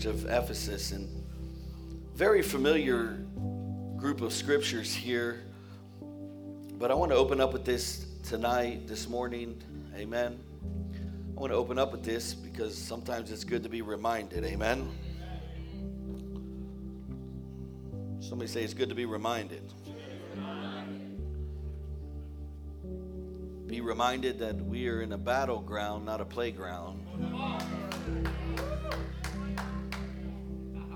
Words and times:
church 0.00 0.06
of 0.06 0.24
Ephesus, 0.26 0.92
and 0.92 1.08
very 2.14 2.42
familiar 2.42 3.18
group 3.96 4.22
of 4.22 4.32
scriptures 4.32 4.94
here. 4.94 5.42
But 6.78 6.90
I 6.90 6.94
want 6.94 7.10
to 7.10 7.16
open 7.16 7.40
up 7.40 7.52
with 7.52 7.66
this 7.66 8.06
tonight, 8.22 8.86
this 8.86 9.08
morning. 9.08 9.62
Amen. 9.94 10.38
I 11.36 11.40
want 11.40 11.52
to 11.52 11.56
open 11.56 11.78
up 11.78 11.92
with 11.92 12.02
this 12.02 12.32
because 12.32 12.76
sometimes 12.76 13.30
it's 13.30 13.44
good 13.44 13.62
to 13.62 13.68
be 13.68 13.82
reminded. 13.82 14.44
Amen. 14.44 14.90
Somebody 18.20 18.50
say 18.50 18.62
it's 18.62 18.74
good 18.74 18.88
to 18.88 18.94
be 18.94 19.04
reminded. 19.04 19.70
Be 23.66 23.82
reminded 23.82 24.38
that 24.38 24.56
we 24.56 24.88
are 24.88 25.02
in 25.02 25.12
a 25.12 25.18
battleground, 25.18 26.06
not 26.06 26.22
a 26.22 26.24
playground. 26.24 27.06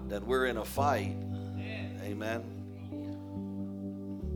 That 0.09 0.27
we're 0.27 0.47
in 0.47 0.59
a 0.59 0.65
fight. 0.65 1.17
Amen. 2.03 2.43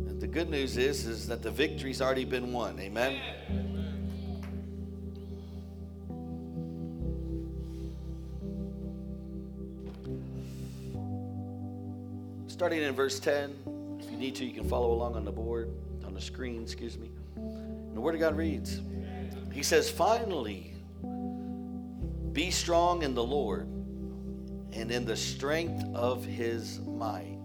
And 0.08 0.20
the 0.20 0.26
good 0.26 0.48
news 0.48 0.76
is, 0.76 1.06
is 1.06 1.26
that 1.28 1.42
the 1.42 1.50
victory's 1.50 2.00
already 2.00 2.24
been 2.24 2.52
won. 2.52 2.78
Amen. 2.80 3.20
starting 12.58 12.82
in 12.82 12.92
verse 12.92 13.20
10. 13.20 13.54
If 14.00 14.10
you 14.10 14.16
need 14.16 14.34
to, 14.34 14.44
you 14.44 14.52
can 14.52 14.68
follow 14.68 14.90
along 14.90 15.14
on 15.14 15.24
the 15.24 15.30
board, 15.30 15.70
on 16.04 16.12
the 16.12 16.20
screen, 16.20 16.60
excuse 16.60 16.98
me. 16.98 17.08
And 17.36 17.96
the 17.96 18.00
Word 18.00 18.16
of 18.16 18.20
God 18.20 18.36
reads 18.36 18.80
He 19.52 19.62
says, 19.62 19.88
Finally, 19.88 20.72
be 22.32 22.50
strong 22.50 23.04
in 23.04 23.14
the 23.14 23.22
Lord 23.22 23.68
and 24.72 24.90
in 24.90 25.04
the 25.04 25.16
strength 25.16 25.84
of 25.94 26.24
his 26.24 26.80
might. 26.80 27.38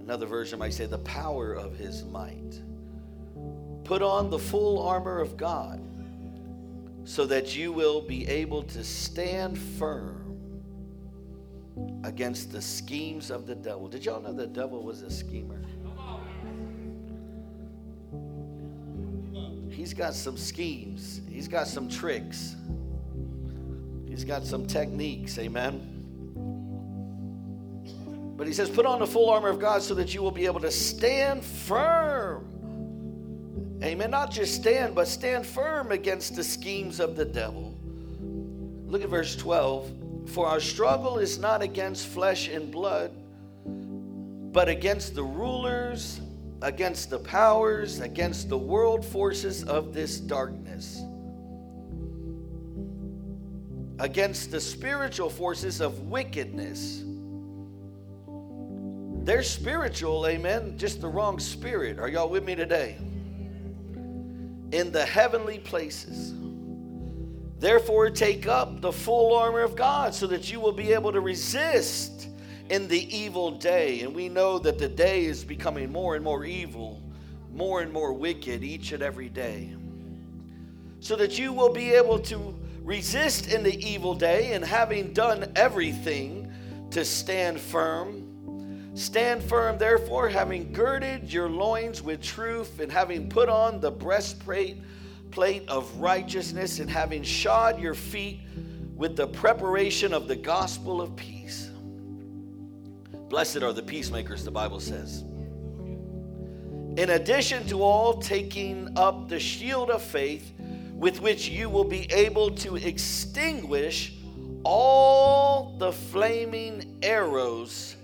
Another 0.00 0.26
version 0.26 0.58
might 0.58 0.74
say, 0.74 0.86
the 0.86 0.98
power 0.98 1.52
of 1.52 1.76
his 1.76 2.04
might. 2.04 2.60
Put 3.84 4.02
on 4.02 4.30
the 4.30 4.38
full 4.38 4.82
armor 4.82 5.20
of 5.20 5.36
God 5.36 5.80
so 7.04 7.26
that 7.26 7.56
you 7.56 7.72
will 7.72 8.00
be 8.00 8.26
able 8.26 8.62
to 8.64 8.84
stand 8.84 9.58
firm 9.58 10.18
against 12.04 12.52
the 12.52 12.60
schemes 12.60 13.30
of 13.30 13.46
the 13.46 13.54
devil. 13.54 13.88
Did 13.88 14.04
y'all 14.04 14.20
know 14.20 14.32
the 14.32 14.46
devil 14.46 14.82
was 14.82 15.02
a 15.02 15.10
schemer? 15.10 15.62
He's 19.70 19.94
got 19.94 20.14
some 20.14 20.36
schemes, 20.36 21.22
he's 21.28 21.48
got 21.48 21.66
some 21.66 21.88
tricks, 21.88 22.56
he's 24.06 24.24
got 24.24 24.44
some 24.44 24.66
techniques. 24.66 25.38
Amen. 25.38 25.91
But 28.42 28.48
he 28.48 28.54
says, 28.54 28.68
put 28.68 28.86
on 28.86 28.98
the 28.98 29.06
full 29.06 29.30
armor 29.30 29.50
of 29.50 29.60
God 29.60 29.82
so 29.82 29.94
that 29.94 30.12
you 30.12 30.20
will 30.20 30.32
be 30.32 30.46
able 30.46 30.58
to 30.62 30.70
stand 30.72 31.44
firm. 31.44 32.44
Amen. 33.80 34.10
Not 34.10 34.32
just 34.32 34.56
stand, 34.56 34.96
but 34.96 35.06
stand 35.06 35.46
firm 35.46 35.92
against 35.92 36.34
the 36.34 36.42
schemes 36.42 36.98
of 36.98 37.14
the 37.14 37.24
devil. 37.24 37.78
Look 38.88 39.00
at 39.02 39.08
verse 39.08 39.36
12. 39.36 39.92
For 40.30 40.48
our 40.48 40.58
struggle 40.58 41.18
is 41.18 41.38
not 41.38 41.62
against 41.62 42.08
flesh 42.08 42.48
and 42.48 42.72
blood, 42.72 43.12
but 44.52 44.68
against 44.68 45.14
the 45.14 45.22
rulers, 45.22 46.20
against 46.62 47.10
the 47.10 47.20
powers, 47.20 48.00
against 48.00 48.48
the 48.48 48.58
world 48.58 49.04
forces 49.04 49.62
of 49.62 49.94
this 49.94 50.18
darkness, 50.18 51.00
against 54.00 54.50
the 54.50 54.60
spiritual 54.60 55.30
forces 55.30 55.80
of 55.80 56.08
wickedness. 56.08 57.04
They're 59.24 59.44
spiritual, 59.44 60.26
amen, 60.26 60.76
just 60.78 61.00
the 61.00 61.08
wrong 61.08 61.38
spirit. 61.38 62.00
Are 62.00 62.08
y'all 62.08 62.28
with 62.28 62.42
me 62.42 62.56
today? 62.56 62.96
In 64.72 64.90
the 64.90 65.04
heavenly 65.04 65.60
places. 65.60 66.34
Therefore, 67.60 68.10
take 68.10 68.48
up 68.48 68.80
the 68.80 68.90
full 68.90 69.36
armor 69.36 69.60
of 69.60 69.76
God 69.76 70.12
so 70.12 70.26
that 70.26 70.50
you 70.50 70.58
will 70.58 70.72
be 70.72 70.92
able 70.92 71.12
to 71.12 71.20
resist 71.20 72.26
in 72.68 72.88
the 72.88 73.16
evil 73.16 73.52
day. 73.52 74.00
And 74.00 74.12
we 74.12 74.28
know 74.28 74.58
that 74.58 74.78
the 74.78 74.88
day 74.88 75.26
is 75.26 75.44
becoming 75.44 75.92
more 75.92 76.16
and 76.16 76.24
more 76.24 76.44
evil, 76.44 77.00
more 77.52 77.80
and 77.80 77.92
more 77.92 78.12
wicked 78.12 78.64
each 78.64 78.90
and 78.90 79.04
every 79.04 79.28
day. 79.28 79.76
So 80.98 81.14
that 81.14 81.38
you 81.38 81.52
will 81.52 81.72
be 81.72 81.92
able 81.92 82.18
to 82.18 82.58
resist 82.82 83.52
in 83.52 83.62
the 83.62 83.88
evil 83.88 84.16
day 84.16 84.54
and 84.54 84.64
having 84.64 85.12
done 85.12 85.52
everything 85.54 86.52
to 86.90 87.04
stand 87.04 87.60
firm. 87.60 88.21
Stand 88.94 89.42
firm, 89.42 89.78
therefore, 89.78 90.28
having 90.28 90.72
girded 90.72 91.32
your 91.32 91.48
loins 91.48 92.02
with 92.02 92.20
truth 92.20 92.78
and 92.78 92.92
having 92.92 93.28
put 93.28 93.48
on 93.48 93.80
the 93.80 93.90
breastplate 93.90 94.82
plate 95.30 95.66
of 95.68 95.90
righteousness 95.96 96.78
and 96.78 96.90
having 96.90 97.22
shod 97.22 97.80
your 97.80 97.94
feet 97.94 98.40
with 98.94 99.16
the 99.16 99.26
preparation 99.26 100.12
of 100.12 100.28
the 100.28 100.36
gospel 100.36 101.00
of 101.00 101.16
peace. 101.16 101.70
Blessed 103.30 103.62
are 103.62 103.72
the 103.72 103.82
peacemakers, 103.82 104.44
the 104.44 104.50
Bible 104.50 104.78
says. 104.78 105.22
In 106.98 107.10
addition 107.10 107.66
to 107.68 107.82
all, 107.82 108.18
taking 108.18 108.92
up 108.98 109.30
the 109.30 109.40
shield 109.40 109.90
of 109.90 110.02
faith 110.02 110.52
with 110.92 111.22
which 111.22 111.48
you 111.48 111.70
will 111.70 111.84
be 111.84 112.02
able 112.12 112.50
to 112.56 112.76
extinguish 112.76 114.12
all 114.64 115.78
the 115.78 115.90
flaming 115.90 116.98
arrows 117.02 117.96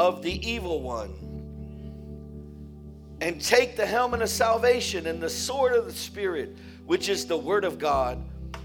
of 0.00 0.22
the 0.22 0.48
evil 0.48 0.80
one 0.80 1.12
and 3.20 3.38
take 3.38 3.76
the 3.76 3.84
helmet 3.84 4.22
of 4.22 4.30
salvation 4.30 5.06
and 5.06 5.22
the 5.22 5.28
sword 5.28 5.74
of 5.74 5.84
the 5.84 5.92
Spirit, 5.92 6.56
which 6.86 7.10
is 7.10 7.26
the 7.26 7.36
Word 7.36 7.66
of 7.66 7.78
God, 7.78 8.18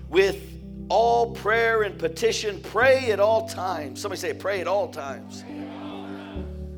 with 0.07 0.41
all 0.88 1.34
prayer 1.34 1.84
and 1.84 2.00
petition. 2.00 2.62
Pray 2.62 3.12
at 3.12 3.19
all 3.19 3.50
times. 3.50 4.00
Somebody 4.00 4.22
say, 4.22 4.34
pray 4.34 4.62
at 4.62 4.68
all 4.68 4.88
times. 4.88 5.44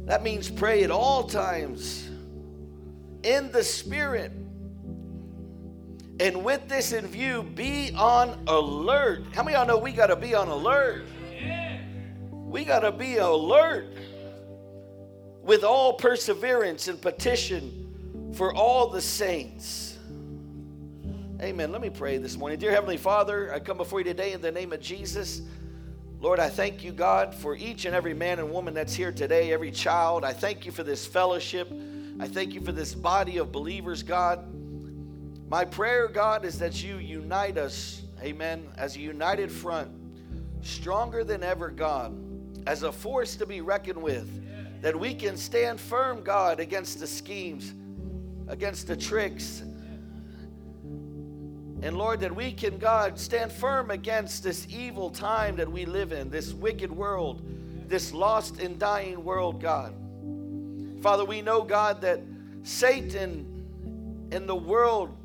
That 0.06 0.24
means 0.24 0.50
pray 0.50 0.84
at 0.84 0.90
all 0.90 1.26
times 1.26 2.10
in 3.22 3.52
the 3.52 3.64
Spirit. 3.64 4.32
And 6.20 6.44
with 6.44 6.68
this 6.68 6.94
in 6.94 7.06
view, 7.06 7.44
be 7.44 7.92
on 7.96 8.44
alert. 8.48 9.22
How 9.36 9.44
many 9.44 9.56
of 9.56 9.68
y'all 9.68 9.78
know 9.78 9.84
we 9.84 9.92
got 9.92 10.08
to 10.08 10.16
be 10.16 10.34
on 10.34 10.48
alert? 10.48 11.06
We 12.32 12.66
got 12.66 12.80
to 12.80 12.92
be 12.92 13.18
alert 13.18 13.97
with 15.48 15.64
all 15.64 15.94
perseverance 15.94 16.90
and 16.90 17.02
petition 17.02 18.34
for 18.36 18.54
all 18.54 18.90
the 18.90 19.02
saints. 19.02 19.98
Amen. 21.42 21.72
Let 21.72 21.80
me 21.82 21.90
pray 21.90 22.18
this 22.18 22.36
morning. 22.36 22.60
Dear 22.60 22.72
Heavenly 22.72 22.98
Father, 22.98 23.54
I 23.54 23.60
come 23.60 23.78
before 23.78 24.00
you 24.00 24.04
today 24.04 24.34
in 24.34 24.42
the 24.42 24.52
name 24.52 24.74
of 24.74 24.82
Jesus. 24.82 25.42
Lord, 26.20 26.42
I 26.42 26.50
thank 26.50 26.84
you, 26.84 26.92
God, 26.92 27.34
for 27.34 27.56
each 27.56 27.86
and 27.86 27.96
every 27.96 28.14
man 28.14 28.40
and 28.40 28.52
woman 28.52 28.74
that's 28.74 28.94
here 28.94 29.14
today, 29.14 29.54
every 29.54 29.72
child. 29.72 30.26
I 30.26 30.34
thank 30.34 30.66
you 30.66 30.74
for 30.74 30.84
this 30.84 31.08
fellowship. 31.08 31.72
I 32.20 32.28
thank 32.28 32.54
you 32.54 32.60
for 32.60 32.74
this 32.74 32.94
body 32.94 33.38
of 33.38 33.50
believers, 33.50 34.04
God. 34.04 34.44
My 35.50 35.64
prayer, 35.64 36.10
God, 36.10 36.44
is 36.44 36.60
that 36.60 36.84
you 36.84 36.98
unite 36.98 37.58
us, 37.58 38.02
amen, 38.22 38.68
as 38.78 38.98
a 38.98 39.00
united 39.00 39.50
front, 39.50 39.92
stronger 40.62 41.24
than 41.24 41.42
ever, 41.42 41.70
God, 41.70 42.18
as 42.68 42.84
a 42.84 42.92
force 42.92 43.38
to 43.38 43.46
be 43.46 43.62
reckoned 43.62 44.02
with 44.04 44.44
that 44.82 44.98
we 44.98 45.14
can 45.14 45.38
stand 45.38 45.80
firm, 45.80 46.22
God, 46.24 46.60
against 46.60 47.00
the 47.00 47.08
schemes, 47.08 47.74
against 48.48 48.88
the 48.88 48.96
tricks. 48.96 49.64
And 51.82 51.98
Lord, 51.98 52.20
that 52.22 52.36
we 52.36 52.52
can, 52.52 52.78
God, 52.78 53.20
stand 53.20 53.52
firm 53.52 53.92
against 53.92 54.44
this 54.44 54.68
evil 54.70 55.10
time 55.10 55.56
that 55.58 55.72
we 55.72 55.86
live 55.86 56.12
in, 56.12 56.30
this 56.30 56.54
wicked 56.54 56.92
world, 56.92 57.42
this 57.88 58.14
lost 58.14 58.60
and 58.60 58.80
dying 58.80 59.24
world, 59.24 59.62
God. 59.62 59.94
Father, 61.02 61.24
we 61.24 61.42
know, 61.42 61.62
God, 61.62 62.02
that 62.02 62.22
Satan 62.64 64.28
and 64.32 64.50
the 64.50 64.56
world 64.56 65.16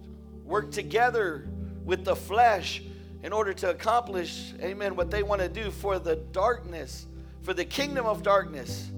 work 0.45 0.71
together 0.71 1.49
with 1.85 2.05
the 2.05 2.15
flesh 2.15 2.83
in 3.23 3.33
order 3.33 3.53
to 3.55 3.71
accomplish, 3.71 4.53
amen, 4.61 4.97
what 4.97 5.11
they 5.11 5.23
want 5.23 5.41
to 5.41 5.49
do 5.49 5.71
for 5.71 5.99
the 5.99 6.17
darkness, 6.33 7.07
for 7.43 7.55
the 7.55 7.65
kingdom 7.65 8.05
of 8.05 8.23
darkness. 8.23 8.91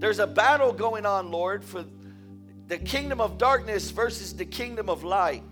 There's 0.00 0.18
a 0.18 0.26
battle 0.26 0.72
going 0.72 1.04
on, 1.04 1.30
Lord, 1.30 1.62
for 1.62 1.84
the 2.68 2.78
kingdom 2.78 3.20
of 3.20 3.36
darkness 3.36 3.90
versus 3.90 4.34
the 4.34 4.46
kingdom 4.46 4.88
of 4.88 5.04
light. 5.04 5.42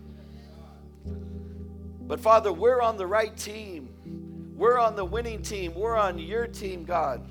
But 2.00 2.18
Father, 2.18 2.50
we're 2.50 2.80
on 2.80 2.96
the 2.96 3.06
right 3.06 3.36
team. 3.36 4.54
We're 4.56 4.78
on 4.78 4.96
the 4.96 5.04
winning 5.04 5.42
team. 5.42 5.74
We're 5.74 5.96
on 5.98 6.18
your 6.18 6.46
team, 6.46 6.84
God. 6.84 7.28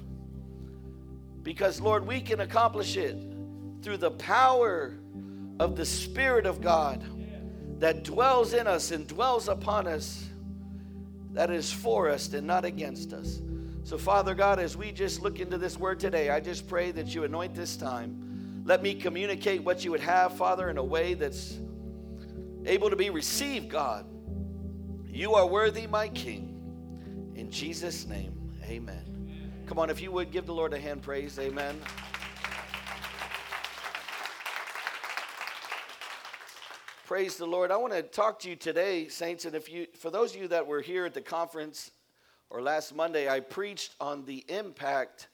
Because, 1.42 1.82
Lord, 1.82 2.06
we 2.06 2.22
can 2.22 2.42
accomplish 2.42 2.98
it 2.98 3.18
through 3.82 3.98
the 3.98 4.12
power 4.12 4.94
of 5.60 5.76
the 5.76 5.86
Spirit 5.86 6.46
of 6.46 6.62
God 6.62 7.04
that 7.80 8.04
dwells 8.04 8.54
in 8.54 8.68
us 8.68 8.92
and 8.92 9.08
dwells 9.08 9.48
upon 9.48 9.88
us, 9.88 10.30
that 11.34 11.50
is 11.50 11.72
for 11.72 12.10
us 12.10 12.32
and 12.34 12.46
not 12.46 12.64
against 12.64 13.12
us. 13.12 13.42
So, 13.88 13.98
Father 13.98 14.36
God, 14.36 14.60
as 14.60 14.76
we 14.76 14.92
just 14.92 15.22
look 15.22 15.40
into 15.40 15.58
this 15.58 15.78
word 15.78 15.98
today, 15.98 16.30
I 16.30 16.42
just 16.42 16.68
pray 16.68 16.92
that 16.92 17.16
you 17.16 17.24
anoint 17.24 17.56
this 17.56 17.78
time. 17.78 18.62
Let 18.66 18.84
me 18.84 18.94
communicate 18.94 19.64
what 19.64 19.86
you 19.86 19.92
would 19.92 20.02
have, 20.02 20.36
Father, 20.36 20.70
in 20.70 20.78
a 20.78 20.84
way 20.84 21.14
that's 21.14 21.58
able 22.66 22.90
to 22.90 22.98
be 22.98 23.10
received, 23.10 23.70
God. 23.70 24.06
You 25.06 25.36
are 25.36 25.48
worthy, 25.48 25.88
my 25.88 26.10
King. 26.10 27.32
In 27.36 27.50
Jesus' 27.50 28.06
name, 28.06 28.34
amen. 28.66 29.64
Come 29.68 29.80
on, 29.80 29.90
if 29.90 30.02
you 30.02 30.12
would 30.12 30.32
give 30.32 30.48
the 30.48 30.54
Lord 30.54 30.74
a 30.74 30.80
hand 30.82 31.02
praise, 31.02 31.40
amen. 31.40 31.80
Praise 37.06 37.38
the 37.38 37.48
Lord. 37.48 37.72
I 37.72 37.78
want 37.78 37.94
to 37.94 38.02
talk 38.02 38.40
to 38.40 38.50
you 38.50 38.58
today, 38.58 39.08
saints, 39.08 39.46
and 39.46 39.56
if 39.56 39.72
you 39.72 39.88
for 39.98 40.12
those 40.12 40.36
of 40.36 40.42
you 40.42 40.50
that 40.50 40.68
were 40.68 40.82
here 40.82 41.06
at 41.06 41.14
the 41.14 41.22
conference 41.22 41.92
or 42.50 42.62
last 42.62 42.96
Monday, 42.96 43.30
I 43.30 43.40
preached 43.40 43.96
on 44.00 44.26
the 44.26 44.46
impact 44.48 45.28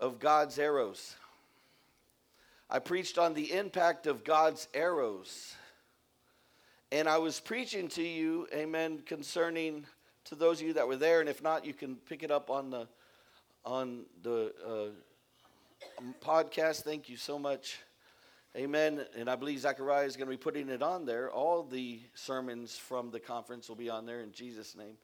of 0.00 0.18
God's 0.18 0.58
arrows. 0.58 1.14
I 2.70 2.78
preached 2.78 3.18
on 3.18 3.34
the 3.34 3.52
impact 3.52 4.06
of 4.06 4.24
God's 4.24 4.68
arrows. 4.74 5.54
And 6.90 7.08
I 7.08 7.18
was 7.18 7.40
preaching 7.40 7.88
to 7.88 8.02
you, 8.02 8.46
amen, 8.52 9.02
concerning 9.06 9.86
to 10.24 10.34
those 10.34 10.60
of 10.60 10.66
you 10.66 10.72
that 10.74 10.86
were 10.86 10.96
there, 10.96 11.20
and 11.20 11.28
if 11.28 11.42
not, 11.42 11.64
you 11.64 11.72
can 11.72 11.96
pick 11.96 12.22
it 12.22 12.30
up 12.30 12.50
on 12.50 12.70
the 12.70 12.88
on 13.64 14.04
the 14.22 14.52
uh, 14.66 16.02
podcast. 16.22 16.82
Thank 16.82 17.08
you 17.08 17.16
so 17.16 17.38
much. 17.38 17.78
Amen. 18.56 19.04
And 19.16 19.28
I 19.28 19.36
believe 19.36 19.60
Zachariah 19.60 20.06
is 20.06 20.16
going 20.16 20.26
to 20.26 20.30
be 20.30 20.42
putting 20.42 20.68
it 20.68 20.82
on 20.82 21.04
there. 21.04 21.30
All 21.30 21.62
the 21.62 22.00
sermons 22.14 22.76
from 22.76 23.10
the 23.10 23.20
conference 23.20 23.68
will 23.68 23.76
be 23.76 23.90
on 23.90 24.06
there 24.06 24.20
in 24.20 24.32
Jesus' 24.32 24.74
name. 24.74 24.96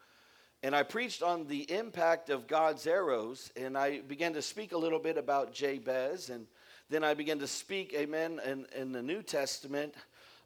And 0.64 0.75
I 0.75 0.82
preached 0.82 1.22
on 1.22 1.46
the 1.46 1.70
impact 1.70 2.31
of 2.31 2.46
God's 2.46 2.87
arrows, 2.87 3.52
and 3.55 3.76
I 3.76 4.00
began 4.00 4.32
to 4.32 4.40
speak 4.40 4.72
a 4.72 4.78
little 4.78 4.99
bit 4.99 5.19
about 5.19 5.52
Jabez, 5.52 6.31
and 6.31 6.46
then 6.88 7.05
I 7.05 7.12
began 7.12 7.38
to 7.40 7.46
speak, 7.46 7.93
amen, 7.93 8.40
in, 8.46 8.64
in 8.75 8.90
the 8.90 9.02
New 9.02 9.20
Testament 9.22 9.94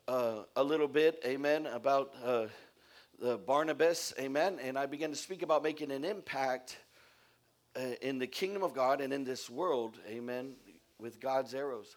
uh, 0.08 0.38
a 0.56 0.64
little 0.64 0.88
bit, 0.88 1.22
amen, 1.24 1.66
about 1.66 2.14
uh, 2.24 2.46
the 3.20 3.38
Barnabas, 3.38 4.12
amen, 4.18 4.58
and 4.60 4.76
I 4.76 4.86
began 4.86 5.10
to 5.10 5.16
speak 5.16 5.42
about 5.42 5.62
making 5.62 5.92
an 5.92 6.04
impact 6.04 6.76
uh, 7.76 7.94
in 8.02 8.18
the 8.18 8.26
kingdom 8.26 8.64
of 8.64 8.74
God 8.74 9.00
and 9.00 9.12
in 9.12 9.22
this 9.22 9.48
world, 9.48 9.98
amen, 10.08 10.54
with 10.98 11.20
God's 11.20 11.54
arrows. 11.54 11.96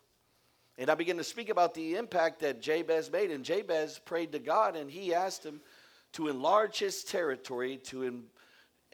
And 0.78 0.92
I 0.92 0.96
began 0.96 1.18
to 1.18 1.24
speak 1.24 1.50
about 1.50 1.74
the 1.74 1.96
impact 1.96 2.42
that 2.42 2.62
Jabez 2.62 3.12
made. 3.12 3.32
And 3.32 3.44
Jabez 3.44 4.00
prayed 4.00 4.32
to 4.32 4.40
God 4.40 4.76
and 4.76 4.90
he 4.90 5.14
asked 5.14 5.46
him 5.46 5.60
to 6.14 6.28
enlarge 6.28 6.80
his 6.80 7.04
territory, 7.04 7.78
to 7.78 8.04
en, 8.04 8.24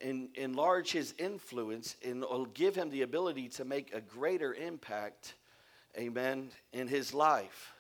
en, 0.02 0.30
enlarge 0.36 0.92
his 0.92 1.14
influence, 1.18 1.96
and 2.06 2.24
give 2.54 2.76
him 2.76 2.90
the 2.90 3.02
ability 3.02 3.48
to 3.50 3.66
make 3.66 3.94
a 3.94 4.02
greater 4.02 4.54
impact, 4.54 5.34
amen, 5.98 6.50
in 6.74 6.88
his 6.88 7.14
life. 7.14 7.74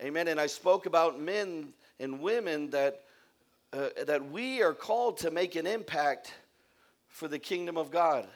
Amen. 0.00 0.28
And 0.28 0.40
I 0.40 0.46
spoke 0.46 0.86
about 0.86 1.20
men 1.20 1.72
and 1.98 2.20
women 2.20 2.70
that, 2.70 3.02
uh, 3.72 3.88
that 4.06 4.30
we 4.30 4.62
are 4.62 4.72
called 4.72 5.18
to 5.18 5.30
make 5.30 5.56
an 5.56 5.66
impact 5.66 6.32
for 7.08 7.26
the 7.26 7.38
kingdom 7.38 7.76
of 7.76 7.90
God. 7.90 8.28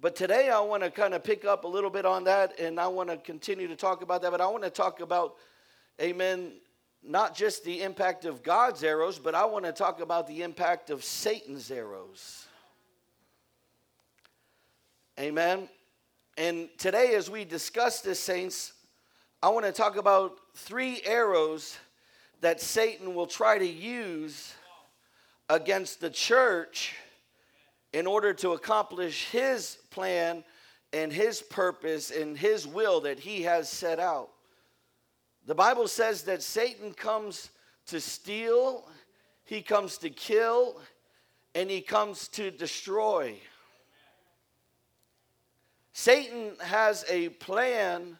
But 0.00 0.14
today 0.16 0.48
I 0.48 0.60
want 0.60 0.82
to 0.82 0.90
kind 0.90 1.12
of 1.12 1.24
pick 1.24 1.44
up 1.44 1.64
a 1.64 1.68
little 1.68 1.90
bit 1.90 2.06
on 2.06 2.24
that 2.24 2.58
and 2.58 2.78
I 2.78 2.86
want 2.86 3.10
to 3.10 3.16
continue 3.16 3.68
to 3.68 3.76
talk 3.76 4.02
about 4.02 4.22
that. 4.22 4.30
But 4.30 4.40
I 4.40 4.46
want 4.46 4.62
to 4.62 4.70
talk 4.70 5.00
about, 5.00 5.34
amen, 6.00 6.52
not 7.02 7.34
just 7.34 7.64
the 7.64 7.82
impact 7.82 8.24
of 8.24 8.42
God's 8.42 8.84
arrows, 8.84 9.18
but 9.18 9.34
I 9.34 9.44
want 9.44 9.64
to 9.64 9.72
talk 9.72 10.00
about 10.00 10.26
the 10.26 10.42
impact 10.42 10.90
of 10.90 11.02
Satan's 11.02 11.70
arrows. 11.70 12.46
Amen. 15.18 15.68
And 16.36 16.68
today, 16.78 17.14
as 17.14 17.30
we 17.30 17.44
discuss 17.44 18.00
this, 18.00 18.20
saints, 18.20 18.72
I 19.42 19.48
want 19.48 19.66
to 19.66 19.72
talk 19.72 19.96
about 19.96 20.38
three 20.54 21.00
arrows 21.04 21.78
that 22.40 22.60
Satan 22.60 23.14
will 23.14 23.26
try 23.26 23.58
to 23.58 23.66
use 23.66 24.54
against 25.48 26.00
the 26.00 26.10
church 26.10 26.94
in 27.92 28.06
order 28.06 28.32
to 28.34 28.52
accomplish 28.52 29.28
his 29.30 29.78
plan 29.90 30.44
and 30.92 31.12
his 31.12 31.42
purpose 31.42 32.10
and 32.10 32.36
his 32.36 32.66
will 32.66 33.00
that 33.02 33.18
he 33.18 33.42
has 33.42 33.68
set 33.68 33.98
out. 33.98 34.30
The 35.46 35.54
Bible 35.54 35.88
says 35.88 36.22
that 36.22 36.42
Satan 36.42 36.92
comes 36.92 37.50
to 37.86 38.00
steal, 38.00 38.88
he 39.44 39.62
comes 39.62 39.98
to 39.98 40.10
kill, 40.10 40.80
and 41.54 41.70
he 41.70 41.80
comes 41.80 42.28
to 42.28 42.50
destroy. 42.50 43.36
Satan 45.92 46.52
has 46.60 47.04
a 47.08 47.30
plan, 47.30 48.16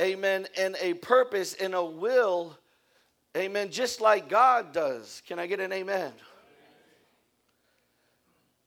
amen, 0.00 0.46
and 0.58 0.76
a 0.80 0.94
purpose 0.94 1.54
and 1.54 1.74
a 1.74 1.84
will, 1.84 2.58
amen, 3.36 3.70
just 3.70 4.00
like 4.00 4.28
God 4.28 4.72
does. 4.72 5.22
Can 5.26 5.38
I 5.38 5.46
get 5.46 5.60
an 5.60 5.72
amen? 5.72 6.12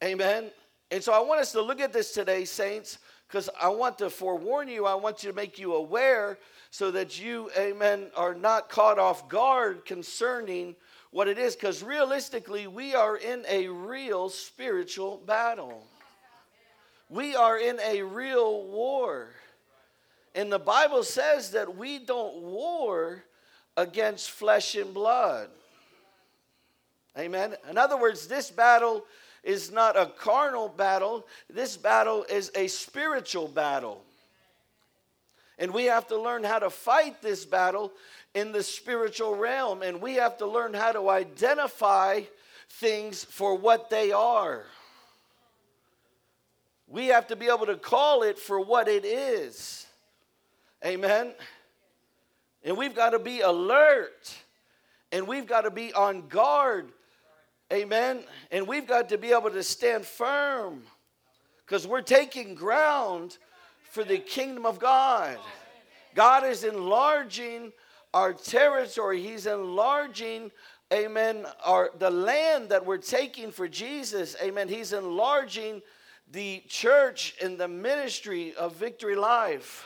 Amen. 0.03 0.51
And 0.89 1.03
so 1.03 1.13
I 1.13 1.19
want 1.19 1.41
us 1.41 1.51
to 1.53 1.61
look 1.61 1.79
at 1.79 1.91
this 1.93 2.11
today, 2.11 2.45
saints, 2.45 2.97
because 3.33 3.49
I 3.59 3.69
want 3.69 3.97
to 3.97 4.11
forewarn 4.11 4.67
you, 4.67 4.85
I 4.85 4.93
want 4.93 5.23
you 5.23 5.31
to 5.31 5.35
make 5.35 5.57
you 5.57 5.73
aware 5.73 6.37
so 6.69 6.91
that 6.91 7.19
you, 7.19 7.49
amen, 7.57 8.11
are 8.15 8.35
not 8.35 8.69
caught 8.69 8.99
off 8.99 9.27
guard 9.27 9.85
concerning 9.85 10.75
what 11.09 11.27
it 11.27 11.39
is, 11.39 11.55
because 11.55 11.81
realistically, 11.81 12.67
we 12.67 12.93
are 12.93 13.17
in 13.17 13.43
a 13.49 13.69
real 13.69 14.29
spiritual 14.29 15.17
battle. 15.25 15.83
We 17.09 17.35
are 17.35 17.57
in 17.57 17.79
a 17.79 18.03
real 18.03 18.67
war. 18.67 19.29
And 20.35 20.51
the 20.51 20.59
Bible 20.59 21.01
says 21.01 21.49
that 21.53 21.75
we 21.75 21.97
don't 21.97 22.35
war 22.35 23.23
against 23.75 24.29
flesh 24.29 24.75
and 24.75 24.93
blood. 24.93 25.49
Amen. 27.17 27.55
In 27.67 27.79
other 27.79 27.97
words, 27.97 28.27
this 28.27 28.51
battle 28.51 29.05
is 29.43 29.71
not 29.71 29.97
a 29.97 30.05
carnal 30.05 30.69
battle, 30.69 31.25
this 31.49 31.75
battle 31.75 32.25
is 32.29 32.51
a 32.55 32.67
spiritual 32.67 33.47
battle. 33.47 34.03
And 35.59 35.73
we 35.73 35.85
have 35.85 36.07
to 36.07 36.19
learn 36.19 36.43
how 36.43 36.59
to 36.59 36.69
fight 36.69 37.21
this 37.21 37.45
battle 37.45 37.91
in 38.33 38.51
the 38.51 38.63
spiritual 38.63 39.35
realm, 39.35 39.83
and 39.83 40.01
we 40.01 40.15
have 40.15 40.37
to 40.37 40.47
learn 40.47 40.73
how 40.73 40.91
to 40.91 41.09
identify 41.09 42.21
things 42.69 43.23
for 43.23 43.55
what 43.55 43.89
they 43.89 44.11
are. 44.11 44.65
We 46.87 47.07
have 47.07 47.27
to 47.27 47.35
be 47.35 47.47
able 47.47 47.67
to 47.67 47.75
call 47.75 48.23
it 48.23 48.39
for 48.39 48.59
what 48.59 48.87
it 48.87 49.05
is. 49.05 49.85
Amen. 50.85 51.33
And 52.63 52.77
we've 52.77 52.95
got 52.95 53.11
to 53.11 53.19
be 53.19 53.41
alert 53.41 54.35
and 55.11 55.27
we've 55.27 55.45
got 55.45 55.61
to 55.61 55.71
be 55.71 55.93
on 55.93 56.27
guard 56.27 56.91
Amen. 57.73 58.23
And 58.51 58.67
we've 58.67 58.85
got 58.85 59.09
to 59.09 59.17
be 59.17 59.31
able 59.31 59.49
to 59.49 59.63
stand 59.63 60.05
firm 60.05 60.83
because 61.65 61.87
we're 61.87 62.01
taking 62.01 62.53
ground 62.53 63.39
for 63.89 64.03
the 64.03 64.19
kingdom 64.19 64.67
of 64.67 64.77
God. 64.77 65.39
God 66.13 66.45
is 66.45 66.63
enlarging 66.63 67.71
our 68.13 68.31
territory. 68.31 69.23
He's 69.23 69.47
enlarging, 69.47 70.51
amen, 70.93 71.47
our 71.65 71.89
the 71.97 72.11
land 72.11 72.69
that 72.69 72.85
we're 72.85 72.97
taking 72.97 73.51
for 73.51 73.67
Jesus. 73.67 74.35
Amen. 74.39 74.69
He's 74.69 74.93
enlarging 74.93 75.81
the 76.31 76.61
church 76.67 77.33
and 77.41 77.57
the 77.57 77.67
ministry 77.67 78.53
of 78.53 78.75
Victory 78.75 79.15
Life. 79.15 79.83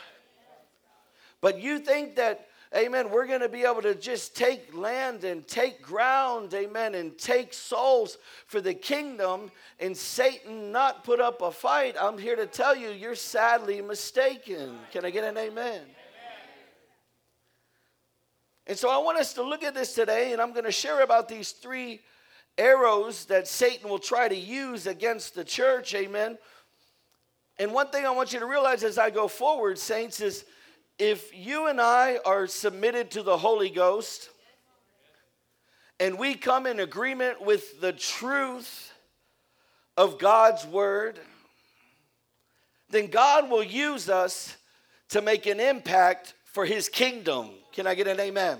But 1.39 1.61
you 1.61 1.79
think 1.79 2.17
that 2.17 2.46
Amen. 2.75 3.09
We're 3.09 3.27
going 3.27 3.39
to 3.39 3.49
be 3.49 3.63
able 3.63 3.81
to 3.83 3.95
just 3.95 4.35
take 4.35 4.75
land 4.75 5.23
and 5.23 5.47
take 5.47 5.81
ground, 5.81 6.53
amen, 6.53 6.95
and 6.95 7.17
take 7.17 7.53
souls 7.53 8.17
for 8.45 8.59
the 8.59 8.73
kingdom 8.73 9.51
and 9.79 9.95
Satan 9.95 10.71
not 10.71 11.05
put 11.05 11.21
up 11.21 11.41
a 11.41 11.51
fight. 11.51 11.95
I'm 11.99 12.17
here 12.17 12.35
to 12.35 12.45
tell 12.45 12.75
you, 12.75 12.89
you're 12.89 13.15
sadly 13.15 13.81
mistaken. 13.81 14.77
Can 14.91 15.05
I 15.05 15.11
get 15.11 15.23
an 15.23 15.37
amen? 15.37 15.55
amen. 15.55 15.81
And 18.67 18.77
so 18.77 18.89
I 18.89 18.97
want 18.97 19.17
us 19.17 19.33
to 19.33 19.43
look 19.43 19.63
at 19.63 19.73
this 19.73 19.93
today, 19.93 20.33
and 20.33 20.41
I'm 20.41 20.51
going 20.51 20.65
to 20.65 20.71
share 20.71 21.01
about 21.03 21.29
these 21.29 21.51
three 21.51 22.01
arrows 22.57 23.25
that 23.25 23.47
Satan 23.47 23.89
will 23.89 23.99
try 23.99 24.27
to 24.27 24.35
use 24.35 24.87
against 24.87 25.35
the 25.35 25.43
church, 25.45 25.95
amen. 25.95 26.37
And 27.59 27.71
one 27.71 27.91
thing 27.91 28.05
I 28.05 28.11
want 28.11 28.33
you 28.33 28.39
to 28.39 28.45
realize 28.45 28.83
as 28.83 28.97
I 28.97 29.09
go 29.09 29.29
forward, 29.29 29.79
saints, 29.79 30.19
is 30.19 30.43
if 30.99 31.35
you 31.35 31.67
and 31.67 31.79
I 31.79 32.19
are 32.25 32.47
submitted 32.47 33.11
to 33.11 33.23
the 33.23 33.37
Holy 33.37 33.69
Ghost 33.69 34.29
and 35.99 36.17
we 36.17 36.35
come 36.35 36.65
in 36.65 36.79
agreement 36.79 37.41
with 37.41 37.81
the 37.81 37.93
truth 37.93 38.91
of 39.95 40.19
God's 40.19 40.65
word, 40.65 41.19
then 42.89 43.07
God 43.07 43.49
will 43.49 43.63
use 43.63 44.09
us 44.09 44.55
to 45.09 45.21
make 45.21 45.45
an 45.45 45.59
impact 45.59 46.33
for 46.45 46.65
his 46.65 46.89
kingdom. 46.89 47.49
Can 47.73 47.87
I 47.87 47.95
get 47.95 48.07
an 48.07 48.19
amen? 48.19 48.57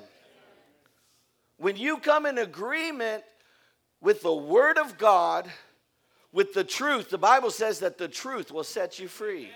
When 1.58 1.76
you 1.76 1.98
come 1.98 2.26
in 2.26 2.38
agreement 2.38 3.24
with 4.02 4.22
the 4.22 4.34
Word 4.34 4.78
of 4.78 4.98
God, 4.98 5.50
with 6.32 6.54
the 6.54 6.64
truth. 6.64 7.10
The 7.10 7.18
Bible 7.18 7.52
says 7.52 7.80
that 7.80 7.98
the 7.98 8.08
truth 8.08 8.52
will 8.52 8.64
set 8.64 9.00
you 9.00 9.08
free. 9.08 9.50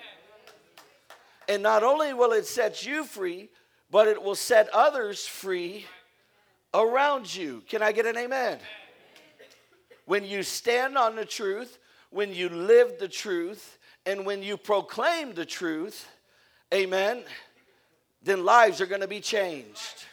And 1.51 1.61
not 1.61 1.83
only 1.83 2.13
will 2.13 2.31
it 2.31 2.45
set 2.45 2.85
you 2.85 3.03
free, 3.03 3.49
but 3.89 4.07
it 4.07 4.23
will 4.23 4.35
set 4.35 4.69
others 4.69 5.27
free 5.27 5.85
around 6.73 7.35
you. 7.35 7.61
Can 7.67 7.83
I 7.83 7.91
get 7.91 8.05
an 8.05 8.15
amen? 8.15 8.57
When 10.05 10.23
you 10.23 10.43
stand 10.43 10.97
on 10.97 11.17
the 11.17 11.25
truth, 11.25 11.77
when 12.09 12.33
you 12.33 12.47
live 12.47 12.99
the 12.99 13.09
truth, 13.09 13.77
and 14.05 14.25
when 14.25 14.41
you 14.41 14.55
proclaim 14.55 15.33
the 15.33 15.45
truth, 15.45 16.07
amen, 16.73 17.25
then 18.23 18.45
lives 18.45 18.79
are 18.79 18.85
going 18.85 19.01
to 19.01 19.07
be 19.09 19.19
changed. 19.19 20.05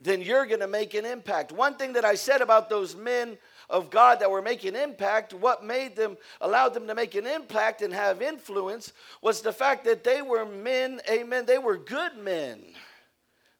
Then 0.00 0.20
you're 0.20 0.46
going 0.46 0.60
to 0.60 0.66
make 0.66 0.94
an 0.94 1.06
impact. 1.06 1.52
One 1.52 1.76
thing 1.76 1.92
that 1.92 2.04
I 2.04 2.16
said 2.16 2.40
about 2.40 2.68
those 2.68 2.96
men 2.96 3.38
of 3.68 3.90
God 3.90 4.20
that 4.20 4.30
were 4.30 4.42
making 4.42 4.76
impact, 4.76 5.34
what 5.34 5.64
made 5.64 5.96
them, 5.96 6.16
allowed 6.40 6.74
them 6.74 6.86
to 6.86 6.94
make 6.94 7.14
an 7.14 7.26
impact 7.26 7.82
and 7.82 7.92
have 7.92 8.22
influence 8.22 8.92
was 9.22 9.40
the 9.40 9.52
fact 9.52 9.84
that 9.84 10.04
they 10.04 10.22
were 10.22 10.44
men, 10.44 11.00
amen, 11.10 11.46
they 11.46 11.58
were 11.58 11.76
good 11.76 12.16
men. 12.16 12.62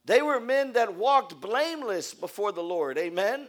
They 0.05 0.23
were 0.23 0.39
men 0.39 0.75
that 0.75 0.95
walked 0.95 1.41
blameless 1.41 2.15
before 2.15 2.53
the 2.53 2.63
Lord, 2.63 2.97
amen. 2.97 3.49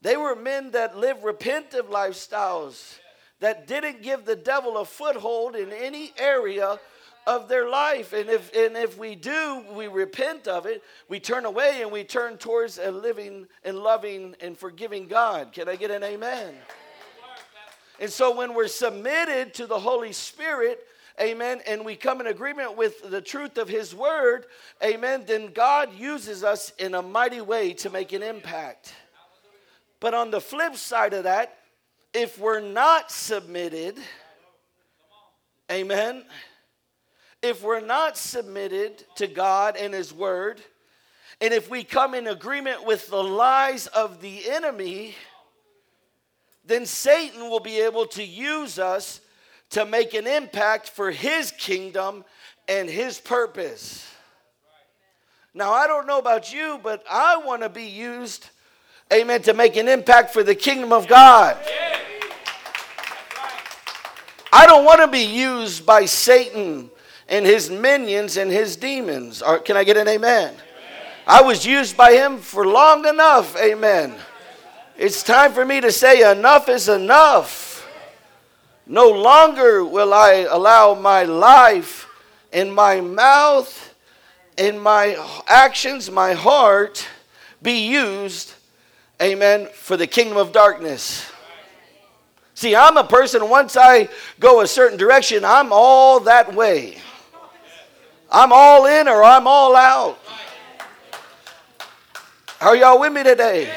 They 0.00 0.16
were 0.16 0.36
men 0.36 0.70
that 0.72 0.96
lived 0.96 1.22
repentive 1.22 1.88
lifestyles, 1.88 2.98
that 3.40 3.66
didn't 3.66 4.02
give 4.02 4.24
the 4.24 4.36
devil 4.36 4.78
a 4.78 4.84
foothold 4.84 5.56
in 5.56 5.72
any 5.72 6.12
area 6.16 6.78
of 7.26 7.48
their 7.48 7.68
life. 7.68 8.12
And 8.12 8.28
if, 8.28 8.54
and 8.54 8.76
if 8.76 8.98
we 8.98 9.14
do, 9.14 9.64
we 9.72 9.88
repent 9.88 10.48
of 10.48 10.66
it, 10.66 10.82
we 11.08 11.20
turn 11.20 11.44
away 11.44 11.82
and 11.82 11.92
we 11.92 12.04
turn 12.04 12.36
towards 12.36 12.78
a 12.78 12.90
living 12.90 13.46
and 13.64 13.78
loving 13.78 14.34
and 14.40 14.56
forgiving 14.56 15.06
God. 15.06 15.52
Can 15.52 15.68
I 15.68 15.76
get 15.76 15.90
an 15.90 16.02
amen? 16.02 16.54
And 18.00 18.10
so 18.10 18.36
when 18.36 18.54
we're 18.54 18.68
submitted 18.68 19.54
to 19.54 19.66
the 19.66 19.78
Holy 19.78 20.12
Spirit, 20.12 20.84
amen, 21.20 21.60
and 21.66 21.84
we 21.84 21.94
come 21.94 22.20
in 22.20 22.26
agreement 22.26 22.76
with 22.76 23.08
the 23.08 23.20
truth 23.20 23.58
of 23.58 23.68
His 23.68 23.94
Word, 23.94 24.46
amen, 24.82 25.24
then 25.26 25.52
God 25.52 25.94
uses 25.94 26.42
us 26.42 26.72
in 26.78 26.94
a 26.94 27.02
mighty 27.02 27.40
way 27.40 27.74
to 27.74 27.90
make 27.90 28.12
an 28.12 28.22
impact. 28.22 28.94
But 30.00 30.14
on 30.14 30.32
the 30.32 30.40
flip 30.40 30.74
side 30.74 31.12
of 31.12 31.24
that, 31.24 31.58
if 32.12 32.38
we're 32.38 32.60
not 32.60 33.12
submitted, 33.12 33.98
amen, 35.70 36.24
if 37.42 37.62
we're 37.62 37.80
not 37.80 38.16
submitted 38.16 39.04
to 39.16 39.26
God 39.26 39.76
and 39.76 39.92
His 39.92 40.12
Word, 40.12 40.60
and 41.40 41.52
if 41.52 41.68
we 41.68 41.82
come 41.82 42.14
in 42.14 42.28
agreement 42.28 42.86
with 42.86 43.08
the 43.08 43.22
lies 43.22 43.88
of 43.88 44.20
the 44.20 44.48
enemy, 44.48 45.16
then 46.64 46.86
Satan 46.86 47.50
will 47.50 47.60
be 47.60 47.80
able 47.80 48.06
to 48.06 48.22
use 48.22 48.78
us 48.78 49.20
to 49.70 49.84
make 49.84 50.14
an 50.14 50.26
impact 50.26 50.88
for 50.88 51.10
his 51.10 51.50
kingdom 51.50 52.24
and 52.68 52.88
his 52.88 53.18
purpose. 53.18 54.06
Now, 55.52 55.72
I 55.72 55.88
don't 55.88 56.06
know 56.06 56.18
about 56.18 56.52
you, 56.52 56.78
but 56.80 57.02
I 57.10 57.38
want 57.38 57.62
to 57.62 57.68
be 57.68 57.86
used, 57.86 58.48
amen, 59.12 59.42
to 59.42 59.54
make 59.54 59.76
an 59.76 59.88
impact 59.88 60.32
for 60.32 60.44
the 60.44 60.54
kingdom 60.54 60.92
of 60.92 61.08
God. 61.08 61.56
I 64.52 64.66
don't 64.66 64.84
want 64.84 65.00
to 65.00 65.08
be 65.08 65.24
used 65.24 65.84
by 65.84 66.04
Satan 66.04 66.90
and 67.32 67.46
his 67.46 67.70
minions 67.70 68.36
and 68.36 68.50
his 68.50 68.76
demons. 68.76 69.40
Or, 69.40 69.58
can 69.58 69.74
I 69.74 69.84
get 69.84 69.96
an 69.96 70.06
amen? 70.06 70.50
amen? 70.50 70.60
I 71.26 71.40
was 71.40 71.64
used 71.64 71.96
by 71.96 72.12
him 72.12 72.36
for 72.36 72.66
long 72.66 73.08
enough. 73.08 73.56
Amen. 73.56 74.14
It's 74.98 75.22
time 75.22 75.52
for 75.52 75.64
me 75.64 75.80
to 75.80 75.90
say, 75.90 76.30
enough 76.30 76.68
is 76.68 76.90
enough. 76.90 77.88
No 78.86 79.08
longer 79.08 79.82
will 79.82 80.12
I 80.12 80.46
allow 80.50 80.92
my 80.92 81.22
life 81.22 82.06
and 82.52 82.72
my 82.72 83.00
mouth 83.00 83.94
and 84.58 84.80
my 84.80 85.16
actions, 85.48 86.10
my 86.10 86.34
heart, 86.34 87.08
be 87.62 87.88
used, 87.88 88.52
amen, 89.22 89.68
for 89.72 89.96
the 89.96 90.06
kingdom 90.06 90.36
of 90.36 90.52
darkness. 90.52 91.26
See, 92.52 92.76
I'm 92.76 92.98
a 92.98 93.04
person, 93.04 93.48
once 93.48 93.74
I 93.78 94.10
go 94.38 94.60
a 94.60 94.66
certain 94.66 94.98
direction, 94.98 95.46
I'm 95.46 95.72
all 95.72 96.20
that 96.20 96.54
way. 96.54 96.98
I'm 98.34 98.50
all 98.50 98.86
in 98.86 99.08
or 99.08 99.22
I'm 99.22 99.46
all 99.46 99.76
out. 99.76 100.18
Are 102.62 102.74
y'all 102.74 102.98
with 102.98 103.12
me 103.12 103.22
today? 103.22 103.70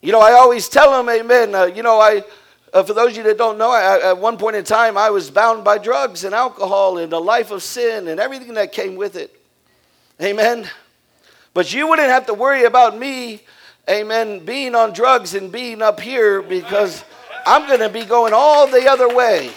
You 0.00 0.12
know, 0.12 0.20
I 0.20 0.32
always 0.32 0.68
tell 0.68 0.92
them, 0.92 1.08
amen. 1.08 1.52
Uh, 1.52 1.64
you 1.64 1.82
know, 1.82 1.98
I, 1.98 2.22
uh, 2.72 2.84
for 2.84 2.94
those 2.94 3.10
of 3.10 3.16
you 3.16 3.22
that 3.24 3.38
don't 3.38 3.58
know, 3.58 3.72
I, 3.72 4.10
at 4.10 4.18
one 4.18 4.36
point 4.36 4.54
in 4.54 4.64
time, 4.64 4.96
I 4.96 5.10
was 5.10 5.30
bound 5.30 5.64
by 5.64 5.78
drugs 5.78 6.22
and 6.22 6.32
alcohol 6.32 6.98
and 6.98 7.12
a 7.12 7.18
life 7.18 7.50
of 7.50 7.64
sin 7.64 8.06
and 8.06 8.20
everything 8.20 8.54
that 8.54 8.70
came 8.70 8.94
with 8.94 9.16
it. 9.16 9.34
Amen. 10.20 10.68
But 11.54 11.74
you 11.74 11.88
wouldn't 11.88 12.08
have 12.08 12.26
to 12.26 12.34
worry 12.34 12.64
about 12.64 12.96
me, 12.96 13.42
amen, 13.90 14.44
being 14.44 14.76
on 14.76 14.92
drugs 14.92 15.34
and 15.34 15.50
being 15.50 15.82
up 15.82 15.98
here 15.98 16.40
because 16.40 17.04
I'm 17.44 17.66
going 17.66 17.80
to 17.80 17.88
be 17.88 18.04
going 18.04 18.32
all 18.32 18.68
the 18.68 18.88
other 18.88 19.12
way. 19.12 19.50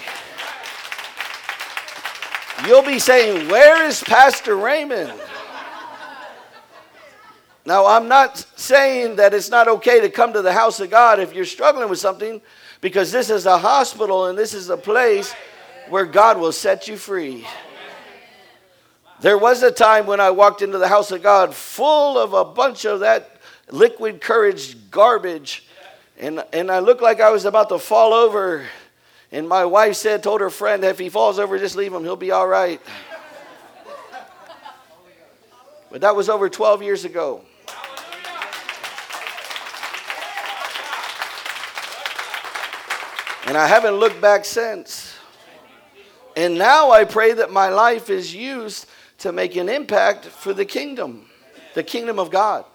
You'll 2.63 2.83
be 2.83 3.00
saying, 3.00 3.50
Where 3.50 3.85
is 3.85 4.01
Pastor 4.03 4.55
Raymond? 4.55 5.19
Now, 7.65 7.88
I'm 7.88 8.07
not 8.07 8.45
saying 8.55 9.15
that 9.15 9.33
it's 9.33 9.50
not 9.50 9.67
okay 9.67 10.00
to 10.01 10.09
come 10.09 10.33
to 10.33 10.43
the 10.43 10.53
house 10.53 10.79
of 10.79 10.91
God 10.91 11.19
if 11.19 11.33
you're 11.33 11.45
struggling 11.45 11.89
with 11.89 11.97
something, 11.97 12.39
because 12.79 13.12
this 13.12 13.31
is 13.31 13.47
a 13.47 13.57
hospital 13.57 14.27
and 14.27 14.38
this 14.38 14.53
is 14.53 14.69
a 14.69 14.77
place 14.77 15.33
where 15.89 16.05
God 16.05 16.39
will 16.39 16.51
set 16.51 16.88
you 16.88 16.95
free. 16.95 17.45
There 19.21 19.38
was 19.38 19.63
a 19.63 19.71
time 19.71 20.05
when 20.05 20.19
I 20.19 20.29
walked 20.29 20.62
into 20.62 20.77
the 20.77 20.88
house 20.88 21.12
of 21.12 21.24
God 21.24 21.55
full 21.55 22.19
of 22.19 22.33
a 22.33 22.45
bunch 22.45 22.85
of 22.85 23.00
that 23.00 23.41
liquid 23.71 24.21
courage 24.21 24.91
garbage, 24.91 25.65
and, 26.19 26.43
and 26.53 26.71
I 26.71 26.79
looked 26.79 27.01
like 27.01 27.19
I 27.19 27.31
was 27.31 27.45
about 27.45 27.69
to 27.69 27.79
fall 27.79 28.13
over. 28.13 28.65
And 29.32 29.50
my 29.50 29.65
wife 29.65 29.96
said, 29.96 30.24
told 30.24 30.41
her 30.41 30.50
friend, 30.50 30.84
if 30.84 31.00
he 31.00 31.10
falls 31.10 31.39
over, 31.39 31.58
just 31.58 31.75
leave 31.75 31.94
him. 31.94 32.03
He'll 32.03 32.15
be 32.15 32.32
all 32.32 32.48
right. 32.48 32.79
But 35.91 36.01
that 36.01 36.15
was 36.15 36.29
over 36.29 36.50
12 36.50 36.84
years 36.84 37.05
ago. 37.05 37.41
And 43.48 43.55
I 43.55 43.67
haven't 43.67 43.96
looked 43.96 44.20
back 44.20 44.44
since. 44.44 45.15
And 46.36 46.58
now 46.58 46.91
I 46.91 47.05
pray 47.05 47.34
that 47.34 47.51
my 47.51 47.70
life 47.70 48.10
is 48.10 48.34
used 48.34 48.88
to 49.20 49.32
make 49.32 49.55
an 49.55 49.70
impact 49.70 50.25
for 50.25 50.53
the 50.53 50.65
kingdom, 50.65 51.29
the 51.75 51.84
kingdom 51.84 52.20
of 52.20 52.29
God. 52.29 52.65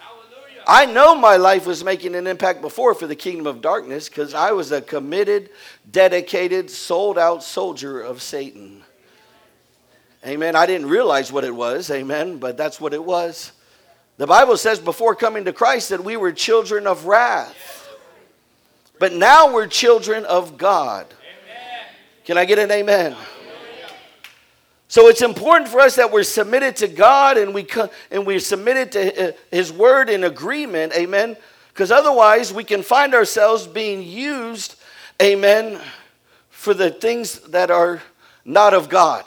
I 0.67 0.87
know 0.87 1.14
my 1.14 1.37
life 1.37 1.67
was 1.67 1.83
making 1.83 2.14
an 2.14 2.26
impact 2.26 2.61
before 2.61 2.95
for 2.95 3.07
the 3.07 3.17
kingdom 3.17 3.47
of 3.47 3.61
darkness 3.61 4.09
because 4.09 4.35
I 4.35 4.52
was 4.52 4.73
a 4.73 4.81
committed, 4.81 5.50
dedicated, 5.90 6.71
sold 6.71 7.19
out 7.19 7.43
soldier 7.43 8.00
of 8.00 8.23
Satan. 8.23 8.83
Amen. 10.26 10.55
I 10.55 10.67
didn't 10.67 10.88
realize 10.88 11.33
what 11.33 11.45
it 11.45 11.55
was, 11.55 11.90
amen, 11.90 12.38
but 12.38 12.57
that's 12.57 12.81
what 12.81 12.93
it 12.93 13.02
was. 13.02 13.52
The 14.19 14.26
Bible 14.26 14.59
says 14.59 14.79
before 14.79 15.14
coming 15.14 15.47
to 15.47 15.52
Christ 15.52 15.88
that 15.88 16.05
we 16.05 16.17
were 16.17 16.33
children 16.33 16.87
of 16.87 17.07
wrath. 17.07 17.88
But 18.99 19.14
now 19.14 19.52
we're 19.52 19.67
children 19.67 20.26
of 20.26 20.59
God. 20.59 21.07
Can 22.26 22.37
I 22.37 22.45
get 22.45 22.59
an 22.59 22.71
amen? 22.71 23.17
So 24.90 25.06
it's 25.06 25.23
important 25.23 25.68
for 25.68 25.78
us 25.78 25.94
that 25.94 26.11
we're 26.11 26.25
submitted 26.25 26.75
to 26.78 26.88
God 26.88 27.38
and 27.38 27.54
we 27.54 27.64
and 28.11 28.26
we're 28.26 28.40
submitted 28.40 28.90
to 28.90 29.28
uh, 29.28 29.32
His 29.52 29.73
Word 29.73 30.11
in 30.11 30.25
agreement, 30.25 30.92
Amen. 30.97 31.37
Because 31.68 31.92
otherwise, 31.92 32.52
we 32.52 32.64
can 32.64 32.82
find 32.82 33.14
ourselves 33.14 33.68
being 33.68 34.02
used, 34.02 34.75
Amen, 35.23 35.80
for 36.49 36.75
the 36.75 36.90
things 36.90 37.38
that 37.50 37.70
are 37.70 38.02
not 38.44 38.75
of 38.75 38.88
God. 38.88 39.25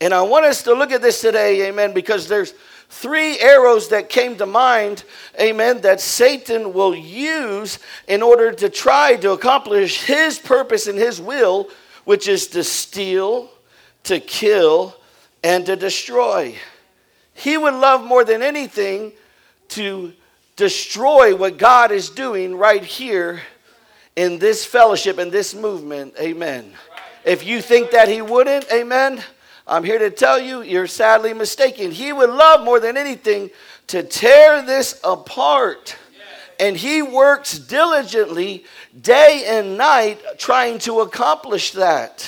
And 0.00 0.14
I 0.14 0.22
want 0.22 0.44
us 0.44 0.62
to 0.62 0.72
look 0.72 0.92
at 0.92 1.02
this 1.02 1.20
today, 1.20 1.66
Amen, 1.66 1.92
because 1.92 2.28
there's 2.28 2.54
three 2.88 3.40
arrows 3.40 3.88
that 3.88 4.08
came 4.08 4.36
to 4.36 4.46
mind, 4.46 5.02
amen, 5.40 5.80
that 5.80 6.00
Satan 6.00 6.72
will 6.72 6.94
use 6.94 7.80
in 8.06 8.22
order 8.22 8.52
to 8.52 8.68
try 8.68 9.16
to 9.16 9.32
accomplish 9.32 10.04
his 10.04 10.38
purpose 10.38 10.86
and 10.86 10.96
his 10.96 11.20
will, 11.20 11.68
which 12.04 12.28
is 12.28 12.46
to 12.46 12.62
steal, 12.62 13.50
to 14.06 14.20
kill, 14.20 14.96
and 15.42 15.66
to 15.66 15.76
destroy. 15.76 16.54
He 17.34 17.56
would 17.56 17.74
love 17.74 18.04
more 18.04 18.24
than 18.24 18.42
anything 18.42 19.12
to 19.68 20.12
destroy 20.56 21.36
what 21.36 21.58
God 21.58 21.92
is 21.92 22.10
doing 22.10 22.56
right 22.56 22.82
here 22.82 23.42
in 24.16 24.38
this 24.38 24.64
fellowship, 24.64 25.18
in 25.18 25.30
this 25.30 25.54
movement. 25.54 26.14
Amen. 26.18 26.72
If 27.24 27.46
you 27.46 27.60
think 27.60 27.90
that 27.90 28.08
He 28.08 28.22
wouldn't, 28.22 28.66
amen, 28.72 29.22
I'm 29.66 29.84
here 29.84 29.98
to 29.98 30.10
tell 30.10 30.40
you 30.40 30.62
you're 30.62 30.86
sadly 30.86 31.34
mistaken. 31.34 31.90
He 31.90 32.12
would 32.12 32.30
love 32.30 32.64
more 32.64 32.80
than 32.80 32.96
anything 32.96 33.50
to 33.88 34.02
tear 34.02 34.62
this 34.62 35.00
apart 35.04 35.96
And 36.58 36.76
he 36.76 37.02
works 37.02 37.58
diligently 37.58 38.64
day 38.98 39.44
and 39.46 39.76
night 39.76 40.20
trying 40.38 40.78
to 40.80 41.00
accomplish 41.00 41.72
that. 41.72 42.26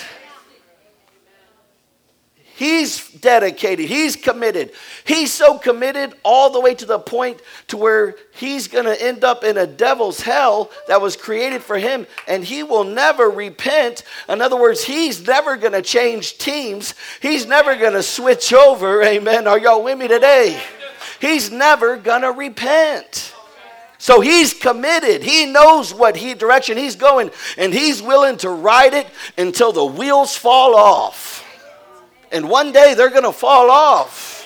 He's 2.58 3.08
dedicated. 3.12 3.88
He's 3.88 4.16
committed. 4.16 4.72
He's 5.04 5.32
so 5.32 5.58
committed 5.58 6.14
all 6.24 6.50
the 6.50 6.58
way 6.58 6.74
to 6.74 6.86
the 6.86 6.98
point 6.98 7.40
to 7.68 7.76
where 7.76 8.16
he's 8.32 8.66
going 8.66 8.86
to 8.86 9.00
end 9.00 9.22
up 9.22 9.44
in 9.44 9.56
a 9.56 9.64
devil's 9.64 10.20
hell 10.20 10.72
that 10.88 11.00
was 11.00 11.14
created 11.14 11.62
for 11.62 11.78
him 11.78 12.04
and 12.26 12.44
he 12.44 12.64
will 12.64 12.82
never 12.82 13.30
repent. 13.30 14.02
In 14.28 14.42
other 14.42 14.56
words, 14.56 14.82
he's 14.82 15.24
never 15.24 15.56
going 15.56 15.74
to 15.74 15.82
change 15.82 16.38
teams. 16.38 16.96
He's 17.22 17.46
never 17.46 17.76
going 17.76 17.92
to 17.92 18.02
switch 18.02 18.52
over. 18.52 19.04
Amen. 19.04 19.46
Are 19.46 19.60
y'all 19.60 19.84
with 19.84 19.96
me 19.96 20.08
today? 20.08 20.60
He's 21.20 21.52
never 21.52 21.96
going 21.96 22.22
to 22.22 22.32
repent. 22.32 23.36
So 23.98 24.20
he's 24.20 24.52
committed. 24.52 25.22
He 25.22 25.46
knows 25.46 25.94
what 25.94 26.16
he 26.16 26.34
direction 26.34 26.76
he's 26.76 26.96
going 26.96 27.30
and 27.56 27.72
he's 27.72 28.02
willing 28.02 28.36
to 28.38 28.50
ride 28.50 28.94
it 28.94 29.06
until 29.36 29.70
the 29.70 29.86
wheels 29.86 30.36
fall 30.36 30.74
off. 30.74 31.44
And 32.30 32.48
one 32.48 32.72
day 32.72 32.94
they're 32.94 33.10
going 33.10 33.24
to 33.24 33.32
fall 33.32 33.70
off. 33.70 34.36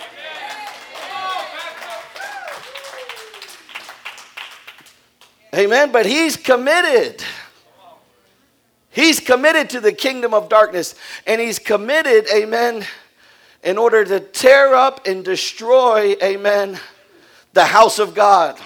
Amen. 5.54 5.92
But 5.92 6.06
he's 6.06 6.36
committed. 6.36 7.22
He's 8.90 9.20
committed 9.20 9.70
to 9.70 9.80
the 9.80 9.92
kingdom 9.92 10.34
of 10.34 10.48
darkness. 10.48 10.94
And 11.26 11.40
he's 11.40 11.58
committed, 11.58 12.26
amen, 12.32 12.84
in 13.62 13.78
order 13.78 14.04
to 14.04 14.20
tear 14.20 14.74
up 14.74 15.06
and 15.06 15.24
destroy, 15.24 16.14
amen, 16.22 16.78
the 17.54 17.64
house 17.64 17.98
of 17.98 18.14
God. 18.14 18.58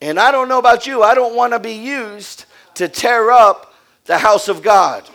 And 0.00 0.18
I 0.18 0.32
don't 0.32 0.48
know 0.48 0.58
about 0.58 0.86
you, 0.86 1.04
I 1.04 1.14
don't 1.14 1.36
want 1.36 1.52
to 1.52 1.60
be 1.60 1.74
used 1.74 2.46
to 2.74 2.88
tear 2.88 3.30
up 3.30 3.71
the 4.04 4.18
house 4.18 4.48
of 4.48 4.62
God. 4.62 5.08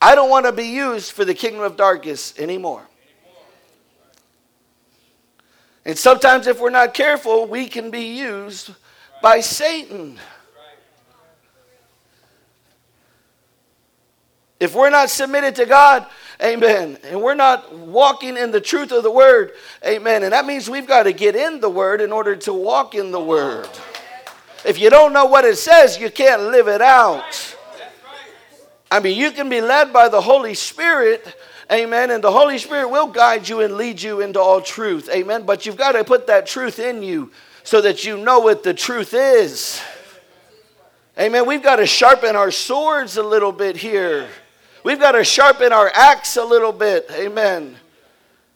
I 0.00 0.14
don't 0.14 0.30
want 0.30 0.46
to 0.46 0.52
be 0.52 0.68
used 0.68 1.12
for 1.12 1.24
the 1.24 1.34
kingdom 1.34 1.62
of 1.62 1.76
darkness 1.76 2.38
anymore. 2.38 2.82
And 5.84 5.96
sometimes, 5.98 6.46
if 6.46 6.60
we're 6.60 6.70
not 6.70 6.94
careful, 6.94 7.46
we 7.46 7.66
can 7.66 7.90
be 7.90 8.16
used 8.18 8.70
by 9.22 9.40
Satan. 9.40 10.18
If 14.58 14.74
we're 14.74 14.90
not 14.90 15.08
submitted 15.08 15.54
to 15.56 15.64
God, 15.64 16.06
amen, 16.42 16.98
and 17.04 17.22
we're 17.22 17.34
not 17.34 17.74
walking 17.74 18.36
in 18.36 18.50
the 18.50 18.60
truth 18.60 18.92
of 18.92 19.02
the 19.02 19.10
word, 19.10 19.52
amen, 19.84 20.22
and 20.22 20.34
that 20.34 20.44
means 20.44 20.68
we've 20.68 20.86
got 20.86 21.04
to 21.04 21.14
get 21.14 21.34
in 21.34 21.60
the 21.60 21.70
word 21.70 22.02
in 22.02 22.12
order 22.12 22.36
to 22.36 22.52
walk 22.52 22.94
in 22.94 23.10
the 23.10 23.20
word. 23.20 23.68
If 24.64 24.78
you 24.78 24.90
don't 24.90 25.12
know 25.12 25.26
what 25.26 25.44
it 25.44 25.56
says, 25.56 25.98
you 25.98 26.10
can't 26.10 26.42
live 26.42 26.68
it 26.68 26.82
out. 26.82 27.56
I 28.90 29.00
mean, 29.00 29.16
you 29.16 29.30
can 29.30 29.48
be 29.48 29.60
led 29.60 29.92
by 29.92 30.08
the 30.08 30.20
Holy 30.20 30.54
Spirit, 30.54 31.34
amen, 31.70 32.10
and 32.10 32.22
the 32.22 32.32
Holy 32.32 32.58
Spirit 32.58 32.90
will 32.90 33.06
guide 33.06 33.48
you 33.48 33.60
and 33.60 33.76
lead 33.76 34.02
you 34.02 34.20
into 34.20 34.40
all 34.40 34.60
truth, 34.60 35.08
amen. 35.08 35.46
But 35.46 35.64
you've 35.64 35.76
got 35.76 35.92
to 35.92 36.02
put 36.02 36.26
that 36.26 36.46
truth 36.46 36.78
in 36.78 37.02
you 37.02 37.30
so 37.62 37.80
that 37.80 38.04
you 38.04 38.16
know 38.16 38.40
what 38.40 38.62
the 38.62 38.74
truth 38.74 39.14
is. 39.14 39.80
Amen. 41.18 41.46
We've 41.46 41.62
got 41.62 41.76
to 41.76 41.86
sharpen 41.86 42.34
our 42.34 42.50
swords 42.50 43.16
a 43.16 43.22
little 43.22 43.52
bit 43.52 43.76
here. 43.76 44.28
We've 44.84 44.98
got 44.98 45.12
to 45.12 45.22
sharpen 45.22 45.72
our 45.72 45.90
axe 45.94 46.36
a 46.36 46.44
little 46.44 46.72
bit. 46.72 47.06
Amen. 47.10 47.76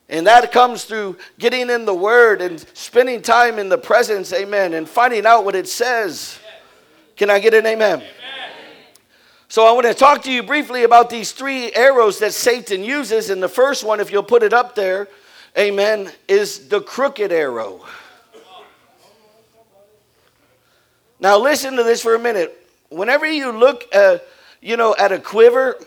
And 0.08 0.26
that 0.26 0.52
comes 0.52 0.84
through 0.84 1.16
getting 1.38 1.70
in 1.70 1.86
the 1.86 1.94
Word 1.94 2.42
and 2.42 2.60
spending 2.74 3.22
time 3.22 3.58
in 3.58 3.68
the 3.68 3.78
presence, 3.78 4.32
amen, 4.32 4.74
and 4.74 4.88
finding 4.88 5.24
out 5.24 5.44
what 5.44 5.54
it 5.54 5.66
says. 5.66 6.38
Can 7.16 7.30
I 7.30 7.38
get 7.38 7.54
an 7.54 7.64
amen? 7.64 7.98
amen? 7.98 8.08
So 9.48 9.64
I 9.66 9.72
want 9.72 9.86
to 9.86 9.94
talk 9.94 10.22
to 10.24 10.32
you 10.32 10.42
briefly 10.42 10.82
about 10.82 11.10
these 11.10 11.32
three 11.32 11.72
arrows 11.72 12.18
that 12.18 12.34
Satan 12.34 12.82
uses. 12.82 13.30
And 13.30 13.42
the 13.42 13.48
first 13.48 13.84
one, 13.84 14.00
if 14.00 14.10
you'll 14.10 14.22
put 14.24 14.42
it 14.42 14.52
up 14.52 14.74
there, 14.74 15.08
amen, 15.56 16.10
is 16.26 16.68
the 16.68 16.80
crooked 16.80 17.30
arrow. 17.32 17.84
Now 21.20 21.38
listen 21.38 21.76
to 21.76 21.82
this 21.82 22.02
for 22.02 22.14
a 22.14 22.18
minute. 22.18 22.68
Whenever 22.90 23.26
you 23.26 23.52
look, 23.52 23.84
uh, 23.94 24.18
you 24.60 24.76
know, 24.76 24.94
at 24.98 25.12
a 25.12 25.18
quiver, 25.18 25.78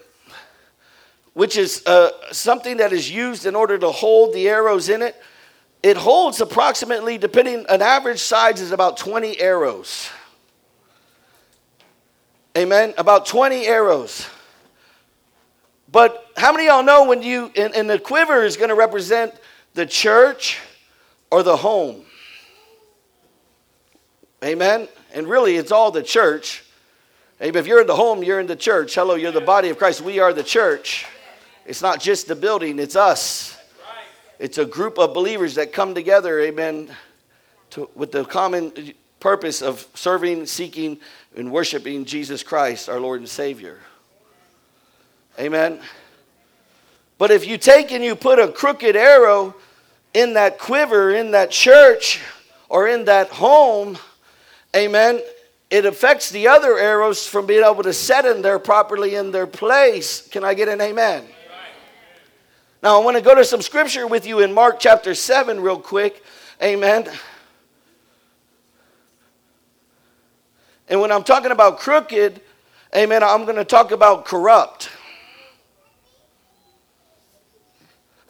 which 1.38 1.56
is 1.56 1.86
uh, 1.86 2.10
something 2.32 2.78
that 2.78 2.92
is 2.92 3.12
used 3.12 3.46
in 3.46 3.56
order 3.56 3.78
to 3.78 3.92
hold 3.92 4.34
the 4.34 4.50
arrows 4.50 4.90
in 4.90 5.04
it. 5.04 5.16
It 5.84 5.96
holds 5.96 6.42
approximately, 6.42 7.20
depending, 7.20 7.64
an 7.70 7.84
average 7.84 8.22
size 8.22 8.60
is 8.60 8.72
about 8.72 8.98
20 8.98 9.40
arrows. 9.40 10.10
Amen. 12.58 12.96
About 12.98 13.28
20 13.28 13.68
arrows. 13.68 14.26
But 15.92 16.26
how 16.36 16.52
many 16.52 16.66
y'all 16.66 16.82
know 16.82 17.06
when 17.06 17.22
you, 17.22 17.52
and, 17.56 17.76
and 17.76 17.88
the 17.88 18.00
quiver 18.00 18.44
is 18.44 18.58
going 18.58 18.70
to 18.70 18.76
represent 18.76 19.32
the 19.76 19.86
church 19.86 20.60
or 21.30 21.44
the 21.44 21.58
home? 21.58 22.04
Amen. 24.44 24.88
And 25.14 25.28
really, 25.28 25.56
it's 25.56 25.72
all 25.72 25.92
the 25.92 26.02
church. 26.02 26.64
Amen. 27.40 27.60
If 27.60 27.68
you're 27.68 27.82
in 27.82 27.86
the 27.86 27.96
home, 27.96 28.24
you're 28.24 28.40
in 28.40 28.48
the 28.48 28.56
church. 28.56 28.96
Hello, 28.96 29.14
you're 29.14 29.32
the 29.32 29.40
body 29.40 29.70
of 29.70 29.78
Christ. 29.78 30.02
We 30.02 30.18
are 30.18 30.34
the 30.34 30.42
church. 30.42 31.06
It's 31.68 31.82
not 31.82 32.00
just 32.00 32.30
the 32.30 32.36
building, 32.36 32.80
it's 32.80 32.96
us. 32.96 33.58
It's 34.40 34.58
a 34.58 34.66
group 34.66 34.98
of 34.98 35.14
believers 35.14 35.56
that 35.56 35.74
come 35.74 35.94
together, 35.94 36.40
amen, 36.40 36.90
to, 37.72 37.90
with 37.94 38.14
the 38.14 38.24
common 38.24 38.94
purpose 39.20 39.62
of 39.62 39.86
serving, 39.94 40.46
seeking, 40.46 40.98
and 41.36 41.52
worshiping 41.52 42.06
Jesus 42.06 42.42
Christ, 42.42 42.88
our 42.88 43.02
Lord 43.02 43.20
and 43.20 43.28
Savior. 43.28 43.80
Amen. 45.38 45.80
But 47.18 47.32
if 47.32 47.46
you 47.46 47.58
take 47.58 47.92
and 47.92 48.02
you 48.02 48.16
put 48.16 48.40
a 48.40 48.48
crooked 48.48 48.96
arrow 48.96 49.54
in 50.14 50.36
that 50.36 50.60
quiver, 50.60 51.14
in 51.14 51.32
that 51.32 51.52
church, 51.52 52.22
or 52.70 52.88
in 52.88 53.06
that 53.06 53.28
home, 53.28 53.98
amen, 54.74 55.20
it 55.70 55.86
affects 55.86 56.30
the 56.30 56.48
other 56.48 56.78
arrows 56.78 57.28
from 57.28 57.46
being 57.46 57.66
able 57.66 57.84
to 57.84 57.94
set 57.94 58.24
in 58.26 58.42
there 58.42 58.58
properly 58.58 59.16
in 59.16 59.32
their 59.32 59.48
place. 59.48 60.26
Can 60.30 60.46
I 60.46 60.54
get 60.54 60.70
an 60.70 60.80
amen? 60.80 61.26
Now, 62.84 63.02
I 63.02 63.04
want 63.04 63.18
to 63.18 63.24
go 63.24 63.34
to 63.34 63.44
some 63.44 63.64
scripture 63.64 64.06
with 64.06 64.28
you 64.28 64.42
in 64.42 64.54
Mark 64.54 64.80
chapter 64.80 65.16
7, 65.16 65.60
real 65.60 65.80
quick. 65.80 66.24
Amen. 66.62 67.10
And 70.88 71.02
when 71.02 71.12
I'm 71.12 71.24
talking 71.24 71.50
about 71.52 71.80
crooked, 71.80 72.40
amen, 72.96 73.24
I'm 73.24 73.46
going 73.46 73.56
to 73.56 73.66
talk 73.66 73.92
about 73.92 74.26
corrupt. 74.26 74.92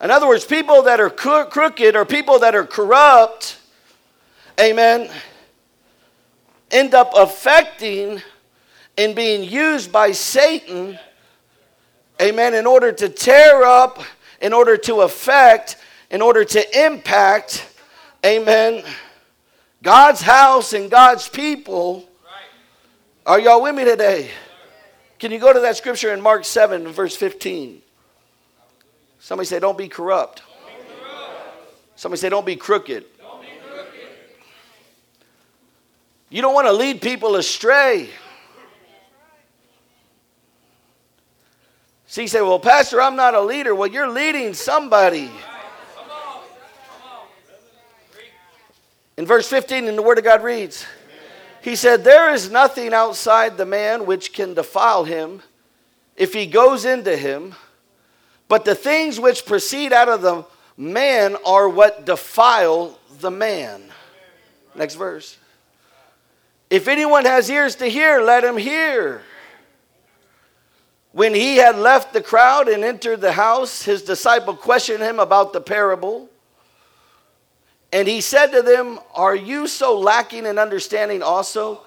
In 0.01 0.12
other 0.12 0.27
words, 0.27 0.45
people 0.45 0.83
that 0.83 1.01
are 1.01 1.10
crooked 1.10 1.95
or 1.97 2.05
people 2.05 2.39
that 2.39 2.55
are 2.55 2.65
corrupt, 2.65 3.57
amen, 4.60 5.10
end 6.71 6.93
up 6.93 7.12
affecting 7.17 8.21
and 8.97 9.13
being 9.13 9.43
used 9.43 9.91
by 9.91 10.13
Satan, 10.13 10.97
amen, 12.21 12.53
in 12.53 12.65
order 12.65 12.93
to 12.93 13.10
tear 13.10 13.63
up 13.63 13.99
in 14.41 14.54
order 14.54 14.78
to 14.78 15.02
affect, 15.02 15.78
in 16.10 16.21
order 16.21 16.43
to 16.43 16.86
impact, 16.86 17.67
amen, 18.26 18.84
God's 19.84 20.21
house 20.21 20.73
and 20.73 20.89
God's 20.89 21.30
people. 21.30 22.08
Are 23.26 23.39
y'all 23.39 23.62
with 23.62 23.76
me 23.76 23.84
today? 23.84 24.32
Can 25.19 25.32
you 25.32 25.39
go 25.39 25.52
to 25.52 25.60
that 25.62 25.76
scripture 25.78 26.13
in 26.13 26.21
Mark 26.21 26.45
7, 26.45 26.88
verse 26.88 27.15
15? 27.15 27.82
Somebody 29.19 29.47
say, 29.47 29.60
Don't 29.60 29.78
be 29.78 29.88
corrupt. 29.88 30.43
Somebody 31.95 32.19
say, 32.19 32.30
Don't 32.30 32.45
be 32.45 32.56
crooked. 32.56 33.06
You 36.30 36.41
don't 36.41 36.54
want 36.54 36.67
to 36.67 36.73
lead 36.73 37.02
people 37.02 37.36
astray. 37.36 38.10
So 42.17 42.23
you 42.23 42.27
say, 42.27 42.41
Well, 42.41 42.58
Pastor, 42.58 42.99
I'm 42.99 43.15
not 43.15 43.36
a 43.36 43.41
leader. 43.41 43.75
Well, 43.75 43.89
you're 43.89 44.10
leading 44.10 44.56
somebody. 44.56 45.30
In 49.17 49.27
verse 49.27 49.47
15, 49.47 49.88
in 49.88 49.95
the 49.95 50.01
Word 50.01 50.17
of 50.17 50.23
God 50.23 50.41
reads, 50.41 50.84
He 51.62 51.75
said, 51.75 52.03
There 52.03 52.34
is 52.34 52.49
nothing 52.49 52.91
outside 52.91 53.56
the 53.56 53.67
man 53.67 54.08
which 54.08 54.34
can 54.34 54.56
defile 54.56 55.03
him 55.03 55.43
if 56.15 56.34
he 56.34 56.47
goes 56.47 56.86
into 56.86 57.15
him, 57.15 57.53
but 58.47 58.65
the 58.65 58.73
things 58.73 59.19
which 59.19 59.45
proceed 59.45 59.93
out 59.93 60.10
of 60.10 60.23
the 60.23 60.43
man 60.75 61.36
are 61.45 61.69
what 61.69 62.08
defile 62.08 62.97
the 63.19 63.30
man. 63.30 63.84
Next 64.73 64.95
verse. 64.95 65.38
If 66.71 66.88
anyone 66.88 67.25
has 67.25 67.47
ears 67.47 67.75
to 67.75 67.86
hear, 67.86 68.21
let 68.21 68.43
him 68.43 68.58
hear. 68.58 69.21
When 71.17 71.34
he 71.34 71.56
had 71.56 71.80
left 71.80 72.13
the 72.13 72.21
crowd 72.21 72.67
and 72.67 72.84
entered 72.84 73.21
the 73.21 73.32
house, 73.32 73.82
his 73.82 74.03
disciple 74.03 74.56
questioned 74.56 75.01
him 75.01 75.17
about 75.17 75.51
the 75.51 75.60
parable. 75.60 76.30
And 77.91 78.08
he 78.08 78.21
said 78.21 78.51
to 78.51 78.62
them, 78.62 78.99
Are 79.15 79.36
you 79.36 79.65
so 79.65 79.97
lacking 79.97 80.45
in 80.45 80.60
understanding 80.60 81.23
also? 81.23 81.82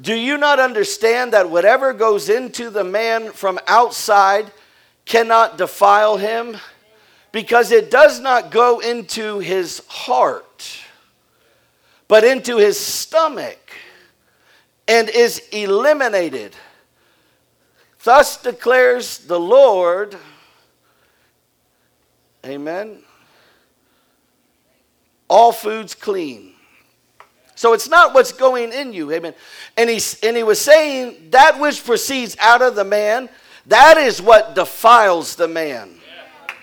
Do 0.00 0.12
you 0.12 0.36
not 0.36 0.58
understand 0.58 1.34
that 1.34 1.48
whatever 1.48 1.92
goes 1.92 2.28
into 2.28 2.68
the 2.68 2.82
man 2.82 3.30
from 3.30 3.60
outside 3.68 4.50
cannot 5.04 5.56
defile 5.56 6.16
him? 6.16 6.56
Because 7.30 7.70
it 7.70 7.92
does 7.92 8.18
not 8.18 8.50
go 8.50 8.80
into 8.80 9.38
his 9.38 9.84
heart, 9.86 10.68
but 12.08 12.24
into 12.24 12.56
his 12.56 12.76
stomach, 12.76 13.70
and 14.88 15.08
is 15.08 15.44
eliminated. 15.52 16.56
Thus 18.04 18.40
declares 18.40 19.18
the 19.18 19.40
Lord. 19.40 20.16
Amen 22.46 23.02
all 25.28 25.52
foods 25.52 25.94
clean. 25.94 26.54
So 27.54 27.72
it's 27.72 27.88
not 27.88 28.14
what's 28.14 28.32
going 28.32 28.72
in 28.72 28.92
you. 28.92 29.12
Amen. 29.12 29.34
And 29.76 29.90
he, 29.90 30.00
and 30.22 30.36
he 30.36 30.42
was 30.42 30.60
saying 30.60 31.30
that 31.30 31.60
which 31.60 31.84
proceeds 31.84 32.36
out 32.38 32.62
of 32.62 32.76
the 32.76 32.84
man, 32.84 33.28
that 33.66 33.98
is 33.98 34.22
what 34.22 34.54
defiles 34.54 35.34
the 35.34 35.48
man. 35.48 35.90
Yeah. 35.90 36.54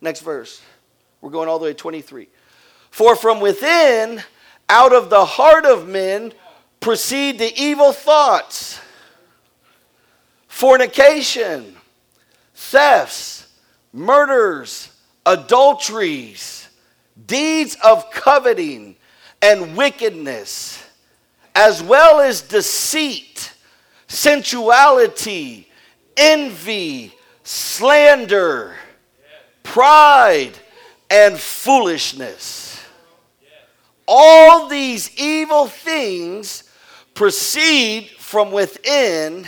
Next 0.00 0.20
verse. 0.20 0.62
We're 1.20 1.30
going 1.30 1.48
all 1.48 1.58
the 1.58 1.64
way 1.64 1.72
to 1.72 1.76
23. 1.78 2.28
For 2.90 3.16
from 3.16 3.40
within, 3.40 4.22
out 4.68 4.92
of 4.92 5.10
the 5.10 5.24
heart 5.24 5.64
of 5.64 5.88
men, 5.88 6.32
proceed 6.80 7.38
the 7.38 7.52
evil 7.60 7.92
thoughts, 7.92 8.78
fornication, 10.58 11.76
thefts, 12.52 13.46
murders, 13.92 14.90
adulteries 15.24 16.68
deeds 17.26 17.76
of 17.84 18.10
coveting 18.10 18.96
and 19.40 19.76
wickedness, 19.76 20.82
as 21.54 21.80
well 21.80 22.18
as 22.18 22.40
deceit, 22.40 23.52
sensuality, 24.08 25.68
envy, 26.16 27.14
slander, 27.44 28.74
pride, 29.62 30.58
and 31.08 31.38
foolishness. 31.38 32.82
All 34.08 34.66
these 34.66 35.16
evil 35.16 35.68
things 35.68 36.64
proceed 37.14 38.08
from 38.18 38.50
within 38.50 39.46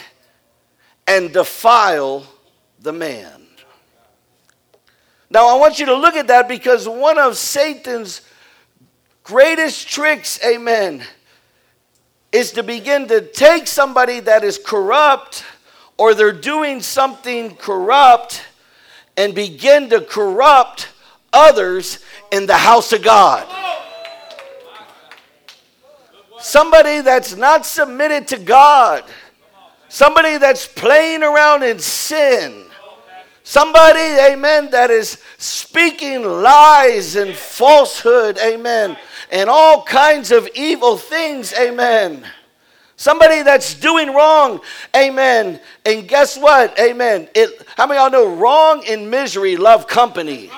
and 1.11 1.33
defile 1.33 2.25
the 2.79 2.93
man. 2.93 3.43
Now, 5.29 5.49
I 5.49 5.59
want 5.59 5.81
you 5.81 5.87
to 5.87 5.95
look 5.97 6.15
at 6.15 6.29
that 6.29 6.47
because 6.47 6.89
one 6.89 7.19
of 7.19 7.37
Satan's 7.37 8.21
greatest 9.25 9.89
tricks, 9.89 10.39
amen, 10.47 11.03
is 12.31 12.53
to 12.53 12.63
begin 12.63 13.09
to 13.09 13.23
take 13.23 13.67
somebody 13.67 14.21
that 14.21 14.45
is 14.45 14.57
corrupt 14.57 15.45
or 15.99 16.15
they're 16.15 16.31
doing 16.31 16.81
something 16.81 17.57
corrupt 17.57 18.45
and 19.17 19.35
begin 19.35 19.91
to 19.91 20.01
corrupt 20.03 20.91
others 21.33 21.99
in 22.31 22.47
the 22.47 22.57
house 22.57 22.93
of 22.93 23.03
God. 23.03 23.49
Somebody 26.39 27.01
that's 27.01 27.35
not 27.35 27.67
submitted 27.67 28.29
to 28.29 28.39
God, 28.39 29.03
somebody 29.91 30.39
that's 30.39 30.67
playing 30.67 31.23
around 31.23 31.63
in 31.63 31.79
sin 31.79 32.65
Somebody, 33.51 33.99
amen, 33.99 34.71
that 34.71 34.93
is 34.93 35.19
speaking 35.37 36.23
lies 36.23 37.17
and 37.17 37.35
falsehood, 37.35 38.39
amen, 38.39 38.97
and 39.33 39.51
all 39.51 39.83
kinds 39.83 40.31
of 40.31 40.49
evil 40.55 40.97
things, 40.97 41.53
amen. 41.55 42.25
Somebody 42.95 43.43
that's 43.43 43.75
doing 43.75 44.15
wrong, 44.15 44.61
amen. 44.95 45.59
And 45.85 46.07
guess 46.07 46.39
what? 46.39 46.79
Amen. 46.79 47.29
It, 47.35 47.67
how 47.77 47.89
many 47.89 47.99
of 47.99 48.13
y'all 48.13 48.25
know 48.25 48.37
wrong 48.37 48.85
and 48.87 49.11
misery 49.11 49.57
love 49.57 49.89
company? 49.89 50.49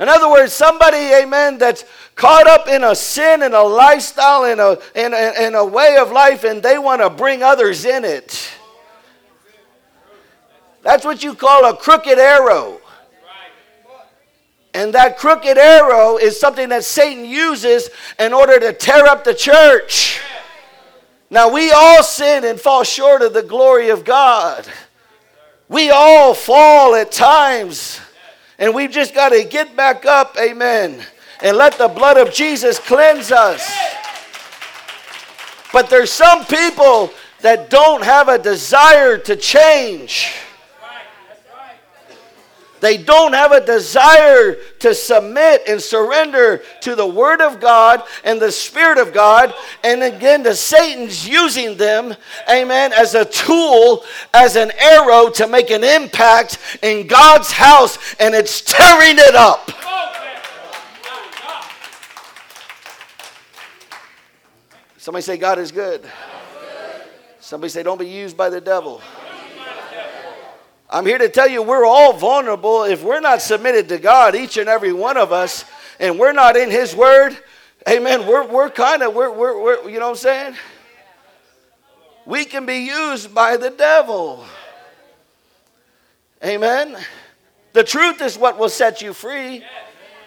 In 0.00 0.08
other 0.08 0.28
words, 0.28 0.52
somebody, 0.52 1.14
amen, 1.14 1.56
that's 1.56 1.84
caught 2.16 2.48
up 2.48 2.66
in 2.66 2.82
a 2.82 2.96
sin 2.96 3.42
and 3.42 3.54
a 3.54 3.62
lifestyle 3.62 4.44
and 4.44 4.60
a, 4.60 4.80
in 4.94 5.14
a, 5.14 5.46
in 5.46 5.54
a 5.54 5.64
way 5.64 5.96
of 5.98 6.10
life, 6.10 6.42
and 6.42 6.62
they 6.62 6.78
want 6.78 7.00
to 7.02 7.10
bring 7.10 7.42
others 7.42 7.84
in 7.84 8.04
it. 8.04 8.50
That's 10.82 11.04
what 11.04 11.22
you 11.22 11.34
call 11.34 11.68
a 11.68 11.76
crooked 11.76 12.18
arrow. 12.18 12.80
And 14.72 14.92
that 14.92 15.16
crooked 15.18 15.56
arrow 15.56 16.16
is 16.16 16.38
something 16.38 16.68
that 16.68 16.84
Satan 16.84 17.24
uses 17.24 17.88
in 18.18 18.32
order 18.32 18.60
to 18.60 18.72
tear 18.72 19.06
up 19.06 19.24
the 19.24 19.34
church. 19.34 20.20
Now, 21.30 21.50
we 21.50 21.72
all 21.72 22.02
sin 22.02 22.44
and 22.44 22.60
fall 22.60 22.84
short 22.84 23.22
of 23.22 23.32
the 23.32 23.42
glory 23.42 23.88
of 23.88 24.04
God. 24.04 24.66
We 25.68 25.90
all 25.90 26.34
fall 26.34 26.94
at 26.94 27.10
times. 27.10 28.00
And 28.58 28.74
we've 28.74 28.90
just 28.90 29.14
got 29.14 29.30
to 29.30 29.44
get 29.44 29.74
back 29.76 30.06
up, 30.06 30.36
amen, 30.38 31.02
and 31.42 31.56
let 31.56 31.78
the 31.78 31.88
blood 31.88 32.16
of 32.16 32.32
Jesus 32.32 32.78
cleanse 32.78 33.32
us. 33.32 33.70
But 35.72 35.90
there's 35.90 36.12
some 36.12 36.44
people 36.44 37.10
that 37.40 37.70
don't 37.70 38.02
have 38.02 38.28
a 38.28 38.38
desire 38.38 39.18
to 39.18 39.36
change. 39.36 40.32
They 42.80 42.98
don't 42.98 43.32
have 43.32 43.52
a 43.52 43.64
desire 43.64 44.54
to 44.80 44.94
submit 44.94 45.62
and 45.66 45.80
surrender 45.80 46.62
to 46.82 46.94
the 46.94 47.06
Word 47.06 47.40
of 47.40 47.58
God 47.58 48.02
and 48.22 48.40
the 48.40 48.52
Spirit 48.52 48.98
of 48.98 49.14
God. 49.14 49.54
And 49.82 50.02
again, 50.02 50.42
the 50.42 50.54
Satan's 50.54 51.26
using 51.26 51.76
them, 51.76 52.14
amen, 52.50 52.92
as 52.92 53.14
a 53.14 53.24
tool, 53.24 54.04
as 54.34 54.56
an 54.56 54.70
arrow 54.78 55.30
to 55.30 55.46
make 55.46 55.70
an 55.70 55.84
impact 55.84 56.58
in 56.82 57.06
God's 57.06 57.50
house, 57.50 58.14
and 58.20 58.34
it's 58.34 58.60
tearing 58.60 59.16
it 59.18 59.34
up. 59.34 59.70
Somebody 65.06 65.22
say, 65.22 65.36
God 65.36 65.60
is 65.60 65.70
good. 65.70 66.04
Somebody 67.38 67.70
say, 67.70 67.84
don't 67.84 67.96
be 67.96 68.08
used 68.08 68.36
by 68.36 68.50
the 68.50 68.60
devil. 68.60 69.00
I'm 70.90 71.06
here 71.06 71.18
to 71.18 71.28
tell 71.28 71.46
you 71.46 71.62
we're 71.62 71.86
all 71.86 72.12
vulnerable 72.14 72.82
if 72.82 73.04
we're 73.04 73.20
not 73.20 73.40
submitted 73.40 73.88
to 73.90 73.98
God, 73.98 74.34
each 74.34 74.56
and 74.56 74.68
every 74.68 74.92
one 74.92 75.16
of 75.16 75.30
us, 75.30 75.64
and 76.00 76.18
we're 76.18 76.32
not 76.32 76.56
in 76.56 76.72
His 76.72 76.92
Word. 76.92 77.38
Amen. 77.88 78.26
We're, 78.26 78.48
we're 78.48 78.68
kind 78.68 79.04
of, 79.04 79.14
we're, 79.14 79.30
we're, 79.30 79.62
we're, 79.62 79.88
you 79.88 80.00
know 80.00 80.06
what 80.06 80.10
I'm 80.10 80.16
saying? 80.16 80.56
We 82.24 82.44
can 82.44 82.66
be 82.66 82.78
used 82.78 83.32
by 83.32 83.56
the 83.56 83.70
devil. 83.70 84.44
Amen. 86.44 86.96
The 87.74 87.84
truth 87.84 88.20
is 88.22 88.36
what 88.36 88.58
will 88.58 88.68
set 88.68 89.02
you 89.02 89.12
free. 89.12 89.62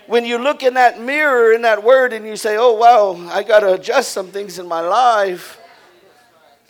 When 0.09 0.25
you 0.25 0.39
look 0.39 0.63
in 0.63 0.73
that 0.73 0.99
mirror 0.99 1.53
in 1.53 1.61
that 1.61 1.83
word 1.83 2.13
and 2.13 2.25
you 2.25 2.35
say, 2.35 2.57
oh, 2.57 2.73
wow, 2.73 3.29
I 3.29 3.43
got 3.43 3.59
to 3.59 3.73
adjust 3.73 4.11
some 4.11 4.29
things 4.29 4.57
in 4.57 4.67
my 4.67 4.81
life. 4.81 5.61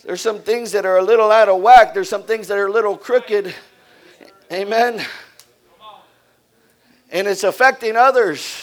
There's 0.04 0.20
some 0.20 0.40
things 0.40 0.72
that 0.72 0.84
are 0.84 0.98
a 0.98 1.02
little 1.02 1.30
out 1.32 1.48
of 1.48 1.62
whack. 1.62 1.94
There's 1.94 2.10
some 2.10 2.24
things 2.24 2.48
that 2.48 2.58
are 2.58 2.66
a 2.66 2.70
little 2.70 2.98
crooked. 2.98 3.54
Amen. 4.52 5.02
And 7.10 7.26
it's 7.26 7.42
affecting 7.42 7.96
others. 7.96 8.62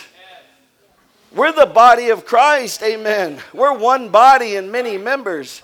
We're 1.34 1.54
the 1.54 1.66
body 1.66 2.10
of 2.10 2.28
Christ. 2.28 2.84
Amen. 2.84 3.40
We're 3.56 3.76
one 3.76 4.10
body 4.10 4.58
and 4.58 4.72
many 4.72 5.00
members. 5.00 5.64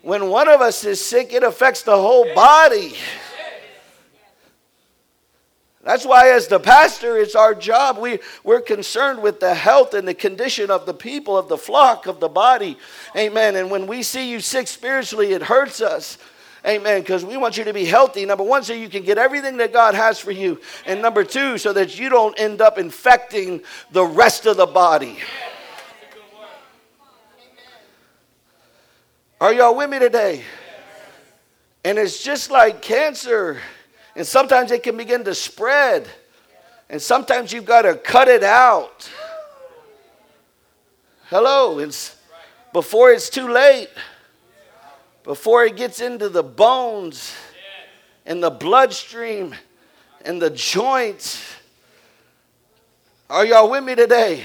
When 0.00 0.30
one 0.30 0.48
of 0.48 0.62
us 0.62 0.84
is 0.84 1.04
sick, 1.04 1.34
it 1.34 1.42
affects 1.42 1.82
the 1.82 1.98
whole 1.98 2.34
body. 2.34 2.94
That's 5.88 6.04
why, 6.04 6.32
as 6.32 6.48
the 6.48 6.60
pastor, 6.60 7.16
it's 7.16 7.34
our 7.34 7.54
job. 7.54 7.96
We, 7.96 8.18
we're 8.44 8.60
concerned 8.60 9.22
with 9.22 9.40
the 9.40 9.54
health 9.54 9.94
and 9.94 10.06
the 10.06 10.12
condition 10.12 10.70
of 10.70 10.84
the 10.84 10.92
people, 10.92 11.38
of 11.38 11.48
the 11.48 11.56
flock, 11.56 12.06
of 12.06 12.20
the 12.20 12.28
body. 12.28 12.76
Amen. 13.16 13.56
And 13.56 13.70
when 13.70 13.86
we 13.86 14.02
see 14.02 14.30
you 14.30 14.40
sick 14.40 14.68
spiritually, 14.68 15.32
it 15.32 15.40
hurts 15.40 15.80
us. 15.80 16.18
Amen. 16.66 17.00
Because 17.00 17.24
we 17.24 17.38
want 17.38 17.56
you 17.56 17.64
to 17.64 17.72
be 17.72 17.86
healthy. 17.86 18.26
Number 18.26 18.44
one, 18.44 18.64
so 18.64 18.74
you 18.74 18.90
can 18.90 19.02
get 19.02 19.16
everything 19.16 19.56
that 19.56 19.72
God 19.72 19.94
has 19.94 20.18
for 20.18 20.30
you. 20.30 20.60
And 20.84 21.00
number 21.00 21.24
two, 21.24 21.56
so 21.56 21.72
that 21.72 21.98
you 21.98 22.10
don't 22.10 22.38
end 22.38 22.60
up 22.60 22.76
infecting 22.76 23.62
the 23.90 24.04
rest 24.04 24.44
of 24.44 24.58
the 24.58 24.66
body. 24.66 25.16
Are 29.40 29.54
y'all 29.54 29.74
with 29.74 29.88
me 29.88 29.98
today? 29.98 30.44
And 31.82 31.96
it's 31.96 32.22
just 32.22 32.50
like 32.50 32.82
cancer. 32.82 33.62
And 34.18 34.26
sometimes 34.26 34.72
it 34.72 34.82
can 34.82 34.96
begin 34.96 35.22
to 35.26 35.34
spread. 35.34 36.08
And 36.90 37.00
sometimes 37.00 37.52
you've 37.52 37.64
got 37.64 37.82
to 37.82 37.94
cut 37.94 38.26
it 38.26 38.42
out. 38.42 39.08
Hello. 41.26 41.78
It's 41.78 42.16
before 42.72 43.12
it's 43.12 43.30
too 43.30 43.48
late 43.48 43.90
before 45.22 45.64
it 45.64 45.76
gets 45.76 46.00
into 46.00 46.28
the 46.28 46.42
bones 46.42 47.32
and 48.26 48.42
the 48.42 48.50
bloodstream 48.50 49.54
and 50.24 50.42
the 50.42 50.50
joints. 50.50 51.40
Are 53.30 53.46
y'all 53.46 53.70
with 53.70 53.84
me 53.84 53.94
today? 53.94 54.42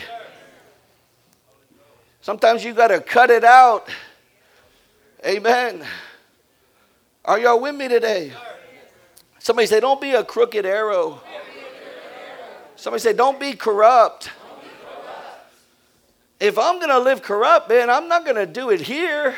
Sometimes 2.22 2.64
you 2.64 2.76
got 2.76 2.90
to 2.90 3.02
cut 3.02 3.32
it 3.32 3.44
out. 3.44 3.90
Amen. 5.26 5.84
Are 7.26 7.40
y'all 7.40 7.60
with 7.60 7.74
me 7.74 7.88
today? 7.88 8.34
Somebody 9.44 9.68
say, 9.68 9.82
don't 9.82 10.00
be 10.00 10.14
a 10.14 10.24
crooked 10.24 10.66
arrow. 10.66 11.20
Somebody 12.78 13.02
say, 13.02 13.12
don't 13.12 13.38
be 13.38 13.52
corrupt. 13.52 14.30
If 16.40 16.58
I'm 16.58 16.78
going 16.78 16.88
to 16.88 17.00
live 17.00 17.22
corrupt, 17.22 17.68
man, 17.68 17.90
I'm 17.90 18.08
not 18.08 18.24
going 18.24 18.38
to 18.38 18.46
do 18.46 18.70
it 18.70 18.80
here. 18.80 19.36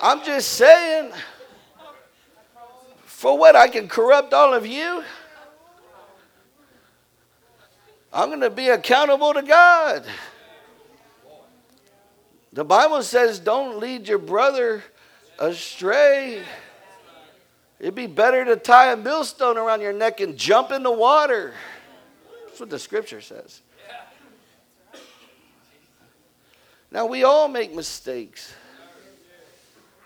I'm 0.00 0.24
just 0.24 0.48
saying, 0.54 1.12
for 3.04 3.36
what? 3.36 3.54
I 3.54 3.68
can 3.68 3.88
corrupt 3.88 4.32
all 4.32 4.54
of 4.54 4.66
you? 4.66 5.04
I'm 8.14 8.30
going 8.30 8.40
to 8.40 8.48
be 8.48 8.68
accountable 8.68 9.34
to 9.34 9.42
God. 9.42 10.06
The 12.54 12.64
Bible 12.64 13.02
says, 13.02 13.38
don't 13.38 13.78
lead 13.78 14.08
your 14.08 14.16
brother 14.16 14.82
astray. 15.38 16.42
It'd 17.80 17.94
be 17.94 18.06
better 18.06 18.44
to 18.44 18.56
tie 18.56 18.92
a 18.92 18.96
millstone 18.96 19.58
around 19.58 19.80
your 19.80 19.92
neck 19.92 20.20
and 20.20 20.36
jump 20.36 20.70
in 20.70 20.82
the 20.82 20.92
water. 20.92 21.52
That's 22.46 22.60
what 22.60 22.70
the 22.70 22.78
scripture 22.78 23.20
says. 23.20 23.60
Now, 26.90 27.06
we 27.06 27.24
all 27.24 27.48
make 27.48 27.74
mistakes. 27.74 28.54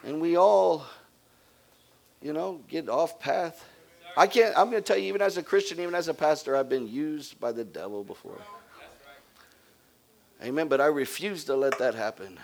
And 0.04 0.20
we 0.20 0.36
all, 0.36 0.86
you 2.22 2.32
know, 2.32 2.60
get 2.68 2.88
off 2.88 3.18
path. 3.18 3.64
I 4.16 4.28
can't, 4.28 4.56
I'm 4.56 4.70
going 4.70 4.82
to 4.82 4.86
tell 4.86 4.96
you, 4.96 5.08
even 5.08 5.20
as 5.20 5.36
a 5.36 5.42
Christian, 5.42 5.80
even 5.80 5.94
as 5.96 6.06
a 6.08 6.14
pastor, 6.14 6.56
I've 6.56 6.68
been 6.68 6.88
used 6.88 7.38
by 7.40 7.50
the 7.50 7.64
devil 7.64 8.04
before. 8.04 8.40
Amen. 10.42 10.68
But 10.68 10.80
I 10.80 10.86
refuse 10.86 11.44
to 11.44 11.56
let 11.56 11.78
that 11.78 11.94
happen. 11.94 12.38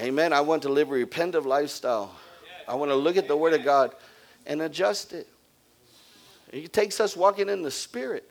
Amen. 0.00 0.32
I 0.32 0.40
want 0.40 0.62
to 0.62 0.68
live 0.68 0.88
a 0.90 0.92
repentant 0.92 1.46
lifestyle. 1.46 2.14
I 2.66 2.74
want 2.74 2.90
to 2.90 2.96
look 2.96 3.16
at 3.16 3.28
the 3.28 3.36
Word 3.36 3.52
of 3.52 3.64
God 3.64 3.94
and 4.46 4.62
adjust 4.62 5.12
it. 5.12 5.28
It 6.50 6.72
takes 6.72 7.00
us 7.00 7.16
walking 7.16 7.48
in 7.48 7.62
the 7.62 7.70
Spirit. 7.70 8.28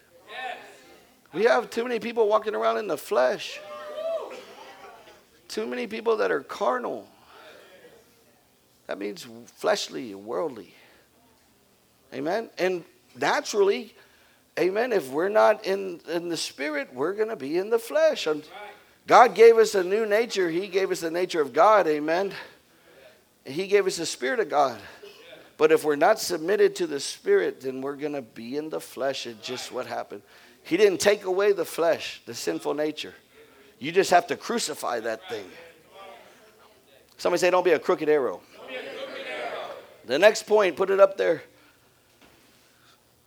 We 1.34 1.46
have 1.46 1.70
too 1.70 1.84
many 1.84 2.00
people 2.00 2.28
walking 2.28 2.54
around 2.54 2.78
in 2.78 2.88
the 2.88 2.98
flesh. 2.98 3.60
Too 5.48 5.66
many 5.66 5.88
people 5.88 6.18
that 6.18 6.32
are 6.32 6.42
carnal. 6.42 7.08
That 8.88 9.00
means 9.00 9.26
fleshly 9.56 10.12
and 10.12 10.26
worldly. 10.26 10.74
Amen. 12.14 12.50
And 12.58 12.84
naturally, 13.20 13.96
amen, 14.60 14.94
if 14.94 15.10
we're 15.10 15.30
not 15.30 15.66
in, 15.66 16.02
in 16.08 16.30
the 16.30 16.38
spirit, 16.38 16.94
we're 16.94 17.14
going 17.14 17.30
to 17.30 17.36
be 17.36 17.58
in 17.58 17.70
the 17.70 17.80
flesh. 17.80 18.28
And 18.28 18.44
God 19.06 19.36
gave 19.36 19.58
us 19.58 19.76
a 19.76 19.84
new 19.84 20.06
nature. 20.06 20.50
He 20.50 20.68
gave 20.68 20.92
us 20.92 21.02
the 21.02 21.12
nature 21.12 21.42
of 21.42 21.54
God. 21.54 21.88
Amen. 21.88 22.34
He 23.46 23.68
gave 23.68 23.86
us 23.86 23.98
the 23.98 24.06
spirit 24.06 24.40
of 24.40 24.50
God. 24.50 24.80
But 25.58 25.72
if 25.72 25.84
we're 25.84 25.96
not 25.96 26.20
submitted 26.20 26.76
to 26.78 26.88
the 26.88 27.00
spirit, 27.00 27.62
then 27.62 27.82
we're 27.82 27.96
going 27.96 28.14
to 28.14 28.22
be 28.22 28.58
in 28.58 28.70
the 28.70 28.80
flesh. 28.80 29.28
It's 29.28 29.46
just 29.46 29.72
what 29.72 29.86
happened. 29.86 30.22
He 30.64 30.78
didn't 30.78 31.00
take 31.00 31.26
away 31.26 31.52
the 31.52 31.66
flesh, 31.66 32.22
the 32.26 32.34
sinful 32.34 32.74
nature. 32.74 33.14
You 33.80 33.92
just 33.92 34.12
have 34.12 34.28
to 34.28 34.38
crucify 34.38 35.02
that 35.02 35.28
thing. 35.30 35.46
Somebody 37.18 37.40
say, 37.40 37.50
don't 37.50 37.66
be 37.66 37.72
a 37.72 37.80
crooked 37.80 38.10
arrow. 38.10 38.42
The 40.06 40.20
next 40.20 40.44
point, 40.48 40.76
put 40.76 40.90
it 40.90 41.00
up 41.00 41.18
there. 41.18 41.44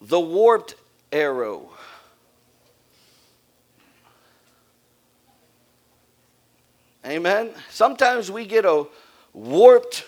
The 0.00 0.20
warped 0.20 0.74
arrow. 1.12 1.70
Amen. 7.06 7.50
Sometimes 7.70 8.32
we 8.32 8.44
get 8.46 8.64
a 8.64 8.84
warped 9.32 10.04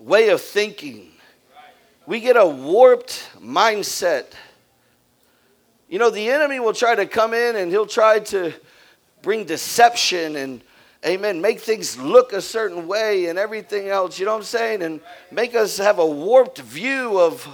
way 0.00 0.30
of 0.30 0.40
thinking, 0.40 1.12
we 2.06 2.18
get 2.18 2.36
a 2.36 2.44
warped 2.44 3.28
mindset. 3.40 4.32
You 5.88 6.00
know, 6.00 6.10
the 6.10 6.28
enemy 6.28 6.58
will 6.58 6.72
try 6.72 6.96
to 6.96 7.06
come 7.06 7.34
in 7.34 7.54
and 7.54 7.70
he'll 7.70 7.86
try 7.86 8.18
to 8.18 8.52
bring 9.22 9.44
deception 9.44 10.34
and 10.34 10.60
amen, 11.06 11.40
make 11.40 11.60
things 11.60 11.96
look 11.96 12.32
a 12.32 12.42
certain 12.42 12.88
way 12.88 13.26
and 13.26 13.38
everything 13.38 13.88
else, 13.88 14.18
you 14.18 14.24
know 14.24 14.32
what 14.32 14.38
I'm 14.38 14.42
saying? 14.42 14.82
And 14.82 15.00
make 15.30 15.54
us 15.54 15.78
have 15.78 16.00
a 16.00 16.06
warped 16.06 16.58
view 16.58 17.20
of, 17.20 17.46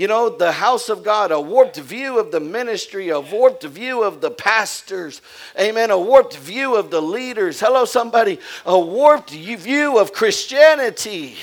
you 0.00 0.06
know, 0.06 0.30
the 0.30 0.52
house 0.52 0.88
of 0.88 1.02
God, 1.02 1.30
a 1.30 1.38
warped 1.38 1.76
view 1.76 2.18
of 2.18 2.32
the 2.32 2.40
ministry, 2.40 3.10
a 3.10 3.20
warped 3.20 3.64
view 3.64 4.02
of 4.02 4.22
the 4.22 4.30
pastors, 4.30 5.20
amen, 5.60 5.90
a 5.90 5.98
warped 5.98 6.38
view 6.38 6.74
of 6.74 6.90
the 6.90 7.02
leaders. 7.02 7.60
Hello, 7.60 7.84
somebody, 7.84 8.38
a 8.64 8.78
warped 8.78 9.28
view 9.28 9.98
of 9.98 10.14
Christianity. 10.14 11.36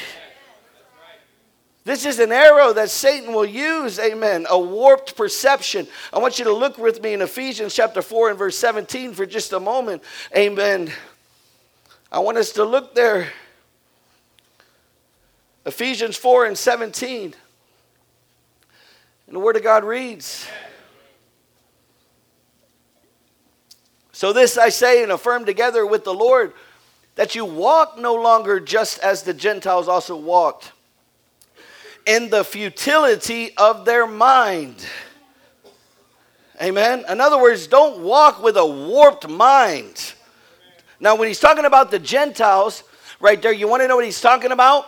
This 1.84 2.04
is 2.04 2.18
an 2.18 2.32
arrow 2.32 2.74
that 2.74 2.90
Satan 2.90 3.32
will 3.32 3.46
use, 3.46 4.00
amen, 4.00 4.48
a 4.50 4.60
warped 4.60 5.16
perception. 5.16 5.88
I 6.12 6.18
want 6.18 6.40
you 6.40 6.46
to 6.46 6.54
look 6.54 6.80
with 6.80 7.00
me 7.04 7.14
in 7.14 7.22
Ephesians 7.22 7.76
chapter 7.76 8.02
4 8.02 8.32
and 8.32 8.40
verse 8.40 8.58
17 8.58 9.14
for 9.14 9.28
just 9.28 9.54
a 9.54 9.60
moment, 9.60 10.02
amen. 10.36 10.92
I 12.12 12.18
want 12.22 12.40
us 12.40 12.54
to 12.54 12.64
look 12.64 12.96
there. 12.96 13.32
Ephesians 15.64 16.18
4 16.18 16.48
and 16.48 16.58
17. 16.58 17.36
And 19.28 19.36
the 19.36 19.40
Word 19.40 19.58
of 19.58 19.64
God 19.64 19.84
reads 19.84 20.48
So 24.18 24.34
this 24.34 24.58
I 24.58 24.70
say 24.70 25.04
and 25.04 25.12
affirm 25.12 25.46
together 25.46 25.86
with 25.86 26.04
the 26.04 26.14
Lord 26.14 26.54
that 27.14 27.36
you 27.36 27.46
walk 27.46 28.00
no 28.00 28.16
longer 28.16 28.60
just 28.60 28.98
as 29.00 29.22
the 29.24 29.34
Gentiles 29.34 29.88
also 29.88 30.16
walked, 30.16 30.72
in 32.06 32.30
the 32.30 32.44
futility 32.44 33.56
of 33.58 33.86
their 33.86 34.08
mind. 34.08 34.84
Amen. 36.60 37.06
In 37.08 37.22
other 37.22 37.40
words, 37.40 37.68
don't 37.68 38.00
walk 38.00 38.42
with 38.42 38.58
a 38.58 38.66
warped 38.66 39.28
mind. 39.28 40.14
Now, 41.00 41.16
when 41.16 41.28
he's 41.28 41.40
talking 41.40 41.66
about 41.66 41.92
the 41.92 42.00
Gentiles, 42.00 42.84
right 43.20 43.40
there, 43.40 43.52
you 43.52 43.68
want 43.68 43.84
to 43.84 43.88
know 43.88 43.96
what 43.96 44.06
he's 44.06 44.22
talking 44.22 44.52
about? 44.52 44.88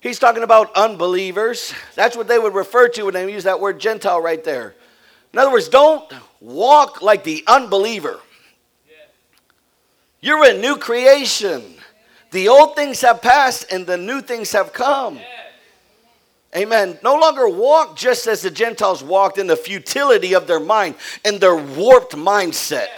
He's 0.00 0.18
talking 0.18 0.42
about 0.42 0.74
unbelievers. 0.76 1.74
That's 1.94 2.16
what 2.16 2.28
they 2.28 2.38
would 2.38 2.54
refer 2.54 2.88
to 2.88 3.04
when 3.04 3.14
they 3.14 3.30
use 3.30 3.44
that 3.44 3.60
word 3.60 3.80
Gentile 3.80 4.20
right 4.20 4.42
there. 4.42 4.74
In 5.32 5.38
other 5.38 5.50
words, 5.50 5.68
don't 5.68 6.10
walk 6.40 7.02
like 7.02 7.24
the 7.24 7.44
unbeliever. 7.46 8.20
You're 10.20 10.50
a 10.50 10.56
new 10.56 10.76
creation. 10.76 11.74
The 12.30 12.48
old 12.48 12.76
things 12.76 13.00
have 13.00 13.22
passed 13.22 13.72
and 13.72 13.86
the 13.86 13.96
new 13.96 14.20
things 14.20 14.52
have 14.52 14.72
come. 14.72 15.18
Amen. 16.56 16.98
No 17.02 17.16
longer 17.16 17.48
walk 17.48 17.96
just 17.96 18.26
as 18.26 18.42
the 18.42 18.50
Gentiles 18.50 19.02
walked 19.02 19.38
in 19.38 19.46
the 19.46 19.56
futility 19.56 20.34
of 20.34 20.46
their 20.46 20.60
mind 20.60 20.94
and 21.24 21.40
their 21.40 21.56
warped 21.56 22.14
mindset. 22.14 22.88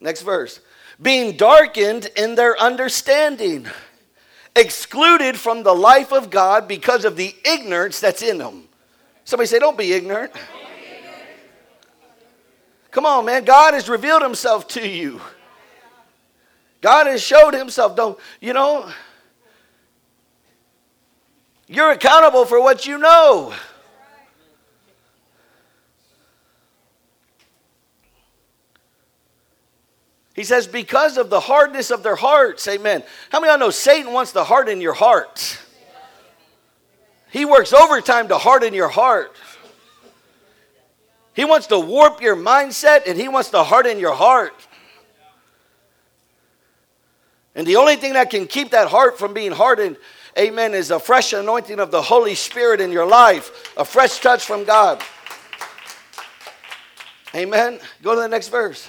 Next 0.00 0.22
verse. 0.22 0.60
Being 1.00 1.36
darkened 1.36 2.10
in 2.16 2.36
their 2.36 2.58
understanding, 2.58 3.66
excluded 4.56 5.36
from 5.36 5.62
the 5.62 5.74
life 5.74 6.12
of 6.12 6.30
God 6.30 6.68
because 6.68 7.04
of 7.04 7.16
the 7.16 7.34
ignorance 7.44 8.00
that's 8.00 8.22
in 8.22 8.38
them. 8.38 8.68
Somebody 9.24 9.46
say, 9.46 9.58
Don't 9.58 9.78
be 9.78 9.92
ignorant. 9.92 10.32
Come 12.90 13.06
on, 13.06 13.24
man. 13.24 13.44
God 13.44 13.74
has 13.74 13.88
revealed 13.88 14.22
himself 14.22 14.68
to 14.68 14.88
you. 14.88 15.20
God 16.80 17.06
has 17.06 17.22
showed 17.22 17.54
himself. 17.54 17.96
Don't, 17.96 18.18
you 18.40 18.52
know, 18.52 18.88
you're 21.66 21.90
accountable 21.90 22.44
for 22.44 22.60
what 22.60 22.86
you 22.86 22.98
know. 22.98 23.52
He 30.34 30.42
says, 30.42 30.66
because 30.66 31.16
of 31.16 31.30
the 31.30 31.40
hardness 31.40 31.90
of 31.90 32.02
their 32.02 32.16
hearts. 32.16 32.66
Amen. 32.66 33.04
How 33.30 33.40
many 33.40 33.52
of 33.52 33.60
y'all 33.60 33.68
know 33.68 33.70
Satan 33.70 34.12
wants 34.12 34.32
to 34.32 34.42
harden 34.42 34.80
your 34.80 34.92
heart? 34.92 35.58
He 37.30 37.44
works 37.44 37.72
overtime 37.72 38.28
to 38.28 38.38
harden 38.38 38.74
your 38.74 38.88
heart. 38.88 39.36
He 41.34 41.44
wants 41.44 41.68
to 41.68 41.78
warp 41.78 42.20
your 42.20 42.36
mindset 42.36 43.08
and 43.08 43.18
he 43.18 43.28
wants 43.28 43.50
to 43.50 43.62
harden 43.62 43.98
your 43.98 44.14
heart. 44.14 44.54
And 47.56 47.66
the 47.66 47.76
only 47.76 47.96
thing 47.96 48.14
that 48.14 48.30
can 48.30 48.46
keep 48.46 48.70
that 48.70 48.88
heart 48.88 49.18
from 49.18 49.34
being 49.34 49.52
hardened, 49.52 49.96
amen, 50.36 50.74
is 50.74 50.90
a 50.90 50.98
fresh 50.98 51.32
anointing 51.32 51.78
of 51.78 51.92
the 51.92 52.02
Holy 52.02 52.34
Spirit 52.34 52.80
in 52.80 52.90
your 52.90 53.06
life, 53.06 53.72
a 53.76 53.84
fresh 53.84 54.18
touch 54.20 54.44
from 54.44 54.64
God. 54.64 55.02
Amen. 57.34 57.78
Go 58.02 58.14
to 58.14 58.20
the 58.20 58.28
next 58.28 58.48
verse. 58.48 58.88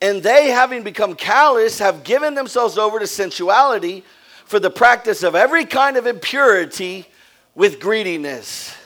And 0.00 0.22
they, 0.22 0.48
having 0.48 0.82
become 0.82 1.14
callous, 1.14 1.78
have 1.78 2.04
given 2.04 2.34
themselves 2.34 2.76
over 2.76 2.98
to 2.98 3.06
sensuality 3.06 4.04
for 4.44 4.60
the 4.60 4.70
practice 4.70 5.22
of 5.22 5.34
every 5.34 5.64
kind 5.64 5.96
of 5.96 6.06
impurity 6.06 7.06
with 7.54 7.80
greediness. 7.80 8.76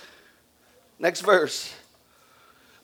Next 0.99 1.23
verse. 1.23 1.75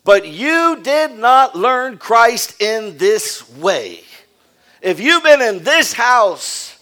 But 0.05 0.27
you 0.27 0.81
did 0.83 1.19
not 1.19 1.57
learn 1.57 1.99
Christ 1.99 2.61
in 2.61 2.97
this 2.97 3.49
way. 3.57 4.01
If 4.83 5.01
you've 5.01 5.23
been 5.23 5.43
in 5.43 5.65
this 5.65 5.93
house, 5.93 6.79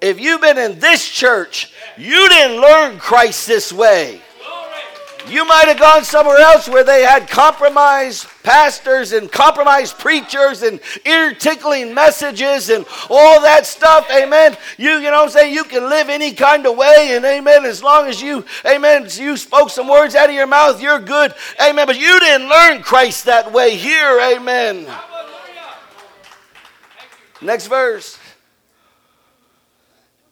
if 0.00 0.20
you've 0.20 0.40
been 0.40 0.58
in 0.58 0.78
this 0.78 1.08
church, 1.08 1.72
you 1.96 2.28
didn't 2.28 2.60
learn 2.60 2.98
Christ 2.98 3.46
this 3.46 3.72
way. 3.72 4.20
You 5.28 5.46
might 5.46 5.68
have 5.68 5.78
gone 5.78 6.04
somewhere 6.04 6.38
else 6.38 6.68
where 6.68 6.84
they 6.84 7.02
had 7.02 7.28
compromised 7.28 8.26
pastors 8.42 9.12
and 9.12 9.32
compromised 9.32 9.98
preachers 9.98 10.62
and 10.62 10.80
ear 11.06 11.32
tickling 11.32 11.94
messages 11.94 12.68
and 12.68 12.84
all 13.08 13.40
that 13.40 13.64
stuff. 13.64 14.06
Amen. 14.10 14.56
You, 14.76 14.92
you 14.96 15.10
know 15.10 15.22
I'm 15.22 15.30
saying? 15.30 15.54
You 15.54 15.64
can 15.64 15.88
live 15.88 16.10
any 16.10 16.32
kind 16.32 16.66
of 16.66 16.76
way 16.76 17.16
and 17.16 17.24
amen. 17.24 17.64
As 17.64 17.82
long 17.82 18.06
as 18.06 18.20
you, 18.20 18.44
amen, 18.66 19.08
you 19.12 19.38
spoke 19.38 19.70
some 19.70 19.88
words 19.88 20.14
out 20.14 20.28
of 20.28 20.34
your 20.34 20.46
mouth, 20.46 20.82
you're 20.82 21.00
good. 21.00 21.32
Amen. 21.60 21.86
But 21.86 21.98
you 21.98 22.20
didn't 22.20 22.48
learn 22.48 22.82
Christ 22.82 23.24
that 23.24 23.50
way 23.50 23.76
here. 23.76 24.20
Amen. 24.20 24.86
Next 27.40 27.66
verse. 27.66 28.18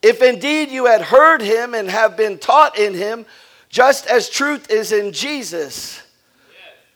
If 0.02 0.20
indeed 0.20 0.70
you 0.70 0.86
had 0.86 1.00
heard 1.00 1.40
him 1.40 1.74
and 1.74 1.88
have 1.88 2.16
been 2.16 2.38
taught 2.38 2.76
in 2.76 2.92
him, 2.92 3.24
just 3.72 4.06
as 4.06 4.28
truth 4.28 4.70
is 4.70 4.92
in 4.92 5.12
Jesus. 5.12 6.00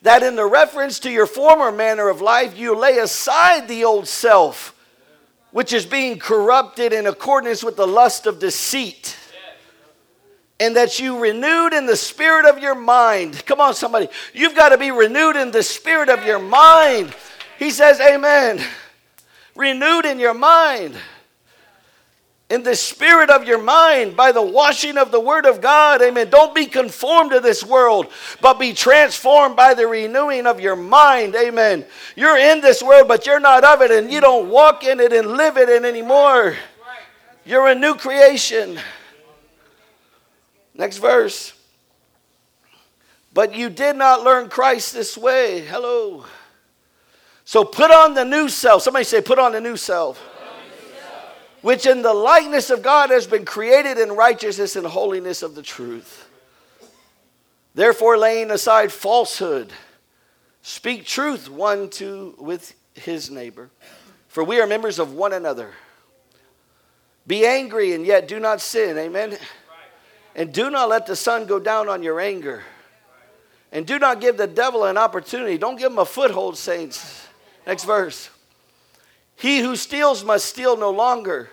That 0.03 0.23
in 0.23 0.35
the 0.35 0.45
reference 0.45 0.99
to 0.99 1.11
your 1.11 1.25
former 1.25 1.71
manner 1.71 2.07
of 2.07 2.21
life, 2.21 2.57
you 2.57 2.77
lay 2.77 2.99
aside 2.99 3.67
the 3.67 3.83
old 3.83 4.07
self, 4.07 4.75
which 5.51 5.73
is 5.73 5.87
being 5.87 6.19
corrupted 6.19 6.93
in 6.93 7.07
accordance 7.07 7.63
with 7.63 7.75
the 7.75 7.87
lust 7.87 8.27
of 8.27 8.39
deceit. 8.39 9.17
And 10.59 10.75
that 10.75 10.99
you 10.99 11.19
renewed 11.19 11.73
in 11.73 11.87
the 11.87 11.95
spirit 11.95 12.45
of 12.45 12.59
your 12.59 12.75
mind. 12.75 13.43
Come 13.45 13.59
on, 13.59 13.73
somebody. 13.73 14.07
You've 14.33 14.55
got 14.55 14.69
to 14.69 14.77
be 14.77 14.91
renewed 14.91 15.35
in 15.35 15.51
the 15.51 15.63
spirit 15.63 16.09
of 16.09 16.25
your 16.25 16.39
mind. 16.39 17.13
He 17.59 17.71
says, 17.71 17.99
Amen. 17.99 18.63
Renewed 19.55 20.05
in 20.05 20.19
your 20.19 20.35
mind 20.35 20.95
in 22.49 22.63
the 22.63 22.75
spirit 22.75 23.29
of 23.29 23.45
your 23.45 23.61
mind 23.61 24.15
by 24.15 24.31
the 24.31 24.41
washing 24.41 24.97
of 24.97 25.11
the 25.11 25.19
word 25.19 25.45
of 25.45 25.59
God. 25.59 26.01
Amen. 26.01 26.29
Don't 26.29 26.55
be 26.55 26.65
conformed 26.65 27.31
to 27.31 27.41
this 27.41 27.63
world, 27.63 28.07
but 28.41 28.57
be 28.57 28.73
transformed 28.73 29.57
by 29.57 29.73
the 29.73 29.85
renewing 29.85 30.47
of 30.47 30.61
your 30.61 30.77
mind. 30.77 31.35
Amen. 31.35 31.85
You're 32.15 32.37
in 32.37 32.61
this 32.61 32.81
world, 32.81 33.07
but 33.07 33.25
you're 33.25 33.41
not 33.41 33.65
of 33.65 33.81
it, 33.81 33.91
and 33.91 34.11
you 34.11 34.21
don't 34.21 34.49
walk 34.49 34.85
in 34.85 35.01
it 35.01 35.11
and 35.11 35.27
live 35.31 35.57
in 35.57 35.67
it 35.67 35.83
anymore. 35.83 36.55
You're 37.45 37.67
a 37.67 37.75
new 37.75 37.95
creation. 37.95 38.79
Next 40.73 40.97
verse. 40.97 41.53
But 43.33 43.55
you 43.55 43.69
did 43.69 43.97
not 43.97 44.23
learn 44.23 44.47
Christ 44.47 44.93
this 44.93 45.17
way. 45.17 45.65
Hello. 45.65 46.25
So 47.43 47.63
put 47.63 47.91
on 47.91 48.13
the 48.13 48.25
new 48.25 48.47
self. 48.47 48.83
Somebody 48.83 49.05
say, 49.05 49.21
put 49.21 49.37
on 49.37 49.51
the 49.51 49.61
new 49.61 49.77
self 49.77 50.21
which 51.61 51.85
in 51.85 52.01
the 52.01 52.13
likeness 52.13 52.69
of 52.69 52.81
God 52.81 53.09
has 53.09 53.27
been 53.27 53.45
created 53.45 53.97
in 53.97 54.11
righteousness 54.11 54.75
and 54.75 54.85
holiness 54.85 55.41
of 55.41 55.55
the 55.55 55.61
truth. 55.61 56.29
Therefore, 57.73 58.17
laying 58.17 58.51
aside 58.51 58.91
falsehood, 58.91 59.71
speak 60.61 61.05
truth 61.05 61.49
one 61.49 61.89
to 61.91 62.35
with 62.39 62.73
his 62.95 63.29
neighbor, 63.29 63.69
for 64.27 64.43
we 64.43 64.59
are 64.59 64.67
members 64.67 64.99
of 64.99 65.13
one 65.13 65.33
another. 65.33 65.71
Be 67.27 67.45
angry 67.45 67.93
and 67.93 68.05
yet 68.05 68.27
do 68.27 68.39
not 68.39 68.61
sin. 68.61 68.97
Amen. 68.97 69.37
And 70.35 70.53
do 70.53 70.69
not 70.69 70.87
let 70.87 71.05
the 71.07 71.15
sun 71.15 71.45
go 71.45 71.59
down 71.59 71.89
on 71.89 72.01
your 72.03 72.19
anger. 72.19 72.63
And 73.71 73.85
do 73.85 73.99
not 73.99 74.21
give 74.21 74.37
the 74.37 74.47
devil 74.47 74.85
an 74.85 74.97
opportunity. 74.97 75.57
Don't 75.57 75.77
give 75.77 75.91
him 75.91 75.97
a 75.97 76.05
foothold, 76.05 76.57
saints. 76.57 77.27
Next 77.65 77.83
verse. 77.83 78.29
He 79.37 79.59
who 79.59 79.75
steals 79.75 80.23
must 80.23 80.47
steal 80.47 80.75
no 80.77 80.89
longer, 80.89 81.51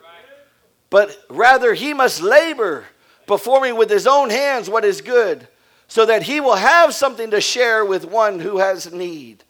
but 0.88 1.16
rather 1.28 1.74
he 1.74 1.92
must 1.92 2.22
labor, 2.22 2.86
performing 3.26 3.76
with 3.76 3.90
his 3.90 4.06
own 4.06 4.30
hands 4.30 4.70
what 4.70 4.86
is 4.86 5.02
good, 5.02 5.46
so 5.86 6.06
that 6.06 6.22
he 6.22 6.40
will 6.40 6.56
have 6.56 6.94
something 6.94 7.30
to 7.30 7.42
share 7.42 7.84
with 7.84 8.06
one 8.06 8.40
who 8.40 8.56
has 8.56 8.90
need. 8.90 9.44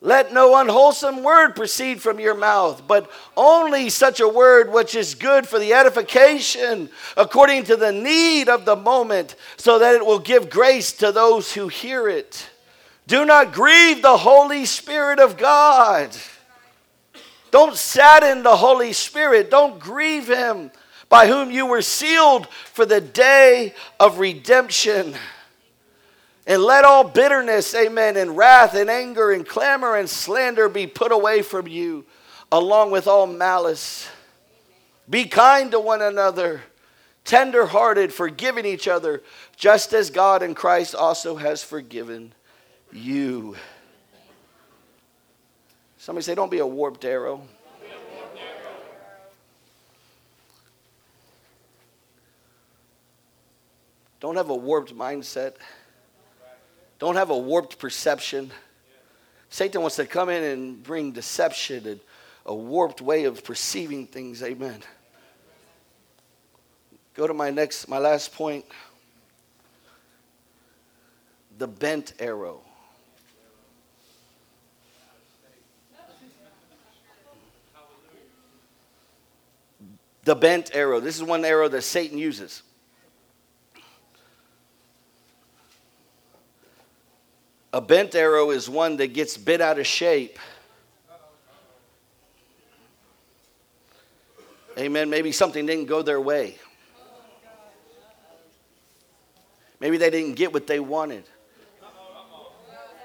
Let 0.00 0.32
no 0.32 0.56
unwholesome 0.56 1.22
word 1.22 1.54
proceed 1.56 2.00
from 2.00 2.20
your 2.20 2.34
mouth, 2.34 2.82
but 2.86 3.10
only 3.36 3.90
such 3.90 4.20
a 4.20 4.28
word 4.28 4.72
which 4.72 4.94
is 4.94 5.14
good 5.14 5.46
for 5.46 5.58
the 5.58 5.74
edification 5.74 6.88
according 7.18 7.64
to 7.64 7.76
the 7.76 7.92
need 7.92 8.48
of 8.48 8.64
the 8.64 8.76
moment, 8.76 9.36
so 9.58 9.78
that 9.78 9.94
it 9.94 10.04
will 10.04 10.18
give 10.18 10.48
grace 10.48 10.92
to 10.92 11.12
those 11.12 11.52
who 11.52 11.68
hear 11.68 12.08
it. 12.08 12.48
Do 13.06 13.26
not 13.26 13.52
grieve 13.52 14.00
the 14.00 14.16
Holy 14.16 14.64
Spirit 14.64 15.20
of 15.20 15.36
God 15.36 16.16
don't 17.54 17.76
sadden 17.76 18.42
the 18.42 18.56
Holy 18.56 18.92
Spirit. 18.92 19.48
Don't 19.48 19.78
grieve 19.78 20.26
him 20.26 20.72
by 21.08 21.28
whom 21.28 21.52
you 21.52 21.66
were 21.66 21.82
sealed 21.82 22.48
for 22.48 22.84
the 22.84 23.00
day 23.00 23.74
of 24.00 24.18
redemption. 24.18 25.14
And 26.48 26.60
let 26.60 26.84
all 26.84 27.04
bitterness, 27.04 27.72
amen, 27.76 28.16
and 28.16 28.36
wrath 28.36 28.74
and 28.74 28.90
anger 28.90 29.30
and 29.30 29.46
clamor 29.46 29.94
and 29.94 30.10
slander 30.10 30.68
be 30.68 30.88
put 30.88 31.12
away 31.12 31.42
from 31.42 31.68
you, 31.68 32.04
along 32.50 32.90
with 32.90 33.06
all 33.06 33.28
malice. 33.28 34.08
Be 35.08 35.26
kind 35.26 35.70
to 35.70 35.78
one 35.78 36.02
another, 36.02 36.60
tender 37.24 37.66
hearted, 37.66 38.12
forgiving 38.12 38.66
each 38.66 38.88
other, 38.88 39.22
just 39.54 39.92
as 39.92 40.10
God 40.10 40.42
in 40.42 40.56
Christ 40.56 40.96
also 40.96 41.36
has 41.36 41.62
forgiven 41.62 42.32
you. 42.92 43.54
Somebody 46.04 46.24
say, 46.24 46.34
don't 46.34 46.50
be 46.50 46.58
a 46.58 46.66
warped 46.66 47.06
arrow. 47.06 47.40
Don't 54.20 54.36
have 54.36 54.50
a 54.50 54.54
warped 54.54 54.94
mindset. 54.94 55.54
Don't 56.98 57.16
have 57.16 57.30
a 57.30 57.38
warped 57.38 57.78
perception. 57.78 58.50
Satan 59.48 59.80
wants 59.80 59.96
to 59.96 60.04
come 60.04 60.28
in 60.28 60.42
and 60.42 60.82
bring 60.82 61.10
deception 61.10 61.86
and 61.86 62.00
a 62.44 62.54
warped 62.54 63.00
way 63.00 63.24
of 63.24 63.42
perceiving 63.42 64.06
things. 64.06 64.42
Amen. 64.42 64.82
Go 67.14 67.26
to 67.26 67.32
my 67.32 67.48
next, 67.48 67.88
my 67.88 67.96
last 67.96 68.34
point. 68.34 68.66
The 71.56 71.66
bent 71.66 72.12
arrow. 72.18 72.60
The 80.24 80.34
bent 80.34 80.74
arrow. 80.74 81.00
This 81.00 81.16
is 81.16 81.22
one 81.22 81.44
arrow 81.44 81.68
that 81.68 81.82
Satan 81.82 82.18
uses. 82.18 82.62
A 87.72 87.80
bent 87.80 88.14
arrow 88.14 88.50
is 88.50 88.68
one 88.68 88.96
that 88.98 89.08
gets 89.08 89.36
bit 89.36 89.60
out 89.60 89.78
of 89.78 89.86
shape. 89.86 90.38
Amen. 94.78 95.10
Maybe 95.10 95.32
something 95.32 95.66
didn't 95.66 95.86
go 95.86 96.02
their 96.02 96.20
way. 96.20 96.56
Maybe 99.80 99.96
they 99.98 100.10
didn't 100.10 100.34
get 100.34 100.52
what 100.52 100.66
they 100.66 100.80
wanted. 100.80 101.24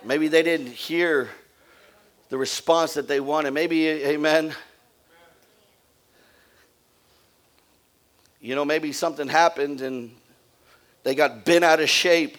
Maybe 0.04 0.30
they 0.30 0.44
didn't 0.44 0.68
hear 0.68 1.30
the 2.30 2.38
response 2.38 2.94
that 2.94 3.08
they 3.08 3.20
wanted. 3.20 3.52
Maybe, 3.52 3.88
amen. 3.88 4.54
You 8.42 8.56
know, 8.56 8.64
maybe 8.64 8.92
something 8.92 9.28
happened 9.28 9.82
and 9.82 10.16
they 11.04 11.14
got 11.16 11.44
bent 11.44 11.64
out 11.64 11.80
of 11.80 11.90
shape. 11.90 12.38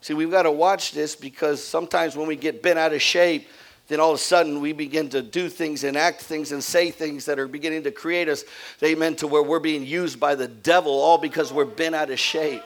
See, 0.00 0.14
we've 0.14 0.30
got 0.30 0.44
to 0.44 0.52
watch 0.52 0.92
this 0.92 1.14
because 1.14 1.62
sometimes 1.62 2.16
when 2.16 2.26
we 2.26 2.36
get 2.36 2.62
bent 2.62 2.78
out 2.78 2.94
of 2.94 3.02
shape, 3.02 3.48
then 3.88 4.00
all 4.00 4.10
of 4.10 4.14
a 4.14 4.18
sudden 4.22 4.60
we 4.60 4.72
begin 4.72 5.10
to 5.10 5.20
do 5.20 5.48
things 5.48 5.84
and 5.84 5.96
act 5.96 6.22
things 6.22 6.52
and 6.52 6.62
say 6.62 6.90
things 6.90 7.26
that 7.26 7.38
are 7.38 7.48
beginning 7.48 7.82
to 7.82 7.90
create 7.90 8.28
us, 8.28 8.44
amen, 8.82 9.16
to 9.16 9.26
where 9.26 9.42
we're 9.42 9.58
being 9.58 9.84
used 9.84 10.18
by 10.18 10.34
the 10.34 10.48
devil 10.48 10.92
all 10.92 11.18
because 11.18 11.52
we're 11.52 11.64
bent 11.64 11.94
out 11.94 12.08
of 12.08 12.18
shape. 12.18 12.62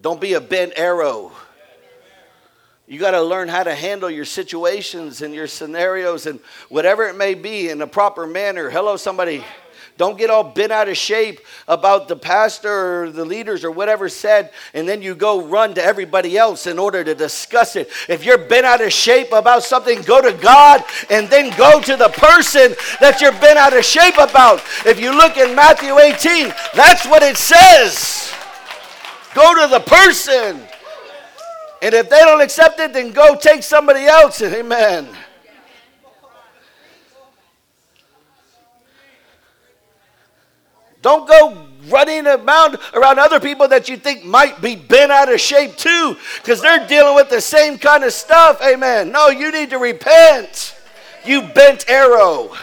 Don't 0.00 0.20
be 0.20 0.34
a 0.34 0.40
bent 0.40 0.72
arrow. 0.76 1.32
You 2.90 2.98
got 2.98 3.12
to 3.12 3.22
learn 3.22 3.46
how 3.46 3.62
to 3.62 3.72
handle 3.72 4.10
your 4.10 4.24
situations 4.24 5.22
and 5.22 5.32
your 5.32 5.46
scenarios 5.46 6.26
and 6.26 6.40
whatever 6.68 7.06
it 7.06 7.14
may 7.14 7.34
be 7.34 7.68
in 7.68 7.80
a 7.82 7.86
proper 7.86 8.26
manner. 8.26 8.68
Hello, 8.68 8.96
somebody. 8.96 9.44
Don't 9.96 10.18
get 10.18 10.28
all 10.28 10.42
bent 10.42 10.72
out 10.72 10.88
of 10.88 10.96
shape 10.96 11.38
about 11.68 12.08
the 12.08 12.16
pastor 12.16 13.04
or 13.04 13.10
the 13.10 13.24
leaders 13.24 13.64
or 13.64 13.70
whatever 13.70 14.08
said, 14.08 14.50
and 14.74 14.88
then 14.88 15.02
you 15.02 15.14
go 15.14 15.46
run 15.46 15.74
to 15.74 15.84
everybody 15.84 16.36
else 16.36 16.66
in 16.66 16.80
order 16.80 17.04
to 17.04 17.14
discuss 17.14 17.76
it. 17.76 17.90
If 18.08 18.24
you're 18.24 18.38
bent 18.38 18.66
out 18.66 18.80
of 18.80 18.92
shape 18.92 19.30
about 19.30 19.62
something, 19.62 20.02
go 20.02 20.20
to 20.20 20.32
God 20.32 20.82
and 21.10 21.28
then 21.28 21.56
go 21.56 21.80
to 21.80 21.96
the 21.96 22.08
person 22.08 22.74
that 22.98 23.20
you're 23.20 23.30
bent 23.30 23.56
out 23.56 23.76
of 23.76 23.84
shape 23.84 24.18
about. 24.18 24.62
If 24.84 24.98
you 24.98 25.16
look 25.16 25.36
in 25.36 25.54
Matthew 25.54 25.96
18, 25.96 26.52
that's 26.74 27.06
what 27.06 27.22
it 27.22 27.36
says. 27.36 28.32
Go 29.32 29.62
to 29.62 29.70
the 29.70 29.78
person. 29.78 30.66
And 31.82 31.94
if 31.94 32.10
they 32.10 32.20
don't 32.20 32.42
accept 32.42 32.78
it, 32.78 32.92
then 32.92 33.12
go 33.12 33.36
take 33.36 33.62
somebody 33.62 34.04
else. 34.04 34.42
Amen. 34.42 35.08
Don't 41.02 41.26
go 41.26 41.66
running 41.88 42.26
around 42.26 42.76
around 42.92 43.18
other 43.18 43.40
people 43.40 43.66
that 43.68 43.88
you 43.88 43.96
think 43.96 44.22
might 44.22 44.60
be 44.60 44.76
bent 44.76 45.10
out 45.10 45.32
of 45.32 45.40
shape 45.40 45.76
too, 45.76 46.16
because 46.36 46.60
they're 46.60 46.86
dealing 46.86 47.14
with 47.14 47.30
the 47.30 47.40
same 47.40 47.78
kind 47.78 48.04
of 48.04 48.12
stuff. 48.12 48.60
Amen. 48.62 49.10
No, 49.10 49.28
you 49.28 49.50
need 49.50 49.70
to 49.70 49.78
repent. 49.78 50.76
You 51.24 51.42
bent 51.42 51.88
arrow. 51.88 52.54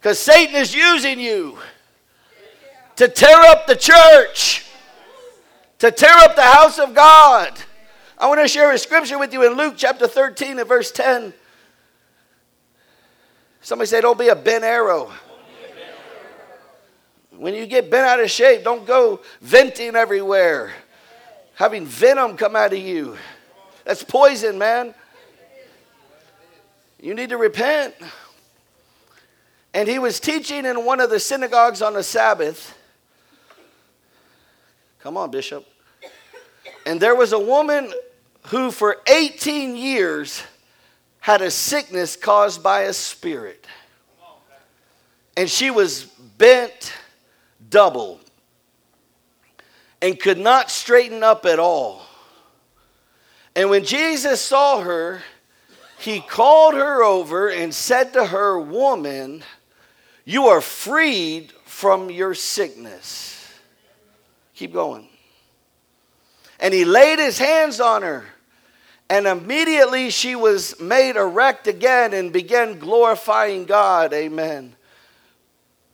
Because 0.00 0.18
Satan 0.18 0.56
is 0.56 0.74
using 0.74 1.20
you 1.20 1.58
to 2.96 3.06
tear 3.06 3.38
up 3.42 3.66
the 3.66 3.76
church, 3.76 4.64
to 5.80 5.90
tear 5.90 6.14
up 6.18 6.36
the 6.36 6.42
house 6.42 6.78
of 6.78 6.94
God. 6.94 7.58
I 8.16 8.28
want 8.28 8.40
to 8.40 8.48
share 8.48 8.70
a 8.70 8.78
scripture 8.78 9.18
with 9.18 9.32
you 9.32 9.46
in 9.46 9.56
Luke 9.56 9.74
chapter 9.76 10.06
13 10.06 10.58
and 10.58 10.68
verse 10.68 10.92
10. 10.92 11.32
Somebody 13.62 13.88
say, 13.88 14.00
Don't 14.00 14.18
be 14.18 14.28
a 14.28 14.36
bent 14.36 14.62
arrow. 14.62 15.10
When 17.36 17.54
you 17.54 17.66
get 17.66 17.90
bent 17.90 18.06
out 18.06 18.20
of 18.20 18.30
shape, 18.30 18.62
don't 18.62 18.86
go 18.86 19.20
venting 19.40 19.96
everywhere, 19.96 20.72
having 21.54 21.86
venom 21.86 22.36
come 22.36 22.54
out 22.54 22.74
of 22.74 22.78
you. 22.78 23.16
That's 23.86 24.04
poison, 24.04 24.58
man. 24.58 24.94
You 27.00 27.14
need 27.14 27.30
to 27.30 27.38
repent. 27.38 27.94
And 29.72 29.88
he 29.88 29.98
was 29.98 30.20
teaching 30.20 30.66
in 30.66 30.84
one 30.84 31.00
of 31.00 31.08
the 31.08 31.18
synagogues 31.18 31.80
on 31.80 31.94
the 31.94 32.02
Sabbath. 32.02 32.76
Come 35.02 35.16
on, 35.16 35.30
Bishop. 35.30 35.66
And 36.84 37.00
there 37.00 37.14
was 37.14 37.32
a 37.32 37.38
woman 37.38 37.92
who, 38.46 38.70
for 38.70 38.98
18 39.06 39.76
years, 39.76 40.42
had 41.20 41.42
a 41.42 41.50
sickness 41.50 42.16
caused 42.16 42.62
by 42.62 42.82
a 42.82 42.92
spirit. 42.92 43.66
And 45.36 45.48
she 45.48 45.70
was 45.70 46.04
bent 46.04 46.92
double 47.68 48.20
and 50.02 50.18
could 50.18 50.38
not 50.38 50.70
straighten 50.70 51.22
up 51.22 51.46
at 51.46 51.58
all. 51.58 52.02
And 53.54 53.70
when 53.70 53.84
Jesus 53.84 54.40
saw 54.40 54.80
her, 54.80 55.22
he 55.98 56.20
called 56.20 56.74
her 56.74 57.02
over 57.02 57.48
and 57.48 57.74
said 57.74 58.12
to 58.14 58.26
her, 58.26 58.58
Woman, 58.58 59.42
you 60.24 60.46
are 60.46 60.60
freed 60.60 61.52
from 61.64 62.10
your 62.10 62.34
sickness. 62.34 63.39
Keep 64.60 64.74
going. 64.74 65.08
And 66.58 66.74
he 66.74 66.84
laid 66.84 67.18
his 67.18 67.38
hands 67.38 67.80
on 67.80 68.02
her 68.02 68.26
and 69.08 69.26
immediately 69.26 70.10
she 70.10 70.36
was 70.36 70.78
made 70.78 71.16
erect 71.16 71.66
again 71.66 72.12
and 72.12 72.30
began 72.30 72.78
glorifying 72.78 73.64
God. 73.64 74.12
Amen. 74.12 74.76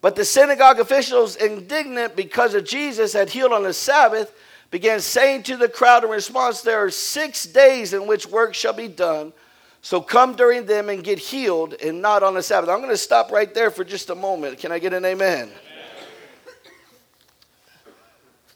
But 0.00 0.16
the 0.16 0.24
synagogue 0.24 0.80
officials, 0.80 1.36
indignant 1.36 2.16
because 2.16 2.54
of 2.54 2.64
Jesus 2.64 3.12
had 3.12 3.30
healed 3.30 3.52
on 3.52 3.62
the 3.62 3.72
Sabbath, 3.72 4.36
began 4.72 4.98
saying 4.98 5.44
to 5.44 5.56
the 5.56 5.68
crowd 5.68 6.02
in 6.02 6.10
response, 6.10 6.62
There 6.62 6.84
are 6.84 6.90
six 6.90 7.46
days 7.46 7.92
in 7.92 8.08
which 8.08 8.26
work 8.26 8.52
shall 8.52 8.72
be 8.72 8.88
done. 8.88 9.32
So 9.80 10.00
come 10.00 10.34
during 10.34 10.66
them 10.66 10.88
and 10.88 11.04
get 11.04 11.20
healed 11.20 11.74
and 11.74 12.02
not 12.02 12.24
on 12.24 12.34
the 12.34 12.42
Sabbath. 12.42 12.68
I'm 12.68 12.80
going 12.80 12.90
to 12.90 12.96
stop 12.96 13.30
right 13.30 13.54
there 13.54 13.70
for 13.70 13.84
just 13.84 14.10
a 14.10 14.16
moment. 14.16 14.58
Can 14.58 14.72
I 14.72 14.80
get 14.80 14.92
an 14.92 15.04
amen? 15.04 15.52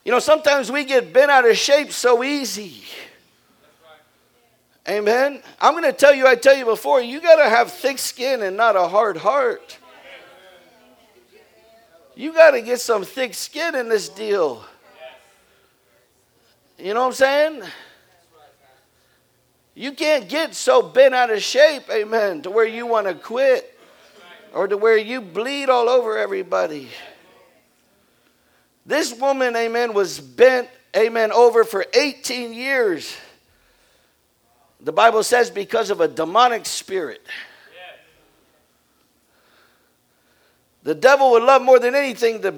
You 0.05 0.13
know, 0.13 0.19
sometimes 0.19 0.73
we 0.73 0.85
get 0.85 1.13
bent 1.13 1.31
out 1.31 1.49
of 1.49 1.57
shape 1.57 1.93
so 1.93 2.25
easy. 2.25 2.85
Amen. 4.89 5.43
I'm 5.61 5.75
going 5.75 5.85
to 5.85 5.93
tell 5.93 6.15
you, 6.15 6.27
I 6.27 6.35
tell 6.35 6.57
you 6.57 6.65
before, 6.65 7.01
you 7.01 7.21
got 7.21 7.37
to 7.37 7.49
have 7.49 7.71
thick 7.71 7.99
skin 7.99 8.43
and 8.43 8.57
not 8.57 8.77
a 8.77 8.89
hard 8.89 9.19
heart. 9.19 9.79
You 12.17 12.33
got 12.33 12.53
to 12.53 12.63
get 12.63 12.81
some 12.81 13.05
thick 13.05 13.35
skin 13.35 13.75
in 13.75 13.89
this 13.89 14.09
deal. 14.09 14.65
You 16.79 16.95
know 16.95 17.01
what 17.01 17.07
I'm 17.09 17.13
saying? 17.13 17.63
You 19.75 19.93
can't 19.93 20.29
get 20.29 20.55
so 20.55 20.83
bent 20.83 21.15
out 21.15 21.31
of 21.31 21.43
shape, 21.43 21.85
amen, 21.91 22.43
to 22.43 22.51
where 22.51 22.67
you 22.67 22.87
want 22.87 23.07
to 23.07 23.15
quit 23.15 23.79
or 24.53 24.67
to 24.67 24.77
where 24.77 24.97
you 24.97 25.21
bleed 25.21 25.69
all 25.69 25.89
over 25.89 26.19
everybody. 26.19 26.89
This 28.87 29.13
woman, 29.13 29.55
amen, 29.57 29.93
was 29.93 30.19
bent, 30.19 30.69
amen, 30.97 31.33
over 31.33 31.65
for 31.65 31.85
18 31.93 32.53
years. 32.53 33.17
The 34.81 34.93
Bible 34.93 35.23
says 35.23 35.51
because 35.51 35.91
of 35.91 36.01
a 36.01 36.09
demonic 36.09 36.67
spirit. 36.67 37.23
The 40.83 40.95
devil 40.95 41.33
would 41.33 41.43
love 41.43 41.61
more 41.61 41.79
than 41.79 41.95
anything 41.95 42.41
to 42.43 42.55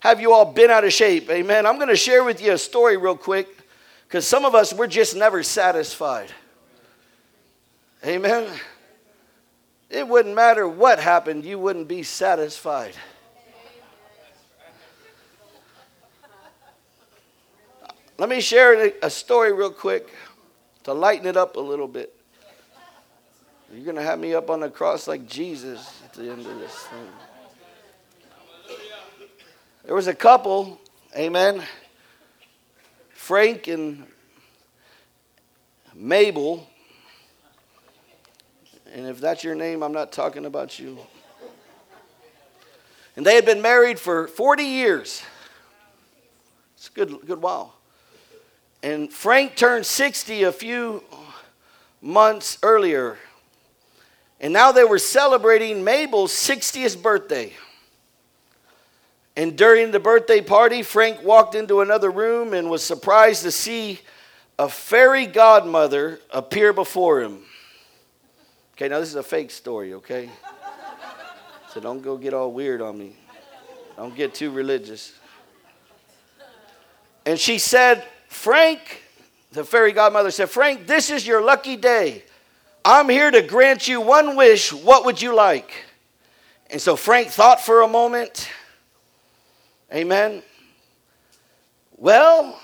have 0.00 0.20
you 0.20 0.32
all 0.32 0.44
been 0.44 0.70
out 0.70 0.84
of 0.84 0.92
shape. 0.92 1.30
Amen. 1.30 1.66
I'm 1.66 1.76
going 1.76 1.88
to 1.88 1.96
share 1.96 2.24
with 2.24 2.42
you 2.42 2.52
a 2.52 2.58
story 2.58 2.96
real 2.96 3.16
quick 3.16 3.48
because 4.08 4.26
some 4.26 4.44
of 4.44 4.54
us, 4.54 4.72
we're 4.72 4.88
just 4.88 5.14
never 5.14 5.42
satisfied. 5.42 6.32
Amen. 8.04 8.48
It 9.88 10.08
wouldn't 10.08 10.34
matter 10.34 10.66
what 10.66 10.98
happened, 10.98 11.44
you 11.44 11.58
wouldn't 11.58 11.86
be 11.86 12.02
satisfied. 12.02 12.94
Let 18.20 18.28
me 18.28 18.42
share 18.42 18.92
a 19.00 19.08
story 19.08 19.50
real 19.50 19.70
quick 19.70 20.12
to 20.82 20.92
lighten 20.92 21.26
it 21.26 21.38
up 21.38 21.56
a 21.56 21.60
little 21.60 21.88
bit. 21.88 22.14
You're 23.72 23.82
going 23.82 23.96
to 23.96 24.02
have 24.02 24.18
me 24.18 24.34
up 24.34 24.50
on 24.50 24.60
the 24.60 24.68
cross 24.68 25.08
like 25.08 25.26
Jesus 25.26 26.02
at 26.04 26.12
the 26.12 26.30
end 26.30 26.46
of 26.46 26.58
this 26.58 26.74
thing. 26.84 28.76
There 29.86 29.94
was 29.94 30.06
a 30.06 30.14
couple, 30.14 30.78
amen, 31.16 31.62
Frank 33.08 33.68
and 33.68 34.04
Mabel. 35.94 36.68
And 38.92 39.06
if 39.06 39.18
that's 39.18 39.42
your 39.42 39.54
name, 39.54 39.82
I'm 39.82 39.92
not 39.92 40.12
talking 40.12 40.44
about 40.44 40.78
you. 40.78 40.98
And 43.16 43.24
they 43.24 43.34
had 43.34 43.46
been 43.46 43.62
married 43.62 43.98
for 43.98 44.28
40 44.28 44.62
years. 44.62 45.22
It's 46.76 46.88
a 46.88 46.92
good, 46.92 47.26
good 47.26 47.40
while. 47.40 47.79
And 48.82 49.12
Frank 49.12 49.56
turned 49.56 49.84
60 49.84 50.44
a 50.44 50.52
few 50.52 51.04
months 52.00 52.58
earlier. 52.62 53.18
And 54.40 54.52
now 54.52 54.72
they 54.72 54.84
were 54.84 54.98
celebrating 54.98 55.84
Mabel's 55.84 56.32
60th 56.32 57.02
birthday. 57.02 57.52
And 59.36 59.56
during 59.56 59.90
the 59.90 60.00
birthday 60.00 60.40
party, 60.40 60.82
Frank 60.82 61.22
walked 61.22 61.54
into 61.54 61.82
another 61.82 62.10
room 62.10 62.54
and 62.54 62.70
was 62.70 62.82
surprised 62.82 63.42
to 63.42 63.50
see 63.50 64.00
a 64.58 64.68
fairy 64.68 65.26
godmother 65.26 66.20
appear 66.30 66.72
before 66.72 67.20
him. 67.20 67.42
Okay, 68.72 68.88
now 68.88 68.98
this 68.98 69.10
is 69.10 69.14
a 69.14 69.22
fake 69.22 69.50
story, 69.50 69.94
okay? 69.94 70.30
So 71.72 71.80
don't 71.80 72.02
go 72.02 72.16
get 72.16 72.34
all 72.34 72.50
weird 72.50 72.80
on 72.80 72.98
me. 72.98 73.14
Don't 73.96 74.14
get 74.14 74.34
too 74.34 74.50
religious. 74.50 75.12
And 77.26 77.38
she 77.38 77.58
said, 77.58 78.04
Frank, 78.40 79.02
the 79.52 79.62
fairy 79.64 79.92
godmother 79.92 80.30
said, 80.30 80.48
Frank, 80.48 80.86
this 80.86 81.10
is 81.10 81.26
your 81.26 81.42
lucky 81.42 81.76
day. 81.76 82.24
I'm 82.82 83.10
here 83.10 83.30
to 83.30 83.42
grant 83.42 83.86
you 83.86 84.00
one 84.00 84.34
wish. 84.34 84.72
What 84.72 85.04
would 85.04 85.20
you 85.20 85.34
like? 85.34 85.70
And 86.70 86.80
so 86.80 86.96
Frank 86.96 87.28
thought 87.28 87.60
for 87.60 87.82
a 87.82 87.86
moment. 87.86 88.48
Amen. 89.92 90.42
Well, 91.98 92.58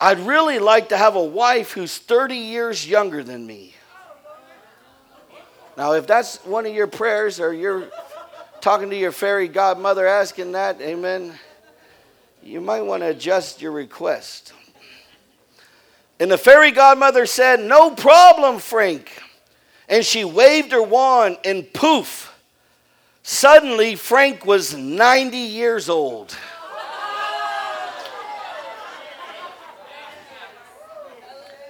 I'd 0.00 0.20
really 0.20 0.58
like 0.58 0.88
to 0.88 0.96
have 0.96 1.16
a 1.16 1.22
wife 1.22 1.72
who's 1.72 1.98
30 1.98 2.36
years 2.36 2.88
younger 2.88 3.22
than 3.22 3.46
me. 3.46 3.74
Now, 5.76 5.92
if 5.92 6.06
that's 6.06 6.38
one 6.46 6.64
of 6.64 6.74
your 6.74 6.86
prayers 6.86 7.40
or 7.40 7.52
you're 7.52 7.90
talking 8.62 8.88
to 8.88 8.96
your 8.96 9.12
fairy 9.12 9.48
godmother 9.48 10.06
asking 10.06 10.52
that, 10.52 10.80
amen, 10.80 11.34
you 12.42 12.62
might 12.62 12.80
want 12.80 13.02
to 13.02 13.08
adjust 13.08 13.60
your 13.60 13.72
request. 13.72 14.54
And 16.20 16.30
the 16.30 16.38
fairy 16.38 16.70
godmother 16.70 17.24
said, 17.24 17.60
No 17.60 17.90
problem, 17.92 18.58
Frank. 18.58 19.10
And 19.88 20.04
she 20.04 20.22
waved 20.22 20.70
her 20.70 20.82
wand, 20.82 21.38
and 21.44 21.72
poof, 21.72 22.26
Suddenly, 23.22 23.96
Frank 23.96 24.44
was 24.46 24.76
90 24.76 25.36
years 25.36 25.88
old. 25.88 26.36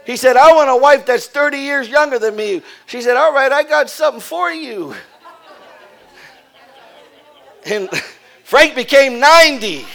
He 0.07 0.16
said, 0.16 0.36
I 0.36 0.53
want 0.55 0.70
a 0.70 0.76
wife 0.76 1.07
that's 1.07 1.26
30 1.26 1.59
years 1.59 1.88
younger 1.88 2.18
than 2.18 2.34
me. 2.34 2.62
She 2.86 3.01
said, 3.01 3.16
All 3.16 3.32
right, 3.32 3.53
I 3.53 3.62
got 3.62 3.88
something 3.90 4.20
for 4.20 4.51
you. 4.51 4.94
And 7.66 7.88
Frank 8.44 8.74
became 8.74 9.20
90, 9.20 9.86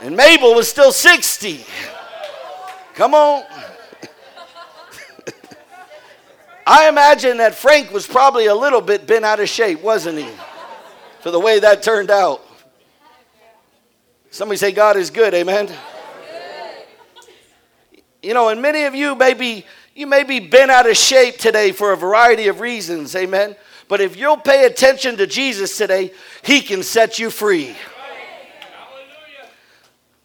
and 0.00 0.16
Mabel 0.16 0.54
was 0.54 0.68
still 0.68 0.92
60. 0.92 1.66
Come 2.94 3.14
on. 3.14 3.44
I 6.66 6.88
imagine 6.88 7.38
that 7.38 7.54
Frank 7.54 7.90
was 7.90 8.06
probably 8.06 8.46
a 8.46 8.54
little 8.54 8.80
bit 8.80 9.06
bent 9.06 9.24
out 9.24 9.40
of 9.40 9.48
shape, 9.48 9.82
wasn't 9.82 10.18
he? 10.18 10.28
For 11.20 11.30
the 11.30 11.40
way 11.40 11.58
that 11.60 11.82
turned 11.82 12.10
out. 12.10 12.46
Somebody 14.30 14.58
say, 14.58 14.72
God 14.72 14.96
is 14.96 15.10
good, 15.10 15.34
amen. 15.34 15.70
You 18.22 18.34
know, 18.34 18.48
and 18.48 18.62
many 18.62 18.84
of 18.84 18.94
you 18.94 19.14
may 19.14 19.34
be, 19.34 19.64
you 19.94 20.06
may 20.06 20.24
be 20.24 20.40
bent 20.40 20.70
out 20.70 20.88
of 20.88 20.96
shape 20.96 21.38
today 21.38 21.72
for 21.72 21.92
a 21.92 21.96
variety 21.96 22.48
of 22.48 22.60
reasons, 22.60 23.16
amen. 23.16 23.56
But 23.88 24.00
if 24.00 24.16
you'll 24.16 24.36
pay 24.36 24.66
attention 24.66 25.16
to 25.16 25.26
Jesus 25.26 25.76
today, 25.76 26.12
he 26.42 26.60
can 26.60 26.82
set 26.82 27.18
you 27.18 27.30
free. 27.30 27.74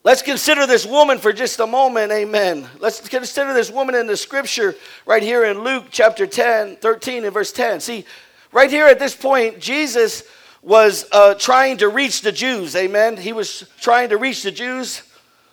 Let's 0.06 0.22
consider 0.22 0.68
this 0.68 0.86
woman 0.86 1.18
for 1.18 1.34
just 1.34 1.60
a 1.60 1.66
moment, 1.66 2.12
amen. 2.12 2.70
Let's 2.78 3.10
consider 3.10 3.56
this 3.56 3.72
woman 3.72 3.95
in 3.95 4.06
the 4.06 4.16
scripture 4.16 4.76
right 5.08 5.24
here 5.24 5.45
in 5.45 5.64
Luke 5.64 5.86
chapter 5.89 6.28
10, 6.28 6.76
13 6.76 7.24
and 7.24 7.34
verse 7.34 7.51
10. 7.51 7.80
See, 7.80 8.06
right 8.51 8.70
here 8.70 8.86
at 8.86 8.99
this 8.99 9.16
point, 9.16 9.58
Jesus 9.60 10.22
was 10.62 11.08
uh, 11.12 11.34
trying 11.34 11.78
to 11.78 11.89
reach 11.89 12.22
the 12.22 12.32
Jews, 12.32 12.76
amen. 12.76 13.18
He 13.18 13.34
was 13.34 13.68
trying 13.82 14.10
to 14.10 14.18
reach 14.18 14.43
the 14.43 14.51
Jews 14.51 15.01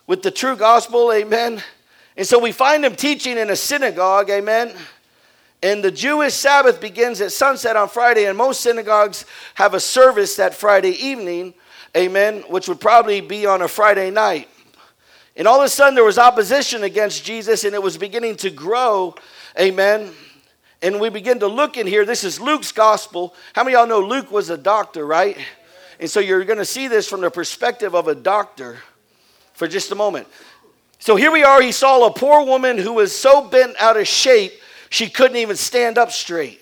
with 0.05 0.21
the 0.21 0.29
true 0.29 0.55
gospel, 0.55 1.11
amen. 1.11 1.63
And 2.15 2.27
so 2.27 2.37
we 2.37 2.51
find 2.51 2.85
him 2.85 2.95
teaching 2.95 3.39
in 3.39 3.49
a 3.49 3.55
synagogue, 3.55 4.29
amen. 4.29 4.71
And 5.63 5.83
the 5.83 5.89
Jewish 5.89 6.35
Sabbath 6.35 6.79
begins 6.79 7.21
at 7.21 7.31
sunset 7.31 7.75
on 7.75 7.89
Friday, 7.89 8.25
and 8.25 8.37
most 8.37 8.61
synagogues 8.61 9.25
have 9.55 9.73
a 9.73 9.79
service 9.79 10.35
that 10.35 10.53
Friday 10.53 10.91
evening, 10.91 11.55
amen, 11.95 12.43
which 12.49 12.67
would 12.67 12.79
probably 12.79 13.21
be 13.21 13.45
on 13.45 13.61
a 13.61 13.67
Friday 13.67 14.09
night. 14.09 14.49
And 15.35 15.47
all 15.47 15.59
of 15.59 15.65
a 15.65 15.69
sudden, 15.69 15.95
there 15.95 16.03
was 16.03 16.17
opposition 16.17 16.83
against 16.83 17.25
Jesus, 17.25 17.63
and 17.63 17.73
it 17.73 17.81
was 17.81 17.97
beginning 17.97 18.35
to 18.37 18.49
grow, 18.49 19.15
amen. 19.59 20.11
And 20.81 20.99
we 20.99 21.09
begin 21.09 21.39
to 21.39 21.47
look 21.47 21.77
in 21.77 21.87
here. 21.87 22.05
This 22.05 22.23
is 22.23 22.39
Luke's 22.39 22.71
gospel. 22.71 23.33
How 23.53 23.63
many 23.63 23.75
of 23.75 23.79
y'all 23.79 24.01
know 24.01 24.07
Luke 24.07 24.31
was 24.31 24.49
a 24.49 24.57
doctor, 24.57 25.05
right? 25.05 25.37
And 25.99 26.09
so 26.09 26.19
you're 26.19 26.43
going 26.43 26.59
to 26.59 26.65
see 26.65 26.87
this 26.87 27.07
from 27.07 27.21
the 27.21 27.31
perspective 27.31 27.95
of 27.95 28.07
a 28.07 28.15
doctor 28.15 28.79
for 29.53 29.67
just 29.67 29.91
a 29.91 29.95
moment. 29.95 30.27
So 30.99 31.15
here 31.15 31.31
we 31.31 31.43
are. 31.43 31.61
He 31.61 31.71
saw 31.71 32.05
a 32.05 32.13
poor 32.13 32.45
woman 32.45 32.77
who 32.77 32.93
was 32.93 33.17
so 33.17 33.47
bent 33.47 33.75
out 33.79 33.97
of 33.97 34.07
shape, 34.07 34.53
she 34.89 35.09
couldn't 35.09 35.37
even 35.37 35.55
stand 35.55 35.97
up 35.97 36.11
straight. 36.11 36.61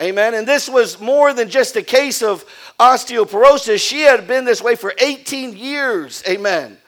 Amen. 0.00 0.34
And 0.34 0.46
this 0.46 0.68
was 0.68 1.00
more 1.00 1.32
than 1.32 1.48
just 1.48 1.74
a 1.76 1.82
case 1.82 2.22
of 2.22 2.44
osteoporosis. 2.78 3.80
She 3.80 4.02
had 4.02 4.28
been 4.28 4.44
this 4.44 4.62
way 4.62 4.76
for 4.76 4.94
18 4.98 5.56
years. 5.56 6.22
Amen. 6.28 6.78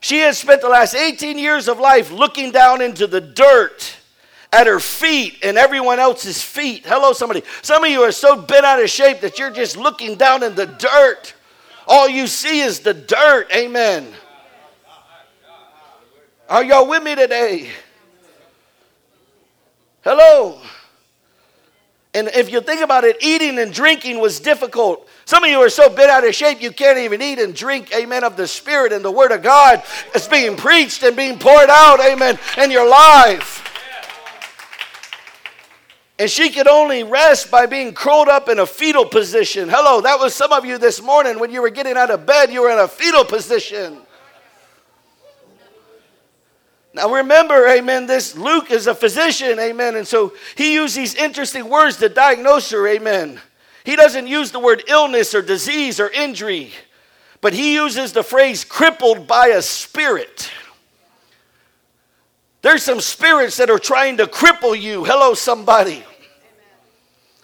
She 0.00 0.18
had 0.18 0.34
spent 0.34 0.60
the 0.60 0.68
last 0.68 0.94
18 0.96 1.38
years 1.38 1.68
of 1.68 1.78
life 1.78 2.10
looking 2.10 2.50
down 2.50 2.80
into 2.80 3.06
the 3.06 3.20
dirt 3.20 3.96
at 4.52 4.66
her 4.66 4.80
feet 4.80 5.38
and 5.44 5.56
everyone 5.56 6.00
else's 6.00 6.42
feet. 6.42 6.84
Hello, 6.84 7.12
somebody. 7.12 7.42
Some 7.62 7.84
of 7.84 7.90
you 7.90 8.02
are 8.02 8.10
so 8.10 8.40
bent 8.42 8.66
out 8.66 8.82
of 8.82 8.90
shape 8.90 9.20
that 9.20 9.38
you're 9.38 9.52
just 9.52 9.76
looking 9.76 10.16
down 10.16 10.42
in 10.42 10.56
the 10.56 10.66
dirt. 10.66 11.34
All 11.86 12.08
you 12.08 12.26
see 12.26 12.60
is 12.60 12.80
the 12.80 12.94
dirt. 12.94 13.50
Amen. 13.54 14.12
Are 16.48 16.64
y'all 16.64 16.88
with 16.88 17.02
me 17.04 17.14
today? 17.14 17.70
Hello. 20.02 20.60
And 22.14 22.28
if 22.28 22.52
you 22.52 22.60
think 22.60 22.82
about 22.82 23.04
it, 23.04 23.16
eating 23.22 23.58
and 23.58 23.72
drinking 23.72 24.20
was 24.20 24.38
difficult. 24.38 25.08
Some 25.24 25.44
of 25.44 25.50
you 25.50 25.58
are 25.60 25.70
so 25.70 25.88
bent 25.88 26.10
out 26.10 26.26
of 26.26 26.34
shape 26.34 26.60
you 26.60 26.70
can't 26.70 26.98
even 26.98 27.22
eat 27.22 27.38
and 27.38 27.54
drink, 27.54 27.90
amen, 27.94 28.22
of 28.22 28.36
the 28.36 28.46
Spirit 28.46 28.92
and 28.92 29.02
the 29.02 29.10
Word 29.10 29.32
of 29.32 29.42
God 29.42 29.82
is 30.14 30.28
being 30.28 30.56
preached 30.56 31.02
and 31.04 31.16
being 31.16 31.38
poured 31.38 31.70
out, 31.70 32.00
amen, 32.00 32.38
in 32.58 32.70
your 32.70 32.86
life. 32.86 33.60
And 36.18 36.30
she 36.30 36.50
could 36.50 36.68
only 36.68 37.02
rest 37.02 37.50
by 37.50 37.64
being 37.64 37.94
curled 37.94 38.28
up 38.28 38.50
in 38.50 38.58
a 38.58 38.66
fetal 38.66 39.06
position. 39.06 39.70
Hello, 39.70 40.02
that 40.02 40.18
was 40.18 40.34
some 40.34 40.52
of 40.52 40.66
you 40.66 40.76
this 40.76 41.00
morning 41.00 41.40
when 41.40 41.50
you 41.50 41.62
were 41.62 41.70
getting 41.70 41.96
out 41.96 42.10
of 42.10 42.26
bed, 42.26 42.52
you 42.52 42.60
were 42.60 42.70
in 42.70 42.78
a 42.78 42.86
fetal 42.86 43.24
position. 43.24 44.02
Now 46.94 47.10
remember, 47.12 47.66
amen, 47.68 48.06
this 48.06 48.36
Luke 48.36 48.70
is 48.70 48.86
a 48.86 48.94
physician, 48.94 49.58
amen, 49.58 49.96
and 49.96 50.06
so 50.06 50.34
he 50.56 50.74
used 50.74 50.94
these 50.94 51.14
interesting 51.14 51.70
words 51.70 51.96
to 51.98 52.08
diagnose 52.08 52.70
her, 52.70 52.86
amen. 52.86 53.40
He 53.84 53.96
doesn't 53.96 54.26
use 54.26 54.50
the 54.50 54.60
word 54.60 54.84
illness 54.88 55.34
or 55.34 55.42
disease 55.42 55.98
or 55.98 56.10
injury, 56.10 56.72
but 57.40 57.54
he 57.54 57.74
uses 57.74 58.12
the 58.12 58.22
phrase 58.22 58.64
crippled 58.64 59.26
by 59.26 59.48
a 59.48 59.62
spirit. 59.62 60.50
There's 62.60 62.82
some 62.82 63.00
spirits 63.00 63.56
that 63.56 63.70
are 63.70 63.78
trying 63.78 64.18
to 64.18 64.26
cripple 64.26 64.78
you. 64.78 65.04
Hello, 65.04 65.34
somebody. 65.34 66.04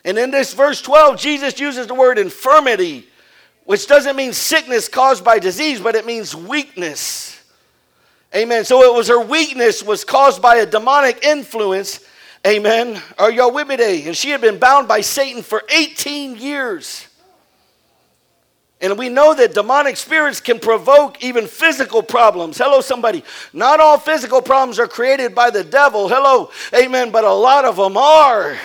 And 0.05 0.17
in 0.17 0.31
this 0.31 0.55
verse 0.55 0.81
12, 0.81 1.19
Jesus 1.19 1.59
uses 1.59 1.87
the 1.89 1.95
word 1.95 2.19
infirmity, 2.19 3.09
which 3.65 3.87
doesn't 3.87 4.15
mean 4.15 4.33
sickness 4.33 4.89
caused 4.89 5.25
by 5.25 5.39
disease, 5.39 5.81
but 5.81 5.97
it 5.97 6.07
means 6.07 6.37
weakness. 6.37 7.38
Amen. 8.35 8.65
So 8.65 8.83
it 8.83 8.95
was 8.95 9.09
her 9.09 9.21
weakness 9.21 9.83
was 9.83 10.05
caused 10.05 10.43
by 10.43 10.57
a 10.57 10.67
demonic 10.67 11.25
influence. 11.25 12.05
Amen. 12.47 13.01
Are 13.19 13.31
y'all 13.31 13.53
with 13.53 13.67
me 13.67 13.77
today? 13.77 14.07
And 14.07 14.17
she 14.17 14.31
had 14.31 14.41
been 14.41 14.59
bound 14.59 14.87
by 14.87 15.01
Satan 15.01 15.43
for 15.43 15.63
18 15.69 16.37
years. 16.37 17.07
And 18.81 18.97
we 18.97 19.09
know 19.09 19.35
that 19.35 19.55
demonic 19.55 19.97
spirits 19.97 20.41
can 20.41 20.61
provoke 20.61 21.23
even 21.25 21.47
physical 21.49 22.01
problems. 22.03 22.59
Hello, 22.59 22.81
somebody. 22.81 23.25
Not 23.53 23.81
all 23.81 23.99
physical 23.99 24.41
problems 24.41 24.79
are 24.79 24.87
created 24.87 25.35
by 25.35 25.51
the 25.51 25.65
devil. 25.65 26.09
Hello. 26.09 26.51
Amen. 26.75 27.11
But 27.11 27.25
a 27.25 27.33
lot 27.33 27.65
of 27.65 27.77
them 27.77 27.97
are. 27.97 28.57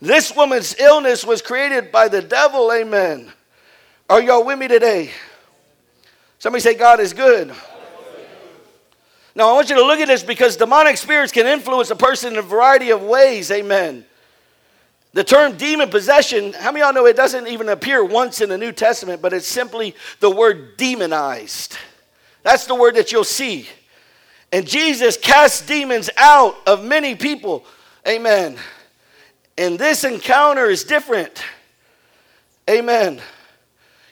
This 0.00 0.34
woman's 0.34 0.78
illness 0.78 1.24
was 1.24 1.42
created 1.42 1.92
by 1.92 2.08
the 2.08 2.22
devil. 2.22 2.72
Amen. 2.72 3.30
Are 4.08 4.22
y'all 4.22 4.46
with 4.46 4.58
me 4.58 4.68
today? 4.68 5.10
Somebody 6.38 6.62
say, 6.62 6.74
God 6.74 7.00
is 7.00 7.12
good. 7.12 7.52
Now, 9.38 9.50
I 9.50 9.52
want 9.52 9.70
you 9.70 9.76
to 9.76 9.84
look 9.84 10.00
at 10.00 10.08
this 10.08 10.24
because 10.24 10.56
demonic 10.56 10.96
spirits 10.96 11.30
can 11.30 11.46
influence 11.46 11.90
a 11.90 11.96
person 11.96 12.32
in 12.32 12.40
a 12.40 12.42
variety 12.42 12.90
of 12.90 13.04
ways. 13.04 13.52
Amen. 13.52 14.04
The 15.12 15.22
term 15.22 15.56
demon 15.56 15.90
possession, 15.90 16.54
how 16.54 16.72
many 16.72 16.82
of 16.82 16.86
y'all 16.86 16.92
know 16.92 17.06
it 17.06 17.14
doesn't 17.14 17.46
even 17.46 17.68
appear 17.68 18.04
once 18.04 18.40
in 18.40 18.48
the 18.48 18.58
New 18.58 18.72
Testament, 18.72 19.22
but 19.22 19.32
it's 19.32 19.46
simply 19.46 19.94
the 20.18 20.28
word 20.28 20.76
demonized. 20.76 21.78
That's 22.42 22.66
the 22.66 22.74
word 22.74 22.96
that 22.96 23.12
you'll 23.12 23.22
see. 23.22 23.68
And 24.50 24.66
Jesus 24.66 25.16
cast 25.16 25.68
demons 25.68 26.10
out 26.16 26.56
of 26.66 26.84
many 26.84 27.14
people. 27.14 27.64
Amen. 28.08 28.58
And 29.56 29.78
this 29.78 30.02
encounter 30.02 30.66
is 30.66 30.82
different. 30.82 31.44
Amen. 32.68 33.20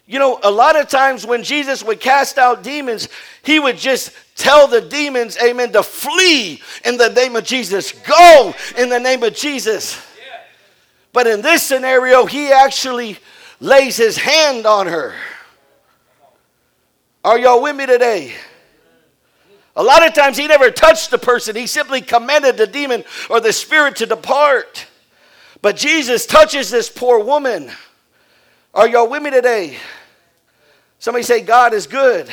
You 0.07 0.21
know, 0.21 0.39
a 0.43 0.51
lot 0.51 0.79
of 0.79 0.89
times 0.89 1.27
when 1.27 1.43
Jesus 1.43 1.83
would 1.83 2.01
cast 2.01 2.39
out 2.39 2.63
demons, 2.63 3.09
he 3.43 3.59
would 3.59 3.77
just 3.77 4.13
tell 4.37 4.69
the 4.69 4.81
demons, 4.81 5.37
amen, 5.43 5.73
to 5.73 5.83
flee 5.83 6.63
in 6.85 6.97
the 6.97 7.09
name 7.09 7.35
of 7.35 7.45
Jesus. 7.45 7.91
Go 7.93 8.55
in 8.79 8.89
the 8.89 9.01
name 9.01 9.25
of 9.25 9.35
Jesus. 9.35 10.01
But 11.13 11.27
in 11.27 11.43
this 11.43 11.63
scenario, 11.63 12.25
he 12.25 12.53
actually 12.53 13.19
lays 13.59 13.97
his 13.97 14.17
hand 14.17 14.65
on 14.65 14.87
her. 14.87 15.15
Are 17.25 17.39
y'all 17.39 17.63
with 17.63 17.75
me 17.75 17.87
today? 17.87 18.33
A 19.75 19.83
lot 19.83 20.07
of 20.07 20.15
times 20.15 20.37
he 20.37 20.47
never 20.47 20.71
touched 20.71 21.11
the 21.11 21.19
person, 21.19 21.57
he 21.57 21.67
simply 21.67 22.01
commanded 22.01 22.57
the 22.57 22.67
demon 22.67 23.03
or 23.29 23.41
the 23.41 23.53
spirit 23.53 23.97
to 23.97 24.07
depart. 24.07 24.87
But 25.63 25.77
Jesus 25.77 26.27
touches 26.27 26.71
this 26.71 26.89
poor 26.89 27.19
woman. 27.19 27.71
Are 28.73 28.87
y'all 28.87 29.09
with 29.09 29.23
me 29.23 29.31
today? 29.31 29.79
Somebody 30.99 31.23
say, 31.23 31.41
God 31.41 31.75
is 31.75 31.87
good. 31.87 32.29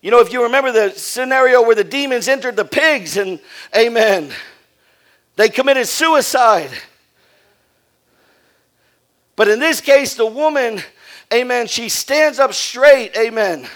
You 0.00 0.10
know, 0.10 0.20
if 0.20 0.32
you 0.32 0.42
remember 0.42 0.70
the 0.70 0.90
scenario 0.90 1.62
where 1.62 1.74
the 1.74 1.82
demons 1.82 2.28
entered 2.28 2.56
the 2.56 2.64
pigs 2.64 3.16
and, 3.16 3.40
amen, 3.74 4.32
they 5.36 5.48
committed 5.48 5.88
suicide. 5.88 6.70
But 9.34 9.48
in 9.48 9.58
this 9.58 9.80
case, 9.80 10.14
the 10.14 10.26
woman, 10.26 10.82
amen, 11.32 11.66
she 11.68 11.88
stands 11.88 12.38
up 12.38 12.52
straight, 12.52 13.16
amen. 13.16 13.66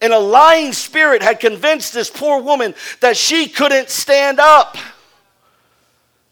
And 0.00 0.12
a 0.12 0.18
lying 0.18 0.72
spirit 0.72 1.22
had 1.22 1.40
convinced 1.40 1.92
this 1.92 2.10
poor 2.10 2.40
woman 2.40 2.74
that 3.00 3.16
she 3.16 3.48
couldn't 3.48 3.90
stand 3.90 4.38
up. 4.38 4.76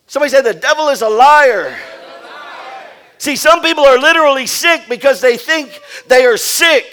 Somebody 0.06 0.30
said, 0.30 0.42
The 0.42 0.54
devil 0.54 0.88
is 0.88 1.02
a 1.02 1.08
liar. 1.08 1.76
See, 3.22 3.36
some 3.36 3.62
people 3.62 3.84
are 3.84 4.00
literally 4.00 4.48
sick 4.48 4.88
because 4.88 5.20
they 5.20 5.36
think 5.36 5.80
they 6.08 6.24
are 6.24 6.36
sick. 6.36 6.92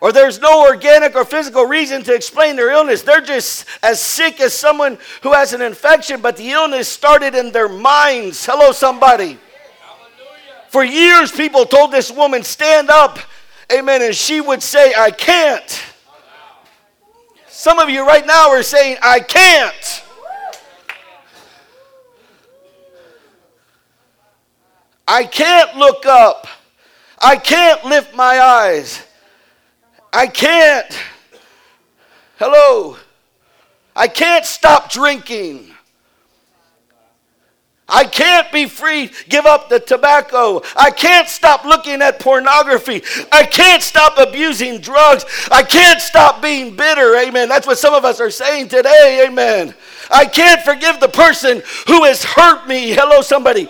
Or 0.00 0.10
there's 0.10 0.40
no 0.40 0.66
organic 0.66 1.14
or 1.14 1.24
physical 1.24 1.66
reason 1.66 2.02
to 2.02 2.12
explain 2.12 2.56
their 2.56 2.70
illness. 2.70 3.02
They're 3.02 3.20
just 3.20 3.64
as 3.84 4.00
sick 4.00 4.40
as 4.40 4.54
someone 4.54 4.98
who 5.22 5.32
has 5.32 5.52
an 5.52 5.62
infection, 5.62 6.20
but 6.20 6.36
the 6.36 6.50
illness 6.50 6.88
started 6.88 7.36
in 7.36 7.52
their 7.52 7.68
minds. 7.68 8.44
Hello, 8.44 8.72
somebody. 8.72 9.38
For 10.70 10.82
years, 10.82 11.30
people 11.30 11.64
told 11.64 11.92
this 11.92 12.10
woman, 12.10 12.42
Stand 12.42 12.90
up. 12.90 13.20
Amen. 13.72 14.02
And 14.02 14.16
she 14.16 14.40
would 14.40 14.64
say, 14.64 14.94
I 14.98 15.12
can't. 15.12 15.80
Some 17.46 17.78
of 17.78 17.88
you 17.88 18.04
right 18.04 18.26
now 18.26 18.50
are 18.50 18.64
saying, 18.64 18.96
I 19.00 19.20
can't. 19.20 20.03
I 25.14 25.22
can't 25.22 25.76
look 25.76 26.06
up. 26.06 26.48
I 27.20 27.36
can't 27.36 27.84
lift 27.84 28.16
my 28.16 28.40
eyes. 28.40 29.00
I 30.12 30.26
can't. 30.26 30.92
Hello. 32.36 32.96
I 33.94 34.08
can't 34.08 34.44
stop 34.44 34.90
drinking. 34.90 35.70
I 37.88 38.02
can't 38.06 38.50
be 38.50 38.66
free, 38.66 39.12
give 39.28 39.46
up 39.46 39.68
the 39.68 39.78
tobacco. 39.78 40.62
I 40.76 40.90
can't 40.90 41.28
stop 41.28 41.64
looking 41.64 42.02
at 42.02 42.18
pornography. 42.18 43.04
I 43.30 43.44
can't 43.44 43.84
stop 43.84 44.18
abusing 44.18 44.80
drugs. 44.80 45.26
I 45.48 45.62
can't 45.62 46.00
stop 46.00 46.42
being 46.42 46.74
bitter. 46.74 47.14
Amen. 47.18 47.48
That's 47.48 47.68
what 47.68 47.78
some 47.78 47.94
of 47.94 48.04
us 48.04 48.20
are 48.20 48.32
saying 48.32 48.66
today. 48.66 49.24
Amen. 49.28 49.74
I 50.10 50.24
can't 50.24 50.62
forgive 50.62 50.98
the 50.98 51.08
person 51.08 51.62
who 51.86 52.02
has 52.02 52.24
hurt 52.24 52.66
me. 52.66 52.90
Hello, 52.90 53.20
somebody. 53.20 53.68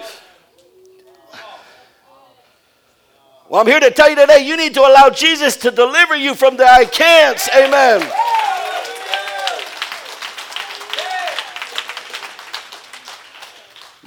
Well, 3.55 3.61
I'm 3.61 3.69
here 3.69 3.79
to 3.79 3.93
tell 3.93 4.11
you 4.11 4.17
today 4.17 4.41
you 4.41 4.57
need 4.57 4.75
to 4.75 4.81
allow 4.81 5.11
Jesus 5.11 5.57
to 5.59 5.71
deliver 5.71 6.17
you 6.17 6.35
from 6.35 6.57
the 6.57 6.65
I 6.65 6.87
can'ts. 6.87 7.49
Amen. 7.55 8.01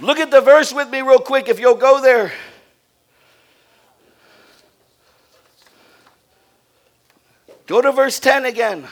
Look 0.06 0.20
at 0.20 0.32
the 0.32 0.42
verse 0.42 0.74
with 0.74 0.90
me, 0.90 1.00
real 1.00 1.20
quick, 1.20 1.48
if 1.48 1.62
you'll 1.62 1.76
go 1.76 2.02
there. 2.02 2.34
Go 7.68 7.82
to 7.82 7.94
verse 7.94 8.20
10 8.20 8.44
again. 8.44 8.86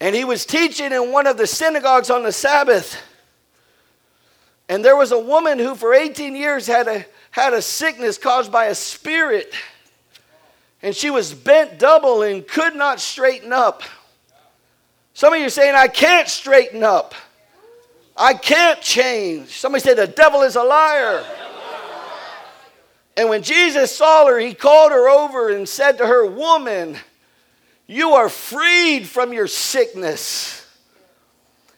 And 0.00 0.16
he 0.16 0.24
was 0.24 0.44
teaching 0.44 0.90
in 0.90 1.12
one 1.12 1.28
of 1.28 1.36
the 1.36 1.46
synagogues 1.46 2.10
on 2.10 2.24
the 2.24 2.32
Sabbath. 2.32 3.00
And 4.68 4.84
there 4.84 4.96
was 4.96 5.12
a 5.12 5.18
woman 5.18 5.58
who 5.58 5.74
for 5.74 5.94
18 5.94 6.36
years 6.36 6.66
had 6.66 6.88
a, 6.88 7.06
had 7.30 7.54
a 7.54 7.62
sickness 7.62 8.18
caused 8.18 8.52
by 8.52 8.66
a 8.66 8.74
spirit. 8.74 9.54
And 10.82 10.94
she 10.94 11.10
was 11.10 11.32
bent 11.32 11.78
double 11.78 12.22
and 12.22 12.46
could 12.46 12.76
not 12.76 13.00
straighten 13.00 13.52
up. 13.52 13.82
Some 15.14 15.32
of 15.32 15.40
you 15.40 15.46
are 15.46 15.50
saying, 15.50 15.74
I 15.74 15.88
can't 15.88 16.28
straighten 16.28 16.84
up. 16.84 17.14
I 18.16 18.34
can't 18.34 18.80
change. 18.80 19.48
Somebody 19.48 19.82
said, 19.82 19.96
the 19.96 20.06
devil 20.06 20.42
is 20.42 20.56
a 20.56 20.62
liar. 20.62 21.24
And 23.16 23.28
when 23.28 23.42
Jesus 23.42 23.96
saw 23.96 24.26
her, 24.26 24.38
he 24.38 24.54
called 24.54 24.92
her 24.92 25.08
over 25.08 25.50
and 25.50 25.68
said 25.68 25.98
to 25.98 26.06
her, 26.06 26.24
Woman, 26.24 26.96
you 27.88 28.12
are 28.12 28.28
freed 28.28 29.08
from 29.08 29.32
your 29.32 29.48
sickness. 29.48 30.64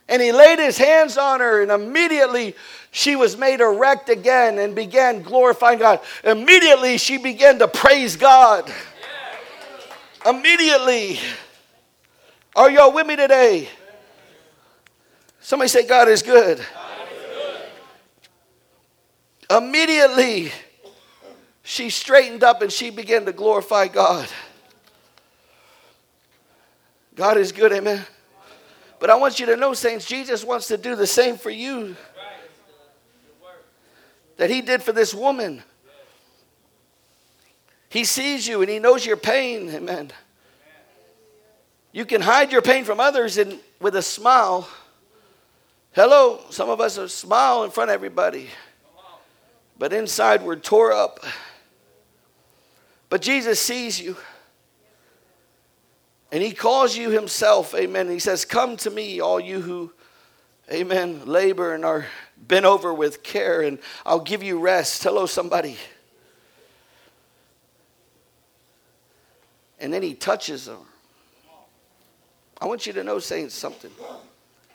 And 0.07 0.21
he 0.21 0.33
laid 0.33 0.59
his 0.59 0.77
hands 0.77 1.17
on 1.17 1.41
her, 1.41 1.63
and 1.63 1.71
immediately 1.71 2.57
she 2.91 3.15
was 3.15 3.37
made 3.37 3.61
erect 3.61 4.09
again 4.09 4.59
and 4.59 4.75
began 4.75 5.23
glorifying 5.23 5.79
God. 5.79 6.01
Immediately 6.25 6.99
she 6.99 7.19
began 7.19 7.59
to 7.61 7.69
praise 7.69 8.17
God. 8.17 8.73
Immediately. 10.27 11.19
Are 12.57 12.71
y'all 12.71 12.93
with 12.93 13.07
me 13.07 13.17
today? 13.17 13.69
Somebody 15.41 15.69
say, 15.69 15.87
God 15.87 16.09
is 16.09 16.23
good. 16.23 16.61
Immediately 19.49 20.53
she 21.63 21.91
straightened 21.91 22.43
up 22.43 22.63
and 22.63 22.73
she 22.73 22.91
began 22.91 23.25
to 23.27 23.33
glorify 23.33 23.87
God. 23.87 24.29
God 27.15 27.37
is 27.37 27.53
good, 27.53 27.73
amen. 27.73 28.05
But 28.99 29.11
I 29.11 29.15
want 29.15 29.41
you 29.41 29.47
to 29.47 29.57
know, 29.57 29.75
saints, 29.75 30.05
Jesus 30.05 30.45
wants 30.45 30.67
to 30.69 30.77
do 30.77 30.95
the 30.95 31.07
same 31.07 31.37
for 31.37 31.51
you 31.51 31.97
that 34.41 34.49
he 34.49 34.63
did 34.63 34.83
for 34.83 34.93
this 34.93 35.13
woman. 35.13 35.63
He 37.91 38.05
sees 38.05 38.49
you 38.49 38.63
and 38.63 38.71
he 38.71 38.79
knows 38.79 39.05
your 39.05 39.19
pain. 39.19 39.69
Amen. 39.69 40.11
You 41.93 42.07
can 42.07 42.23
hide 42.23 42.51
your 42.51 42.63
pain 42.63 42.87
from 42.87 43.01
others 43.01 43.39
with 43.81 43.97
a 43.97 44.01
smile. 44.01 44.67
Hello, 45.93 46.41
some 46.49 46.71
of 46.71 46.81
us 46.81 46.97
are 46.97 47.07
smile 47.07 47.65
in 47.65 47.71
front 47.71 47.91
of 47.91 47.95
everybody. 47.95 48.49
But 49.79 49.93
inside 49.93 50.41
we're 50.41 50.57
tore 50.57 50.95
up. 50.95 51.21
But 53.11 53.21
Jesus 53.21 53.61
sees 53.61 54.01
you. 54.01 54.17
And 56.33 56.43
he 56.43 56.53
calls 56.53 56.97
you 56.97 57.11
himself, 57.11 57.75
amen. 57.75 58.09
He 58.09 58.19
says, 58.19 58.47
Come 58.47 58.79
to 58.79 58.91
me, 58.91 59.21
all 59.21 59.39
you 59.39 59.61
who, 59.61 59.93
amen, 60.73 61.27
labor 61.27 61.75
and 61.75 61.85
are 61.85 62.07
bent 62.47 62.65
over 62.65 62.93
with 62.93 63.23
care, 63.23 63.63
and 63.63 63.79
I'll 64.05 64.21
give 64.21 64.43
you 64.43 64.59
rest. 64.59 65.03
Hello, 65.03 65.27
somebody. 65.27 65.77
And 69.79 69.93
then 69.93 70.03
he 70.03 70.15
touches 70.15 70.67
them. 70.67 70.87
I 72.61 72.67
want 72.67 72.87
you 72.87 72.93
to 72.93 73.05
know, 73.05 73.19
saying 73.19 73.49
something. 73.49 73.91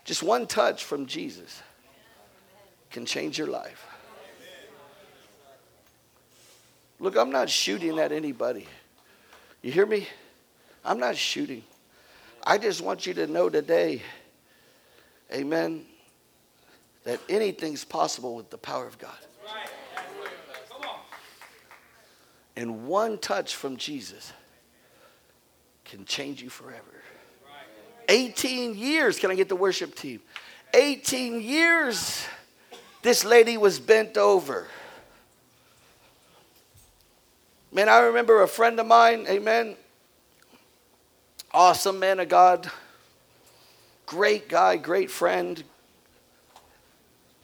Just 0.03 0.23
one 0.23 0.47
touch 0.47 0.83
from 0.83 1.05
Jesus 1.05 1.61
can 2.89 3.05
change 3.05 3.37
your 3.37 3.47
life. 3.47 3.85
Look, 6.99 7.17
I'm 7.17 7.29
not 7.29 7.49
shooting 7.49 7.99
at 7.99 8.11
anybody. 8.11 8.67
You 9.61 9.71
hear 9.71 9.85
me? 9.85 10.07
I'm 10.83 10.99
not 10.99 11.15
shooting. 11.15 11.63
I 12.43 12.57
just 12.57 12.81
want 12.81 13.05
you 13.05 13.13
to 13.15 13.27
know 13.27 13.49
today, 13.49 14.01
amen, 15.33 15.85
that 17.05 17.21
anything's 17.29 17.85
possible 17.85 18.35
with 18.35 18.49
the 18.49 18.57
power 18.57 18.85
of 18.85 18.97
God. 18.97 19.17
And 22.57 22.87
one 22.87 23.17
touch 23.17 23.55
from 23.55 23.77
Jesus 23.77 24.33
can 25.85 26.05
change 26.05 26.41
you 26.41 26.49
forever. 26.49 26.81
18 28.09 28.75
years, 28.75 29.19
can 29.19 29.31
I 29.31 29.35
get 29.35 29.49
the 29.49 29.55
worship 29.55 29.95
team? 29.95 30.21
18 30.73 31.41
years, 31.41 32.25
this 33.01 33.23
lady 33.23 33.57
was 33.57 33.79
bent 33.79 34.17
over. 34.17 34.67
Man, 37.71 37.89
I 37.89 37.99
remember 37.99 38.41
a 38.41 38.47
friend 38.47 38.79
of 38.79 38.87
mine, 38.87 39.25
amen, 39.27 39.75
awesome 41.51 41.99
man 41.99 42.19
of 42.19 42.29
God, 42.29 42.71
great 44.05 44.47
guy, 44.47 44.77
great 44.77 45.11
friend, 45.11 45.63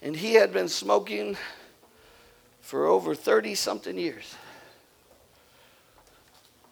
and 0.01 0.15
he 0.15 0.33
had 0.33 0.51
been 0.51 0.67
smoking 0.67 1.37
for 2.61 2.87
over 2.87 3.13
30 3.13 3.55
something 3.55 3.97
years. 3.97 4.35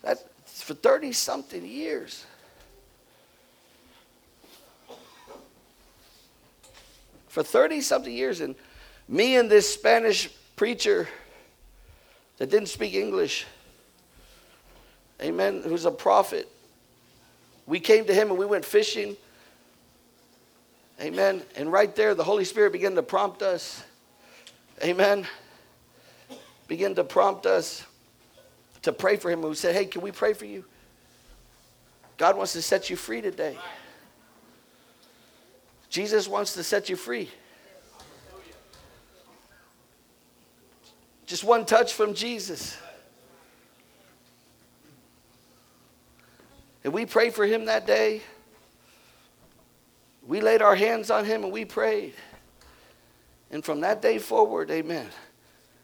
That's 0.02 0.24
for 0.62 0.74
30 0.74 1.12
something 1.12 1.66
years. 1.66 2.26
For 7.28 7.44
30 7.44 7.82
something 7.82 8.14
years. 8.14 8.42
And 8.42 8.56
me 9.08 9.36
and 9.36 9.50
this 9.50 9.72
Spanish 9.72 10.30
preacher 10.56 11.08
that 12.38 12.50
didn't 12.50 12.70
speak 12.70 12.94
English, 12.94 13.46
amen, 15.22 15.62
who's 15.64 15.86
a 15.86 15.92
prophet, 15.92 16.48
we 17.68 17.80
came 17.80 18.06
to 18.06 18.14
him 18.14 18.30
and 18.30 18.40
we 18.40 18.46
went 18.46 18.66
fishing 18.66 19.16
Amen. 21.02 21.42
And 21.56 21.72
right 21.72 21.96
there, 21.96 22.14
the 22.14 22.24
Holy 22.24 22.44
Spirit 22.44 22.74
began 22.74 22.96
to 22.96 23.04
prompt 23.04 23.42
us. 23.42 23.84
Amen. 24.84 25.26
Begin 26.68 26.96
to 26.96 27.04
prompt 27.04 27.46
us 27.46 27.86
to 28.82 28.92
pray 28.92 29.16
for 29.16 29.32
him. 29.32 29.42
We 29.42 29.56
said, 29.56 29.76
Hey, 29.76 29.86
can 29.86 30.02
we 30.02 30.12
pray 30.12 30.34
for 30.34 30.46
you? 30.46 30.66
God 32.18 32.36
wants 32.36 32.54
to 32.54 32.62
set 32.62 32.90
you 32.90 32.96
free 32.96 33.22
today. 33.22 33.58
Jesus 35.90 36.28
wants 36.28 36.54
to 36.54 36.64
set 36.64 36.90
you 36.90 36.96
free. 36.96 37.30
Just 41.26 41.44
one 41.44 41.66
touch 41.66 41.94
from 41.94 42.14
Jesus. 42.14 42.78
And 46.84 46.94
we 46.94 47.06
prayed 47.06 47.34
for 47.34 47.46
him 47.46 47.66
that 47.66 47.88
day. 47.88 48.22
We 50.30 50.42
laid 50.42 50.62
our 50.62 50.76
hands 50.76 51.10
on 51.10 51.26
him 51.26 51.44
and 51.44 51.52
we 51.52 51.66
prayed. 51.66 52.14
And 53.50 53.66
from 53.66 53.82
that 53.82 54.00
day 54.00 54.20
forward, 54.20 54.70
amen. 54.70 55.08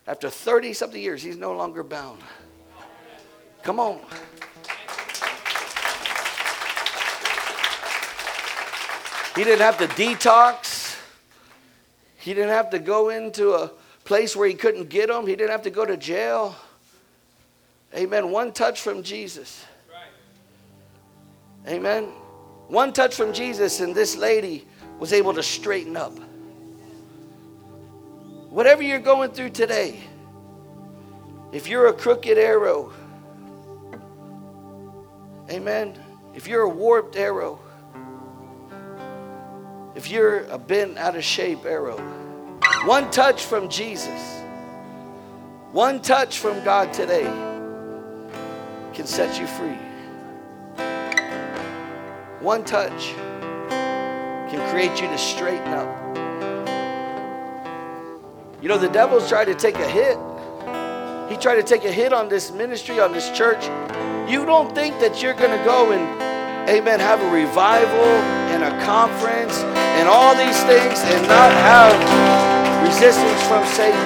After 0.06 0.30
30 0.30 0.72
something 0.74 1.02
years, 1.02 1.24
he's 1.24 1.36
no 1.36 1.54
longer 1.54 1.84
bound. 1.84 2.22
Come 3.64 3.80
on. 3.80 4.00
He 9.36 9.44
didn't 9.44 9.62
have 9.62 9.80
to 9.80 9.88
detox. 9.88 10.96
He 12.18 12.36
didn't 12.36 12.52
have 12.52 12.70
to 12.70 12.78
go 12.78 13.10
into 13.10 13.54
a 13.56 13.72
place 14.04 14.36
where 14.36 14.48
he 14.48 14.54
couldn't 14.54 14.90
get 14.90 15.08
them. 15.08 15.26
He 15.26 15.36
didn't 15.36 15.50
have 15.50 15.64
to 15.64 15.72
go 15.72 15.86
to 15.86 15.98
jail. 15.98 16.56
Amen. 17.96 18.30
One 18.30 18.52
touch 18.52 18.80
from 18.80 19.02
Jesus. 19.02 19.66
Amen. 21.68 22.12
One 22.68 22.94
touch 22.94 23.16
from 23.16 23.32
Jesus, 23.32 23.80
and 23.80 23.94
this 23.94 24.16
lady 24.16 24.66
was 25.00 25.14
able 25.14 25.34
to 25.34 25.44
straighten 25.44 25.96
up. 25.96 26.18
Whatever 28.50 28.82
you're 28.82 29.00
going 29.00 29.32
through 29.32 29.52
today, 29.52 30.00
if 31.52 31.68
you're 31.68 31.88
a 31.88 31.94
crooked 31.94 32.38
arrow, 32.38 32.92
amen. 35.50 36.00
If 36.34 36.48
you're 36.48 36.64
a 36.64 36.70
warped 36.70 37.16
arrow, 37.16 37.60
if 39.94 40.10
you're 40.10 40.46
a 40.46 40.58
bent 40.58 40.98
out 40.98 41.16
of 41.16 41.24
shape 41.24 41.66
arrow, 41.66 41.98
one 42.86 43.10
touch 43.12 43.44
from 43.44 43.70
Jesus, 43.70 44.42
one 45.72 46.02
touch 46.02 46.40
from 46.40 46.64
God 46.64 46.94
today 46.94 47.26
can 48.94 49.06
set 49.06 49.40
you 49.40 49.48
free. 49.48 49.85
One 52.46 52.64
touch 52.64 53.16
can 53.70 54.70
create 54.70 55.02
you 55.02 55.08
to 55.08 55.18
straighten 55.18 55.74
up. 55.74 56.16
You 58.62 58.70
know, 58.70 58.78
the 58.78 58.88
devil's 58.88 59.28
tried 59.28 59.46
to 59.46 59.56
take 59.56 59.74
a 59.78 59.90
hit. 59.90 60.16
He 61.28 61.38
tried 61.42 61.56
to 61.56 61.64
take 61.64 61.86
a 61.86 61.92
hit 61.92 62.14
on 62.14 62.30
this 62.30 62.52
ministry, 62.52 63.00
on 63.00 63.14
this 63.14 63.32
church. 63.32 63.66
You 64.30 64.46
don't 64.46 64.76
think 64.76 65.00
that 65.00 65.24
you're 65.24 65.34
going 65.34 65.58
to 65.58 65.66
go 65.66 65.92
and, 65.92 66.70
amen, 66.70 67.00
have 67.00 67.20
a 67.20 67.32
revival 67.32 68.06
and 68.54 68.62
a 68.64 68.86
conference 68.86 69.58
and 69.98 70.08
all 70.08 70.36
these 70.36 70.64
things 70.66 71.00
and 71.00 71.28
not 71.28 71.52
have 71.52 71.98
resistance 72.88 73.42
from 73.48 73.66
Satan. 73.74 73.98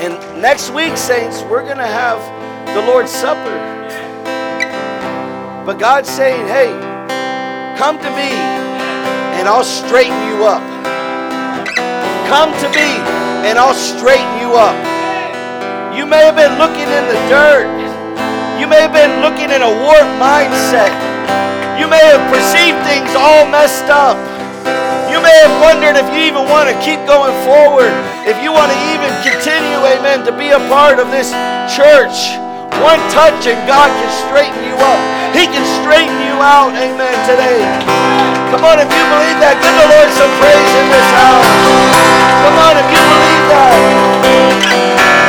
And 0.00 0.40
next 0.40 0.70
week, 0.70 0.96
saints, 0.96 1.42
we're 1.42 1.64
going 1.64 1.76
to 1.76 1.86
have 1.86 2.39
the 2.74 2.82
Lord's 2.86 3.10
Supper. 3.10 3.58
But 5.66 5.78
God's 5.78 6.08
saying, 6.08 6.46
hey, 6.46 6.70
come 7.76 7.98
to 7.98 8.10
me 8.14 8.30
and 9.38 9.48
I'll 9.48 9.66
straighten 9.66 10.20
you 10.30 10.46
up. 10.46 10.62
Come 12.30 12.54
to 12.62 12.68
me 12.70 12.90
and 13.42 13.58
I'll 13.58 13.74
straighten 13.74 14.38
you 14.38 14.54
up. 14.54 14.78
You 15.96 16.06
may 16.06 16.22
have 16.22 16.38
been 16.38 16.54
looking 16.62 16.86
in 16.86 17.04
the 17.10 17.18
dirt. 17.26 17.66
You 18.62 18.70
may 18.70 18.78
have 18.78 18.94
been 18.94 19.18
looking 19.18 19.50
in 19.50 19.66
a 19.66 19.72
warped 19.82 20.14
mindset. 20.22 20.94
You 21.74 21.90
may 21.90 22.02
have 22.06 22.22
perceived 22.30 22.78
things 22.86 23.10
all 23.18 23.50
messed 23.50 23.90
up. 23.90 24.14
You 25.10 25.18
may 25.18 25.34
have 25.42 25.54
wondered 25.58 25.98
if 25.98 26.06
you 26.14 26.22
even 26.22 26.46
want 26.46 26.70
to 26.70 26.76
keep 26.86 27.02
going 27.02 27.34
forward, 27.42 27.90
if 28.30 28.38
you 28.44 28.52
want 28.52 28.70
to 28.70 28.78
even 28.94 29.10
continue, 29.26 29.80
amen, 29.82 30.24
to 30.24 30.30
be 30.30 30.54
a 30.54 30.62
part 30.70 31.00
of 31.00 31.10
this 31.10 31.34
church. 31.74 32.38
One 32.80 33.00
touch 33.12 33.44
and 33.46 33.60
God 33.68 33.88
can 33.92 34.10
straighten 34.24 34.60
you 34.64 34.76
up. 34.80 35.00
He 35.36 35.44
can 35.46 35.64
straighten 35.84 36.16
you 36.24 36.36
out. 36.40 36.72
Amen. 36.72 37.12
Today. 37.28 37.60
Come 38.50 38.64
on, 38.64 38.80
if 38.80 38.90
you 38.90 39.04
believe 39.14 39.38
that, 39.38 39.60
give 39.62 39.76
the 39.78 39.86
Lord 39.86 40.10
some 40.16 40.32
praise 40.40 40.72
in 40.74 40.86
this 40.90 41.08
house. 41.14 41.46
Come 42.42 42.56
on, 42.66 42.74
if 42.80 42.88
you 42.90 42.98
believe 42.98 43.44
that. 43.52 45.19